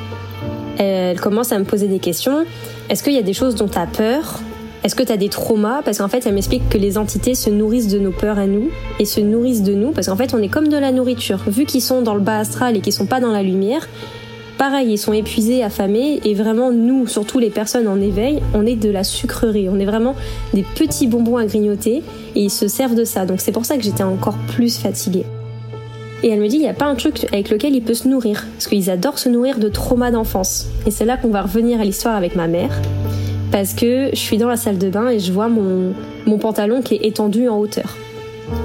Elle 0.78 1.20
commence 1.20 1.52
à 1.52 1.58
me 1.58 1.64
poser 1.64 1.88
des 1.88 1.98
questions. 1.98 2.46
Est-ce 2.90 3.02
qu'il 3.02 3.14
y 3.14 3.18
a 3.18 3.24
des 3.24 3.34
choses 3.34 3.56
dont 3.56 3.68
tu 3.68 3.80
as 3.80 3.88
peur? 3.88 4.42
Est-ce 4.84 4.94
que 4.94 5.02
tu 5.02 5.12
as 5.12 5.18
des 5.18 5.30
traumas? 5.30 5.82
Parce 5.82 5.98
qu'en 5.98 6.08
fait, 6.08 6.28
elle 6.28 6.36
m'explique 6.36 6.70
que 6.70 6.78
les 6.78 7.00
entités 7.00 7.34
se 7.34 7.50
nourrissent 7.50 7.88
de 7.88 7.98
nos 7.98 8.12
peurs 8.12 8.38
à 8.38 8.46
nous 8.46 8.70
et 9.00 9.06
se 9.06 9.20
nourrissent 9.20 9.64
de 9.64 9.74
nous 9.74 9.90
parce 9.90 10.06
qu'en 10.06 10.16
fait, 10.16 10.36
on 10.36 10.38
est 10.38 10.50
comme 10.50 10.68
de 10.68 10.78
la 10.78 10.92
nourriture. 10.92 11.40
Vu 11.48 11.66
qu'ils 11.66 11.82
sont 11.82 12.04
dans 12.04 12.14
le 12.14 12.22
bas 12.22 12.38
astral 12.38 12.78
et 12.78 12.80
qu'ils 12.82 12.94
sont 12.94 13.08
pas 13.08 13.20
dans 13.20 13.32
la 13.32 13.42
lumière, 13.42 13.88
pareil, 14.58 14.92
ils 14.92 14.98
sont 14.98 15.14
épuisés, 15.14 15.64
affamés, 15.64 16.20
et 16.26 16.34
vraiment, 16.34 16.72
nous, 16.72 17.08
surtout 17.08 17.40
les 17.40 17.50
personnes 17.50 17.88
en 17.88 18.00
éveil, 18.00 18.42
on 18.54 18.66
est 18.66 18.76
de 18.76 18.90
la 18.90 19.04
sucrerie. 19.04 19.70
On 19.70 19.80
est 19.80 19.86
vraiment 19.86 20.16
des 20.54 20.64
petits 20.64 21.08
bonbons 21.08 21.38
à 21.38 21.46
grignoter, 21.46 22.04
et 22.36 22.42
ils 22.42 22.50
se 22.50 22.68
servent 22.68 22.96
de 22.96 23.06
ça. 23.06 23.26
Donc 23.26 23.42
c'est 23.42 23.52
pour 23.52 23.66
ça 23.66 23.78
que 23.78 23.84
j'étais 23.84 24.04
encore 24.04 24.38
plus 24.54 24.78
fatiguée. 24.78 25.26
Et 26.24 26.30
elle 26.30 26.40
me 26.40 26.48
dit, 26.48 26.56
il 26.56 26.62
n'y 26.62 26.68
a 26.68 26.74
pas 26.74 26.88
un 26.88 26.96
truc 26.96 27.26
avec 27.32 27.50
lequel 27.50 27.76
il 27.76 27.84
peut 27.84 27.94
se 27.94 28.08
nourrir, 28.08 28.46
parce 28.54 28.68
qu'ils 28.68 28.90
adorent 28.90 29.20
se 29.20 29.30
nourrir 29.30 29.60
de 29.60 29.70
traumas 29.70 30.12
d'enfance. 30.12 30.68
Et 30.86 30.92
c'est 30.92 31.06
là 31.06 31.18
qu'on 31.18 31.30
va 31.30 31.44
revenir 31.44 31.80
à 31.80 31.84
l'histoire 31.84 32.16
avec 32.16 32.36
ma 32.36 32.48
mère, 32.48 32.82
parce 33.52 33.74
que 33.74 34.10
je 34.12 34.20
suis 34.20 34.38
dans 34.38 34.50
la 34.50 34.58
salle 34.58 34.78
de 34.78 34.90
bain 34.90 35.10
et 35.10 35.20
je 35.20 35.32
vois 35.32 35.48
mon, 35.48 35.94
mon 36.26 36.38
pantalon 36.38 36.82
qui 36.82 36.96
est 36.96 37.06
étendu 37.06 37.48
en 37.48 37.58
hauteur. 37.60 37.96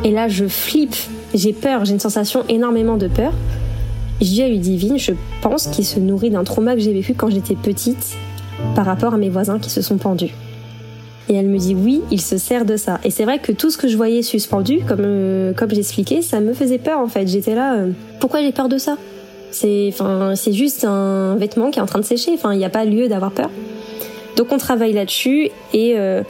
Et 0.04 0.10
là, 0.10 0.28
je 0.28 0.46
flippe, 0.46 0.96
j'ai 1.34 1.52
peur, 1.52 1.84
j'ai 1.84 1.92
une 1.92 2.00
sensation 2.00 2.44
énormément 2.48 2.96
de 2.96 3.08
peur, 3.08 3.32
je 4.22 4.28
dis 4.28 4.42
à 4.42 4.48
Ludivine, 4.48 4.98
je 4.98 5.12
pense 5.40 5.66
qu'il 5.66 5.84
se 5.84 5.98
nourrit 5.98 6.30
d'un 6.30 6.44
trauma 6.44 6.74
que 6.74 6.80
j'ai 6.80 6.92
vécu 6.92 7.14
quand 7.14 7.30
j'étais 7.30 7.56
petite 7.56 8.16
par 8.74 8.86
rapport 8.86 9.14
à 9.14 9.16
mes 9.16 9.28
voisins 9.28 9.58
qui 9.58 9.70
se 9.70 9.82
sont 9.82 9.98
pendus. 9.98 10.32
Et 11.28 11.34
elle 11.34 11.48
me 11.48 11.58
dit 11.58 11.74
oui, 11.74 12.02
il 12.10 12.20
se 12.20 12.36
sert 12.36 12.64
de 12.64 12.76
ça. 12.76 13.00
Et 13.04 13.10
c'est 13.10 13.24
vrai 13.24 13.38
que 13.38 13.52
tout 13.52 13.70
ce 13.70 13.78
que 13.78 13.88
je 13.88 13.96
voyais 13.96 14.22
suspendu, 14.22 14.80
comme, 14.86 15.02
euh, 15.04 15.52
comme 15.52 15.70
j'expliquais, 15.70 16.22
ça 16.22 16.40
me 16.40 16.52
faisait 16.52 16.78
peur 16.78 16.98
en 16.98 17.06
fait. 17.06 17.26
J'étais 17.26 17.54
là, 17.54 17.74
euh, 17.74 17.90
pourquoi 18.20 18.42
j'ai 18.42 18.52
peur 18.52 18.68
de 18.68 18.78
ça? 18.78 18.96
C'est 19.50 19.90
enfin, 19.92 20.34
c'est 20.34 20.52
juste 20.52 20.84
un 20.84 21.36
vêtement 21.36 21.70
qui 21.70 21.78
est 21.78 21.82
en 21.82 21.86
train 21.86 22.00
de 22.00 22.04
sécher, 22.04 22.32
enfin, 22.34 22.52
il 22.54 22.58
n'y 22.58 22.64
a 22.64 22.70
pas 22.70 22.84
lieu 22.84 23.08
d'avoir 23.08 23.32
peur. 23.32 23.50
Donc 24.36 24.48
on 24.50 24.56
travaille 24.56 24.92
là-dessus 24.92 25.50
et 25.74 25.98
euh, 25.98 26.22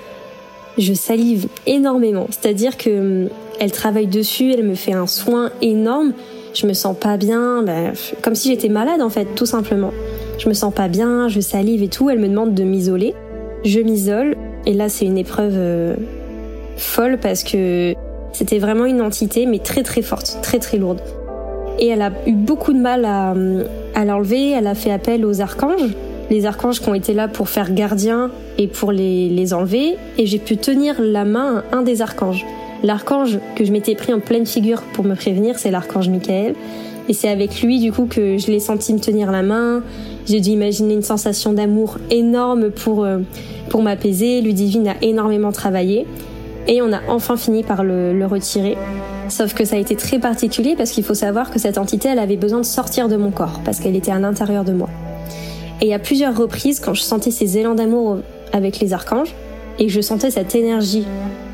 je 0.79 0.93
salive 0.93 1.47
énormément. 1.67 2.27
C'est-à-dire 2.31 2.77
que 2.77 3.29
elle 3.61 3.73
travaille 3.73 4.09
dessus, 4.09 4.53
elle 4.53 4.65
me 4.65 4.75
fait 4.75 4.93
un 4.93 5.07
soin 5.07 5.51
énorme 5.61 6.13
je 6.55 6.67
me 6.67 6.73
sens 6.73 6.97
pas 6.97 7.17
bien, 7.17 7.63
ben, 7.63 7.93
comme 8.23 8.35
si 8.35 8.49
j'étais 8.49 8.69
malade 8.69 9.01
en 9.01 9.09
fait, 9.09 9.27
tout 9.35 9.47
simplement. 9.47 9.93
Je 10.39 10.49
me 10.49 10.55
sens 10.55 10.73
pas 10.73 10.89
bien, 10.89 11.29
je 11.29 11.41
salive 11.41 11.83
et 11.83 11.89
tout, 11.89 12.11
elle 12.11 12.19
me 12.19 12.29
demande 12.29 12.55
de 12.55 12.65
m'isoler. 12.65 13.15
Je 13.65 13.81
m'isole, 13.81 14.37
et 14.67 14.75
là 14.75 14.89
c'est 14.89 15.05
une 15.05 15.19
épreuve 15.19 15.55
euh, 15.55 15.95
folle 16.77 17.19
parce 17.21 17.45
que 17.45 17.95
c'était 18.33 18.59
vraiment 18.59 18.87
une 18.87 19.01
entité, 19.01 19.47
mais 19.47 19.59
très 19.59 19.83
très 19.83 20.03
forte, 20.03 20.39
très 20.43 20.59
très 20.59 20.79
lourde. 20.79 21.01
Et 21.79 21.89
elle 21.89 22.03
a 22.03 22.13
eu 22.27 22.33
beaucoup 22.33 22.73
de 22.73 22.79
mal 22.79 23.05
à, 23.05 23.35
à 23.95 24.05
l'enlever, 24.05 24.51
elle 24.51 24.67
a 24.67 24.75
fait 24.75 24.91
appel 24.91 25.25
aux 25.25 25.41
archanges, 25.41 25.91
les 26.31 26.47
archanges 26.47 26.81
qui 26.81 26.89
ont 26.89 26.95
été 26.95 27.15
là 27.15 27.29
pour 27.29 27.49
faire 27.49 27.73
gardien 27.73 28.31
et 28.59 28.67
pour 28.67 28.93
les, 28.93 29.29
les 29.29 29.55
enlever, 29.55 29.97
et 30.19 30.27
j'ai 30.27 30.39
pu 30.39 30.57
tenir 30.57 30.97
la 31.01 31.25
main 31.25 31.63
à 31.73 31.77
un 31.77 31.83
des 31.83 32.03
archanges. 32.03 32.45
L'archange 32.83 33.39
que 33.55 33.65
je 33.65 33.73
m'étais 33.73 33.95
pris 33.95 34.13
en 34.13 34.21
pleine 34.21 34.47
figure 34.47 34.83
pour 34.93 35.05
me 35.05 35.15
prévenir, 35.15 35.59
c'est 35.59 35.71
l'archange 35.71 36.09
Michael. 36.09 36.55
Et 37.09 37.15
c'est 37.15 37.29
avec 37.29 37.63
lui, 37.63 37.81
du 37.81 37.93
coup, 37.93 38.07
que 38.07 38.39
je 38.39 38.47
l'ai 38.49 38.61
senti 38.61 38.93
me 38.93 38.99
tenir 38.99 39.33
la 39.33 39.43
main. 39.43 39.83
J'ai 40.27 40.41
dû 40.41 40.51
imaginer 40.51 40.95
une 40.95 41.03
sensation 41.03 41.53
d'amour 41.53 41.99
énorme 42.11 42.71
pour, 42.71 43.05
euh, 43.05 43.19
pour 43.71 43.83
m'apaiser. 43.83 44.41
Ludivine 44.41 44.89
a 44.89 44.95
énormément 45.03 45.53
travaillé. 45.53 46.07
Et 46.69 46.81
on 46.81 46.93
a 46.93 47.01
enfin 47.09 47.37
fini 47.37 47.65
par 47.65 47.83
le, 47.83 48.17
le 48.17 48.27
retirer. 48.27 48.77
Sauf 49.29 49.55
que 49.55 49.65
ça 49.65 49.77
a 49.77 49.79
été 49.79 49.97
très 49.97 50.19
particulier 50.19 50.75
parce 50.77 50.91
qu'il 50.93 51.03
faut 51.03 51.15
savoir 51.15 51.51
que 51.51 51.59
cette 51.59 51.79
entité, 51.79 52.09
elle 52.09 52.19
avait 52.19 52.37
besoin 52.37 52.61
de 52.61 52.67
sortir 52.67 53.09
de 53.09 53.17
mon 53.17 53.31
corps 53.31 53.61
parce 53.65 53.81
qu'elle 53.81 53.97
était 53.97 54.13
à 54.13 54.19
l'intérieur 54.19 54.65
de 54.65 54.73
moi. 54.73 54.89
Et 55.81 55.95
a 55.95 55.99
plusieurs 55.99 56.37
reprises 56.37 56.79
quand 56.79 56.95
je 56.95 57.03
sentais 57.03 57.33
ces 57.33 57.59
élans 57.59 57.75
d'amour 57.75 58.19
avec 58.53 58.79
les 58.79 58.93
archanges 58.93 59.35
et 59.79 59.87
que 59.87 59.93
je 59.93 60.01
sentais 60.01 60.31
cette 60.31 60.55
énergie 60.55 61.05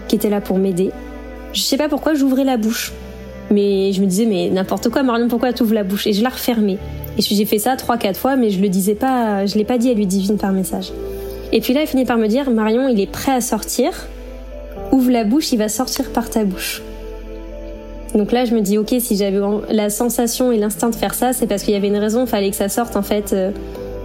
qui 0.09 0.17
était 0.17 0.29
là 0.29 0.41
pour 0.41 0.59
m'aider, 0.59 0.91
je 1.53 1.61
sais 1.61 1.77
pas 1.77 1.89
pourquoi 1.89 2.15
j'ouvrais 2.15 2.45
la 2.45 2.57
bouche. 2.57 2.93
Mais 3.51 3.93
je 3.93 4.01
me 4.01 4.07
disais, 4.07 4.27
mais 4.27 4.51
n'importe 4.51 4.91
quoi, 4.91 5.03
Marion, 5.03 5.29
pourquoi 5.29 5.53
tu 5.53 5.63
ouvres 5.63 5.75
la 5.75 5.85
bouche? 5.85 6.07
Et 6.07 6.13
je 6.13 6.23
la 6.23 6.29
refermais. 6.29 6.79
Et 7.17 7.23
j'ai 7.23 7.45
fait 7.47 7.59
ça 7.59 7.77
trois, 7.77 7.97
quatre 7.97 8.19
fois, 8.19 8.37
mais 8.37 8.51
je 8.51 8.61
le 8.61 8.69
disais 8.69 8.95
pas, 8.95 9.47
je 9.47 9.57
l'ai 9.57 9.65
pas 9.65 9.79
dit 9.79 9.91
à 9.91 9.95
lui 9.95 10.07
divine 10.07 10.37
par 10.37 10.53
message. 10.53 10.93
Et 11.53 11.61
puis 11.61 11.73
là, 11.73 11.83
il 11.83 11.87
finit 11.87 12.05
par 12.05 12.19
me 12.19 12.27
dire, 12.27 12.51
Marion, 12.51 12.89
il 12.89 13.01
est 13.01 13.11
prêt 13.11 13.33
à 13.33 13.41
sortir. 13.41 13.91
Ouvre 14.93 15.11
la 15.11 15.25
bouche, 15.25 15.51
il 15.53 15.59
va 15.59 15.69
sortir 15.69 16.11
par 16.11 16.29
ta 16.29 16.45
bouche. 16.45 16.83
Donc 18.15 18.33
là, 18.33 18.45
je 18.45 18.55
me 18.55 18.61
dis, 18.61 18.79
ok, 18.79 18.95
si 19.01 19.17
j'avais 19.17 19.41
la 19.71 19.91
sensation 19.91 20.53
et 20.53 20.59
l'instinct 20.59 20.91
de 20.91 20.95
faire 20.95 21.15
ça, 21.15 21.33
c'est 21.33 21.47
parce 21.47 21.63
qu'il 21.63 21.75
y 21.75 21.77
avait 21.77 21.89
une 21.89 21.97
raison, 21.97 22.25
il 22.25 22.29
fallait 22.29 22.51
que 22.51 22.57
ça 22.57 22.69
sorte 22.69 22.97
en 22.97 23.03
fait 23.03 23.33
euh, 23.33 23.51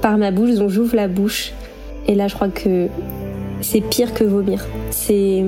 par 0.02 0.18
ma 0.18 0.32
bouche, 0.32 0.56
donc 0.56 0.70
j'ouvre 0.70 0.96
la 0.96 1.08
bouche. 1.08 1.54
Et 2.08 2.16
là, 2.16 2.28
je 2.28 2.36
crois 2.36 2.50
que 2.50 2.88
c'est 3.62 3.82
pire 3.82 4.14
que 4.14 4.24
vomir. 4.24 4.66
C'est 4.92 5.46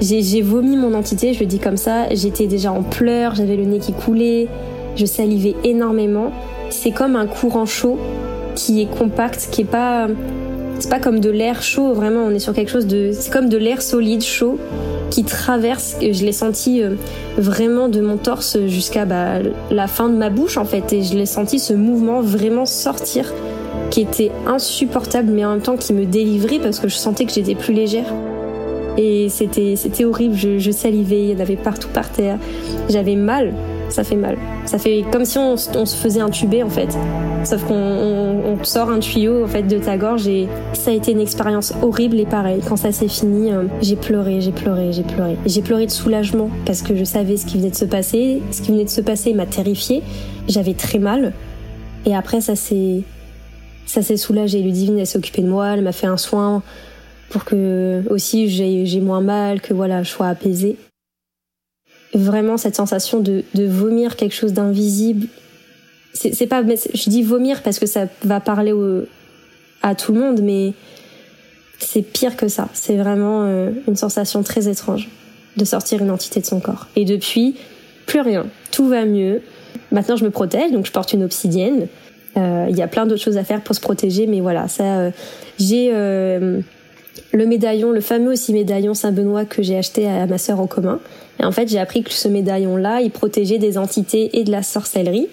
j'ai 0.00 0.42
vomi 0.42 0.76
mon 0.76 0.94
entité, 0.94 1.32
je 1.34 1.40
le 1.40 1.46
dis 1.46 1.58
comme 1.58 1.76
ça. 1.76 2.08
J'étais 2.12 2.46
déjà 2.46 2.72
en 2.72 2.82
pleurs, 2.82 3.34
j'avais 3.34 3.56
le 3.56 3.64
nez 3.64 3.78
qui 3.78 3.92
coulait, 3.92 4.48
je 4.96 5.06
salivais 5.06 5.54
énormément. 5.64 6.32
C'est 6.70 6.90
comme 6.90 7.16
un 7.16 7.26
courant 7.26 7.66
chaud 7.66 7.98
qui 8.54 8.80
est 8.82 8.86
compact, 8.86 9.48
qui 9.50 9.62
est 9.62 9.66
pas. 9.66 10.08
C'est 10.80 10.90
pas 10.90 10.98
comme 10.98 11.20
de 11.20 11.30
l'air 11.30 11.62
chaud, 11.62 11.94
vraiment, 11.94 12.24
on 12.24 12.30
est 12.30 12.40
sur 12.40 12.52
quelque 12.52 12.70
chose 12.70 12.86
de. 12.86 13.10
C'est 13.12 13.32
comme 13.32 13.48
de 13.48 13.56
l'air 13.56 13.80
solide, 13.80 14.22
chaud, 14.22 14.58
qui 15.10 15.22
traverse. 15.22 15.96
Je 16.00 16.24
l'ai 16.24 16.32
senti 16.32 16.82
euh, 16.82 16.96
vraiment 17.38 17.88
de 17.88 18.00
mon 18.00 18.16
torse 18.16 18.58
jusqu'à 18.66 19.04
bah, 19.04 19.38
la 19.70 19.86
fin 19.86 20.08
de 20.08 20.16
ma 20.16 20.30
bouche, 20.30 20.56
en 20.56 20.64
fait. 20.64 20.92
Et 20.92 21.02
je 21.02 21.14
l'ai 21.14 21.26
senti 21.26 21.60
ce 21.60 21.74
mouvement 21.74 22.20
vraiment 22.20 22.66
sortir, 22.66 23.32
qui 23.90 24.00
était 24.00 24.32
insupportable, 24.46 25.30
mais 25.30 25.44
en 25.44 25.52
même 25.52 25.62
temps 25.62 25.76
qui 25.76 25.92
me 25.92 26.06
délivrait 26.06 26.58
parce 26.58 26.80
que 26.80 26.88
je 26.88 26.96
sentais 26.96 27.24
que 27.24 27.32
j'étais 27.32 27.54
plus 27.54 27.72
légère. 27.72 28.12
Et 28.96 29.28
c'était, 29.28 29.74
c'était 29.76 30.04
horrible, 30.04 30.34
je, 30.34 30.58
je, 30.58 30.70
salivais, 30.70 31.22
il 31.22 31.30
y 31.30 31.36
en 31.36 31.40
avait 31.40 31.56
partout 31.56 31.88
par 31.88 32.10
terre. 32.10 32.38
J'avais 32.88 33.16
mal, 33.16 33.52
ça 33.88 34.04
fait 34.04 34.16
mal. 34.16 34.36
Ça 34.66 34.78
fait 34.78 35.04
comme 35.10 35.24
si 35.24 35.36
on, 35.38 35.54
on 35.54 35.86
se 35.86 35.96
faisait 35.96 36.20
intuber 36.20 36.62
en 36.62 36.70
fait. 36.70 36.96
Sauf 37.42 37.64
qu'on 37.64 37.74
on, 37.74 38.54
on 38.60 38.64
sort 38.64 38.90
un 38.90 39.00
tuyau 39.00 39.44
en 39.44 39.48
fait 39.48 39.62
de 39.62 39.78
ta 39.78 39.96
gorge 39.96 40.28
et 40.28 40.48
ça 40.72 40.90
a 40.90 40.94
été 40.94 41.12
une 41.12 41.20
expérience 41.20 41.74
horrible 41.82 42.20
et 42.20 42.24
pareil. 42.26 42.60
Quand 42.66 42.76
ça 42.76 42.92
s'est 42.92 43.08
fini, 43.08 43.52
euh, 43.52 43.64
j'ai 43.82 43.96
pleuré, 43.96 44.40
j'ai 44.40 44.52
pleuré, 44.52 44.92
j'ai 44.92 45.02
pleuré. 45.02 45.36
J'ai 45.44 45.62
pleuré 45.62 45.86
de 45.86 45.90
soulagement 45.90 46.50
parce 46.64 46.82
que 46.82 46.94
je 46.94 47.04
savais 47.04 47.36
ce 47.36 47.46
qui 47.46 47.58
venait 47.58 47.70
de 47.70 47.76
se 47.76 47.84
passer. 47.84 48.42
Ce 48.52 48.62
qui 48.62 48.70
venait 48.70 48.84
de 48.84 48.90
se 48.90 49.00
passer 49.00 49.34
m'a 49.34 49.46
terrifiée. 49.46 50.02
J'avais 50.48 50.74
très 50.74 50.98
mal. 50.98 51.32
Et 52.06 52.14
après 52.14 52.40
ça 52.40 52.54
s'est 52.54 53.02
ça 53.86 54.02
s'est 54.02 54.16
soulagé. 54.16 54.62
Ludivine, 54.62 54.98
elle 54.98 55.06
s'est 55.06 55.18
occupée 55.18 55.42
de 55.42 55.48
moi, 55.48 55.68
elle 55.74 55.82
m'a 55.82 55.92
fait 55.92 56.06
un 56.06 56.16
soin 56.16 56.62
pour 57.30 57.44
que 57.44 58.02
aussi 58.10 58.48
j'ai 58.48 59.00
moins 59.00 59.20
mal, 59.20 59.60
que 59.60 59.74
voilà, 59.74 60.02
je 60.02 60.10
sois 60.10 60.28
apaisée. 60.28 60.76
Vraiment 62.14 62.56
cette 62.56 62.76
sensation 62.76 63.20
de, 63.20 63.44
vomir 63.54 64.16
quelque 64.16 64.34
chose 64.34 64.52
d'invisible. 64.52 65.26
C'est 66.12 66.46
pas, 66.46 66.62
je 66.62 67.10
dis 67.10 67.22
vomir 67.22 67.62
parce 67.62 67.80
que 67.80 67.86
ça 67.86 68.06
va 68.22 68.38
parler 68.38 68.72
à 69.82 69.94
tout 69.96 70.12
le 70.12 70.20
monde, 70.20 70.40
mais 70.42 70.72
c'est 71.78 72.02
pire 72.02 72.36
que 72.36 72.48
ça. 72.48 72.68
C'est 72.72 72.96
vraiment 72.96 73.44
euh, 73.44 73.70
une 73.88 73.96
sensation 73.96 74.42
très 74.42 74.68
étrange 74.68 75.08
de 75.56 75.64
sortir 75.64 76.02
une 76.02 76.10
entité 76.10 76.40
de 76.40 76.46
son 76.46 76.60
corps. 76.60 76.88
Et 76.96 77.04
depuis, 77.04 77.56
plus 78.06 78.20
rien. 78.20 78.46
Tout 78.70 78.88
va 78.88 79.04
mieux. 79.04 79.42
Maintenant, 79.92 80.16
je 80.16 80.24
me 80.24 80.30
protège, 80.30 80.72
donc 80.72 80.86
je 80.86 80.92
porte 80.92 81.12
une 81.12 81.22
obsidienne. 81.22 81.88
Euh, 82.36 82.66
il 82.68 82.76
y 82.76 82.82
a 82.82 82.88
plein 82.88 83.06
d'autres 83.06 83.22
choses 83.22 83.36
à 83.36 83.44
faire 83.44 83.60
pour 83.60 83.74
se 83.74 83.80
protéger, 83.80 84.26
mais 84.26 84.40
voilà, 84.40 84.66
ça, 84.66 84.82
euh, 84.84 85.10
j'ai 85.58 85.92
le 87.32 87.46
médaillon, 87.46 87.90
le 87.90 88.00
fameux 88.00 88.32
aussi 88.32 88.52
médaillon 88.52 88.94
Saint-Benoît 88.94 89.44
que 89.44 89.62
j'ai 89.62 89.76
acheté 89.76 90.06
à 90.06 90.26
ma 90.26 90.38
sœur 90.38 90.60
en 90.60 90.66
commun. 90.66 91.00
Et 91.40 91.44
en 91.44 91.52
fait, 91.52 91.68
j'ai 91.68 91.78
appris 91.78 92.02
que 92.02 92.12
ce 92.12 92.28
médaillon-là, 92.28 93.00
il 93.00 93.10
protégeait 93.10 93.58
des 93.58 93.76
entités 93.78 94.38
et 94.38 94.44
de 94.44 94.50
la 94.50 94.62
sorcellerie. 94.62 95.28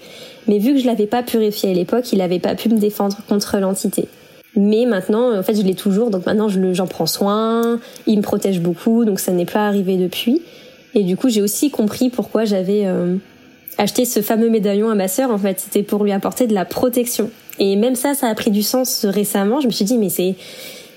Mais 0.48 0.58
vu 0.58 0.74
que 0.74 0.80
je 0.80 0.86
l'avais 0.86 1.06
pas 1.06 1.22
purifié 1.22 1.70
à 1.70 1.74
l'époque, 1.74 2.12
il 2.12 2.18
n'avait 2.18 2.40
pas 2.40 2.54
pu 2.54 2.68
me 2.68 2.78
défendre 2.78 3.18
contre 3.28 3.58
l'entité. 3.58 4.08
Mais 4.56 4.84
maintenant, 4.84 5.36
en 5.38 5.42
fait, 5.42 5.54
je 5.54 5.62
l'ai 5.62 5.74
toujours, 5.74 6.10
donc 6.10 6.26
maintenant 6.26 6.48
j'en 6.48 6.86
prends 6.86 7.06
soin, 7.06 7.80
il 8.06 8.18
me 8.18 8.22
protège 8.22 8.60
beaucoup, 8.60 9.04
donc 9.04 9.18
ça 9.18 9.32
n'est 9.32 9.46
pas 9.46 9.66
arrivé 9.66 9.96
depuis. 9.96 10.42
Et 10.94 11.04
du 11.04 11.16
coup, 11.16 11.30
j'ai 11.30 11.40
aussi 11.40 11.70
compris 11.70 12.10
pourquoi 12.10 12.44
j'avais 12.44 12.86
acheter 13.78 14.04
ce 14.04 14.20
fameux 14.20 14.50
médaillon 14.50 14.90
à 14.90 14.94
ma 14.94 15.08
sœur, 15.08 15.30
en 15.30 15.38
fait, 15.38 15.60
c'était 15.60 15.82
pour 15.82 16.04
lui 16.04 16.12
apporter 16.12 16.46
de 16.46 16.54
la 16.54 16.64
protection. 16.64 17.30
Et 17.58 17.76
même 17.76 17.94
ça, 17.94 18.14
ça 18.14 18.28
a 18.28 18.34
pris 18.34 18.50
du 18.50 18.62
sens 18.62 19.06
récemment. 19.06 19.60
Je 19.60 19.66
me 19.68 19.72
suis 19.72 19.84
dit, 19.84 19.96
mais 19.96 20.08
c'est, 20.08 20.34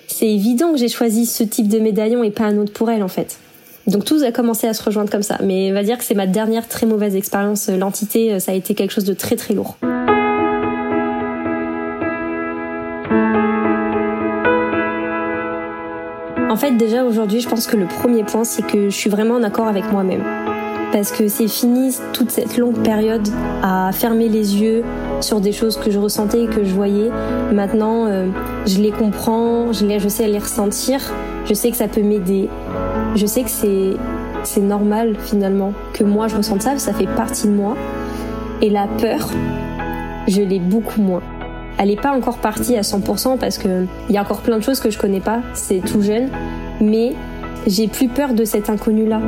c'est 0.07 0.27
évident 0.27 0.71
que 0.71 0.77
j'ai 0.77 0.89
choisi 0.89 1.25
ce 1.25 1.43
type 1.43 1.67
de 1.67 1.79
médaillon 1.79 2.23
et 2.23 2.31
pas 2.31 2.45
un 2.45 2.57
autre 2.57 2.73
pour 2.73 2.89
elle, 2.91 3.03
en 3.03 3.07
fait. 3.07 3.37
Donc 3.87 4.03
tout 4.03 4.21
a 4.25 4.31
commencé 4.31 4.67
à 4.67 4.73
se 4.73 4.83
rejoindre 4.83 5.11
comme 5.11 5.23
ça. 5.23 5.37
Mais 5.43 5.69
on 5.71 5.73
va 5.73 5.83
dire 5.83 5.97
que 5.97 6.03
c'est 6.03 6.15
ma 6.15 6.27
dernière 6.27 6.67
très 6.67 6.87
mauvaise 6.87 7.15
expérience. 7.15 7.69
L'entité, 7.69 8.39
ça 8.39 8.51
a 8.51 8.55
été 8.55 8.73
quelque 8.73 8.91
chose 8.91 9.05
de 9.05 9.13
très 9.13 9.35
très 9.35 9.53
lourd. 9.53 9.77
En 16.49 16.57
fait, 16.57 16.71
déjà 16.77 17.03
aujourd'hui, 17.03 17.41
je 17.41 17.49
pense 17.49 17.67
que 17.67 17.75
le 17.75 17.85
premier 17.85 18.23
point, 18.23 18.45
c'est 18.45 18.65
que 18.65 18.89
je 18.89 18.95
suis 18.95 19.09
vraiment 19.09 19.35
en 19.35 19.43
accord 19.43 19.67
avec 19.67 19.91
moi-même 19.91 20.23
parce 20.95 21.11
que 21.11 21.27
c'est 21.27 21.49
fini 21.49 21.93
toute 22.13 22.31
cette 22.31 22.55
longue 22.55 22.81
période 22.81 23.27
à 23.61 23.91
fermer 23.91 24.29
les 24.29 24.55
yeux 24.55 24.81
sur 25.19 25.41
des 25.41 25.51
choses 25.51 25.75
que 25.75 25.91
je 25.91 25.99
ressentais 25.99 26.43
et 26.43 26.47
que 26.47 26.63
je 26.63 26.73
voyais. 26.73 27.09
Maintenant, 27.51 28.05
euh, 28.07 28.27
je 28.65 28.81
les 28.81 28.91
comprends, 28.91 29.71
je, 29.71 29.85
les, 29.85 29.99
je 29.99 30.07
sais 30.07 30.27
les 30.27 30.39
ressentir, 30.39 30.99
je 31.45 31.53
sais 31.53 31.71
que 31.71 31.77
ça 31.77 31.87
peut 31.87 32.01
m'aider. 32.01 32.49
Je 33.15 33.25
sais 33.25 33.43
que 33.43 33.49
c'est 33.49 34.61
normal 34.61 35.15
finalement 35.19 35.73
que 35.93 36.03
moi 36.03 36.27
je 36.27 36.35
ressente 36.35 36.61
ça, 36.61 36.77
ça 36.77 36.93
fait 36.93 37.07
partie 37.07 37.47
de 37.47 37.53
moi. 37.53 37.75
Et 38.61 38.69
la 38.69 38.87
peur, 38.87 39.29
je 40.27 40.41
l'ai 40.41 40.59
beaucoup 40.59 41.01
moins. 41.01 41.21
Elle 41.77 41.89
n'est 41.89 41.95
pas 41.97 42.15
encore 42.15 42.37
partie 42.37 42.77
à 42.77 42.81
100% 42.81 43.37
parce 43.37 43.57
que 43.57 43.85
il 44.09 44.15
y 44.15 44.17
a 44.17 44.21
encore 44.21 44.41
plein 44.41 44.57
de 44.57 44.63
choses 44.63 44.79
que 44.79 44.89
je 44.89 44.97
connais 44.97 45.19
pas, 45.19 45.41
c'est 45.53 45.79
tout 45.79 46.01
jeune, 46.01 46.29
mais 46.79 47.13
j'ai 47.67 47.87
plus 47.87 48.07
peur 48.07 48.33
de 48.33 48.45
cet 48.45 48.69
inconnu 48.69 49.07
là. 49.07 49.21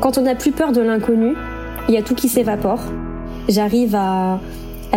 Quand 0.00 0.18
on 0.18 0.22
n'a 0.22 0.34
plus 0.34 0.50
peur 0.50 0.72
de 0.72 0.80
l'inconnu, 0.80 1.34
il 1.88 1.94
y 1.94 1.98
a 1.98 2.02
tout 2.02 2.14
qui 2.14 2.28
s'évapore. 2.28 2.80
J'arrive 3.48 3.94
à, 3.94 4.40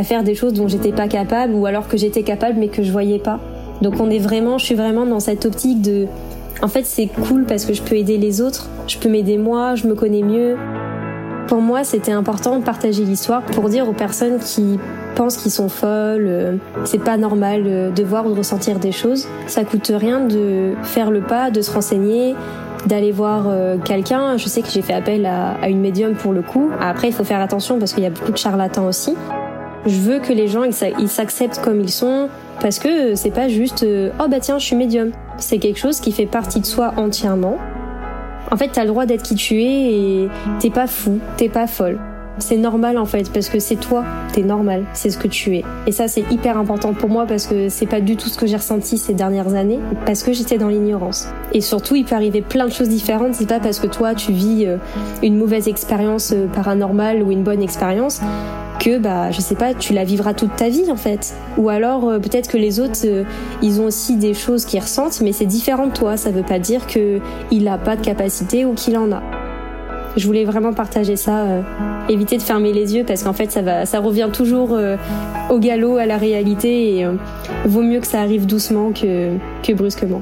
faire 0.03 0.24
des 0.24 0.34
choses 0.34 0.53
dont 0.53 0.68
j'étais 0.68 0.91
pas 0.91 1.07
capable 1.07 1.53
ou 1.53 1.66
alors 1.66 1.88
que 1.88 1.97
j'étais 1.97 2.24
capable 2.24 2.59
mais 2.59 2.70
que 2.70 2.84
je 2.84 2.91
voyais 2.91 3.20
pas. 3.20 3.39
Donc 3.84 3.99
on 3.99 4.09
est 4.09 4.17
vraiment, 4.17 4.57
je 4.57 4.65
suis 4.65 4.75
vraiment 4.75 5.05
dans 5.05 5.19
cette 5.19 5.45
optique 5.45 5.81
de, 5.81 6.07
en 6.61 6.69
fait 6.69 6.86
c'est 6.86 7.07
cool 7.07 7.43
parce 7.43 7.65
que 7.65 7.73
je 7.73 7.81
peux 7.81 7.95
aider 7.95 8.17
les 8.17 8.39
autres, 8.39 8.69
je 8.88 8.97
peux 8.97 9.09
m'aider 9.09 9.38
moi, 9.38 9.75
je 9.75 9.88
me 9.88 9.93
connais 9.93 10.21
mieux. 10.21 10.55
Pour 11.49 11.59
moi 11.59 11.84
c'était 11.84 12.13
important 12.13 12.57
de 12.57 12.63
partager 12.63 13.03
l'histoire 13.03 13.41
pour 13.41 13.67
dire 13.67 13.89
aux 13.89 13.93
personnes 13.93 14.39
qui 14.39 14.79
pensent 15.15 15.36
qu'ils 15.36 15.51
sont 15.51 15.67
folles, 15.67 16.27
euh, 16.27 16.55
c'est 16.86 17.03
pas 17.03 17.17
normal 17.17 17.63
euh, 17.65 17.91
de 17.91 18.03
voir 18.05 18.25
ou 18.25 18.31
de 18.31 18.38
ressentir 18.38 18.79
des 18.79 18.93
choses. 18.93 19.27
Ça 19.47 19.65
coûte 19.65 19.91
rien 19.93 20.21
de 20.21 20.75
faire 20.84 21.11
le 21.11 21.19
pas, 21.19 21.51
de 21.51 21.61
se 21.61 21.69
renseigner, 21.69 22.36
d'aller 22.86 23.11
voir 23.11 23.47
euh, 23.49 23.77
quelqu'un. 23.77 24.38
Je 24.38 24.47
sais 24.47 24.61
que 24.61 24.69
j'ai 24.69 24.81
fait 24.81 24.93
appel 24.93 25.25
à, 25.25 25.67
une 25.67 25.81
médium 25.81 26.13
pour 26.13 26.31
le 26.31 26.41
coup. 26.41 26.71
Après, 26.79 27.09
il 27.09 27.13
faut 27.13 27.25
faire 27.25 27.41
attention 27.41 27.79
parce 27.79 27.91
qu'il 27.91 28.03
y 28.03 28.07
a 28.07 28.11
beaucoup 28.11 28.31
de 28.31 28.38
charlatans 28.38 28.88
aussi. 28.88 29.13
Je 29.86 29.99
veux 29.99 30.19
que 30.19 30.31
les 30.31 30.47
gens 30.47 30.63
ils 30.63 31.09
s'acceptent 31.09 31.59
comme 31.61 31.81
ils 31.81 31.91
sont 31.91 32.29
parce 32.59 32.79
que 32.79 33.15
c'est 33.15 33.31
pas 33.31 33.47
juste 33.47 33.83
euh, 33.83 34.11
oh 34.19 34.27
bah 34.29 34.39
tiens 34.39 34.59
je 34.59 34.65
suis 34.65 34.75
médium. 34.75 35.11
C'est 35.37 35.57
quelque 35.57 35.79
chose 35.79 35.99
qui 35.99 36.11
fait 36.11 36.25
partie 36.25 36.59
de 36.59 36.65
soi 36.65 36.93
entièrement. 36.97 37.57
En 38.51 38.57
fait, 38.57 38.69
t'as 38.71 38.83
le 38.83 38.89
droit 38.89 39.05
d'être 39.05 39.23
qui 39.23 39.35
tu 39.35 39.61
es 39.61 39.93
et 39.93 40.29
t'es 40.59 40.69
pas 40.69 40.87
fou, 40.87 41.19
t'es 41.37 41.49
pas 41.49 41.65
folle. 41.65 41.99
C'est 42.39 42.57
normal 42.57 42.97
en 42.97 43.05
fait 43.05 43.31
parce 43.31 43.47
que 43.47 43.59
c'est 43.59 43.75
toi, 43.75 44.03
t'es 44.31 44.41
normal, 44.41 44.85
c'est 44.93 45.11
ce 45.11 45.19
que 45.19 45.27
tu 45.27 45.57
es. 45.57 45.63
Et 45.85 45.91
ça 45.91 46.07
c'est 46.07 46.23
hyper 46.31 46.57
important 46.57 46.93
pour 46.93 47.09
moi 47.09 47.25
parce 47.27 47.45
que 47.45 47.69
c'est 47.69 47.85
pas 47.85 48.01
du 48.01 48.15
tout 48.15 48.27
ce 48.27 48.37
que 48.37 48.47
j'ai 48.47 48.55
ressenti 48.55 48.97
ces 48.97 49.13
dernières 49.13 49.53
années 49.53 49.79
parce 50.05 50.23
que 50.23 50.33
j'étais 50.33 50.57
dans 50.57 50.67
l'ignorance. 50.67 51.27
Et 51.53 51.61
surtout 51.61 51.95
il 51.95 52.05
peut 52.05 52.15
arriver 52.15 52.41
plein 52.41 52.65
de 52.65 52.71
choses 52.71 52.89
différentes, 52.89 53.35
c'est 53.35 53.47
pas 53.47 53.59
parce 53.59 53.79
que 53.79 53.87
toi 53.87 54.15
tu 54.15 54.31
vis 54.31 54.65
euh, 54.65 54.77
une 55.21 55.37
mauvaise 55.37 55.67
expérience 55.67 56.31
euh, 56.33 56.47
paranormale 56.47 57.21
ou 57.21 57.31
une 57.31 57.43
bonne 57.43 57.61
expérience 57.61 58.19
que 58.80 58.97
bah 58.97 59.32
je 59.32 59.41
sais 59.41 59.55
pas 59.55 59.74
tu 59.74 59.93
la 59.93 60.03
vivras 60.03 60.34
toute 60.34 60.55
ta 60.55 60.69
vie 60.69 60.91
en 60.91 60.95
fait. 60.95 61.34
Ou 61.57 61.69
alors 61.69 62.07
euh, 62.07 62.19
peut-être 62.19 62.49
que 62.49 62.57
les 62.57 62.80
autres 62.80 63.05
ils 63.61 63.82
ont 63.82 63.86
aussi 63.86 64.15
des 64.17 64.34
choses 64.34 64.65
qu'ils 64.65 64.82
ressentent 64.82 65.21
mais 65.21 65.32
c'est 65.32 65.45
différent 65.45 65.88
de 65.88 65.93
toi. 65.93 66.17
Ça 66.17 66.32
veut 66.32 66.43
pas 66.43 66.59
dire 66.59 66.88
que 66.88 67.19
il 67.51 67.67
a 67.67 67.78
pas 67.78 67.95
de 67.95 68.01
capacité 68.01 68.65
ou 68.65 68.74
qu'il 68.74 68.97
en 68.97 69.11
a. 69.11 69.21
Je 70.15 70.28
voulais 70.28 70.45
vraiment 70.45 70.74
partager 70.74 71.15
ça, 71.15 71.39
euh, 71.39 71.61
éviter 72.07 72.38
de 72.38 72.43
fermer 72.43 72.71
les 72.71 72.95
yeux 72.95 73.03
parce 73.03 73.24
qu'en 73.24 73.34
fait 73.34 73.51
ça 73.51 73.61
va, 73.61 73.86
ça 73.86 73.99
revient 73.99 74.30
toujours 74.32 74.74
euh, 74.74 74.95
au 75.49 75.57
galop, 75.57 75.97
à 75.97 76.05
la 76.05 76.17
réalité 76.17 76.97
et 76.97 77.05
euh, 77.05 77.13
vaut 77.65 77.82
mieux 77.82 77.99
que 77.99 78.07
ça 78.07 78.21
arrive 78.21 78.45
doucement 78.45 78.91
que, 78.91 79.38
que 79.63 79.74
brusquement. 79.74 80.21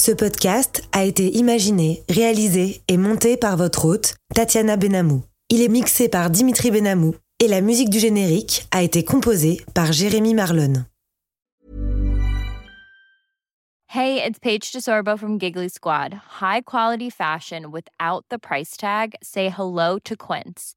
Ce 0.00 0.12
podcast 0.12 0.82
a 0.92 1.04
été 1.04 1.36
imaginé, 1.36 2.02
réalisé 2.08 2.80
et 2.88 2.96
monté 2.96 3.36
par 3.36 3.58
votre 3.58 3.84
hôte, 3.84 4.14
Tatiana 4.34 4.78
Benamou. 4.78 5.22
Il 5.50 5.60
est 5.60 5.68
mixé 5.68 6.08
par 6.08 6.30
Dimitri 6.30 6.70
Benamou 6.70 7.14
et 7.38 7.48
la 7.48 7.60
musique 7.60 7.90
du 7.90 7.98
générique 7.98 8.64
a 8.70 8.82
été 8.82 9.04
composée 9.04 9.60
par 9.74 9.92
Jérémy 9.92 10.32
Marlon. 10.32 10.86
Hey, 13.88 14.24
it's 14.24 14.38
Paige 14.38 14.72
DeSorbo 14.72 15.18
from 15.18 15.38
Giggly 15.38 15.68
Squad. 15.68 16.14
High 16.40 16.62
quality 16.62 17.10
fashion 17.10 17.70
without 17.70 18.24
the 18.30 18.38
price 18.38 18.78
tag. 18.78 19.16
Say 19.22 19.50
hello 19.50 19.98
to 20.04 20.16
Quince. 20.16 20.76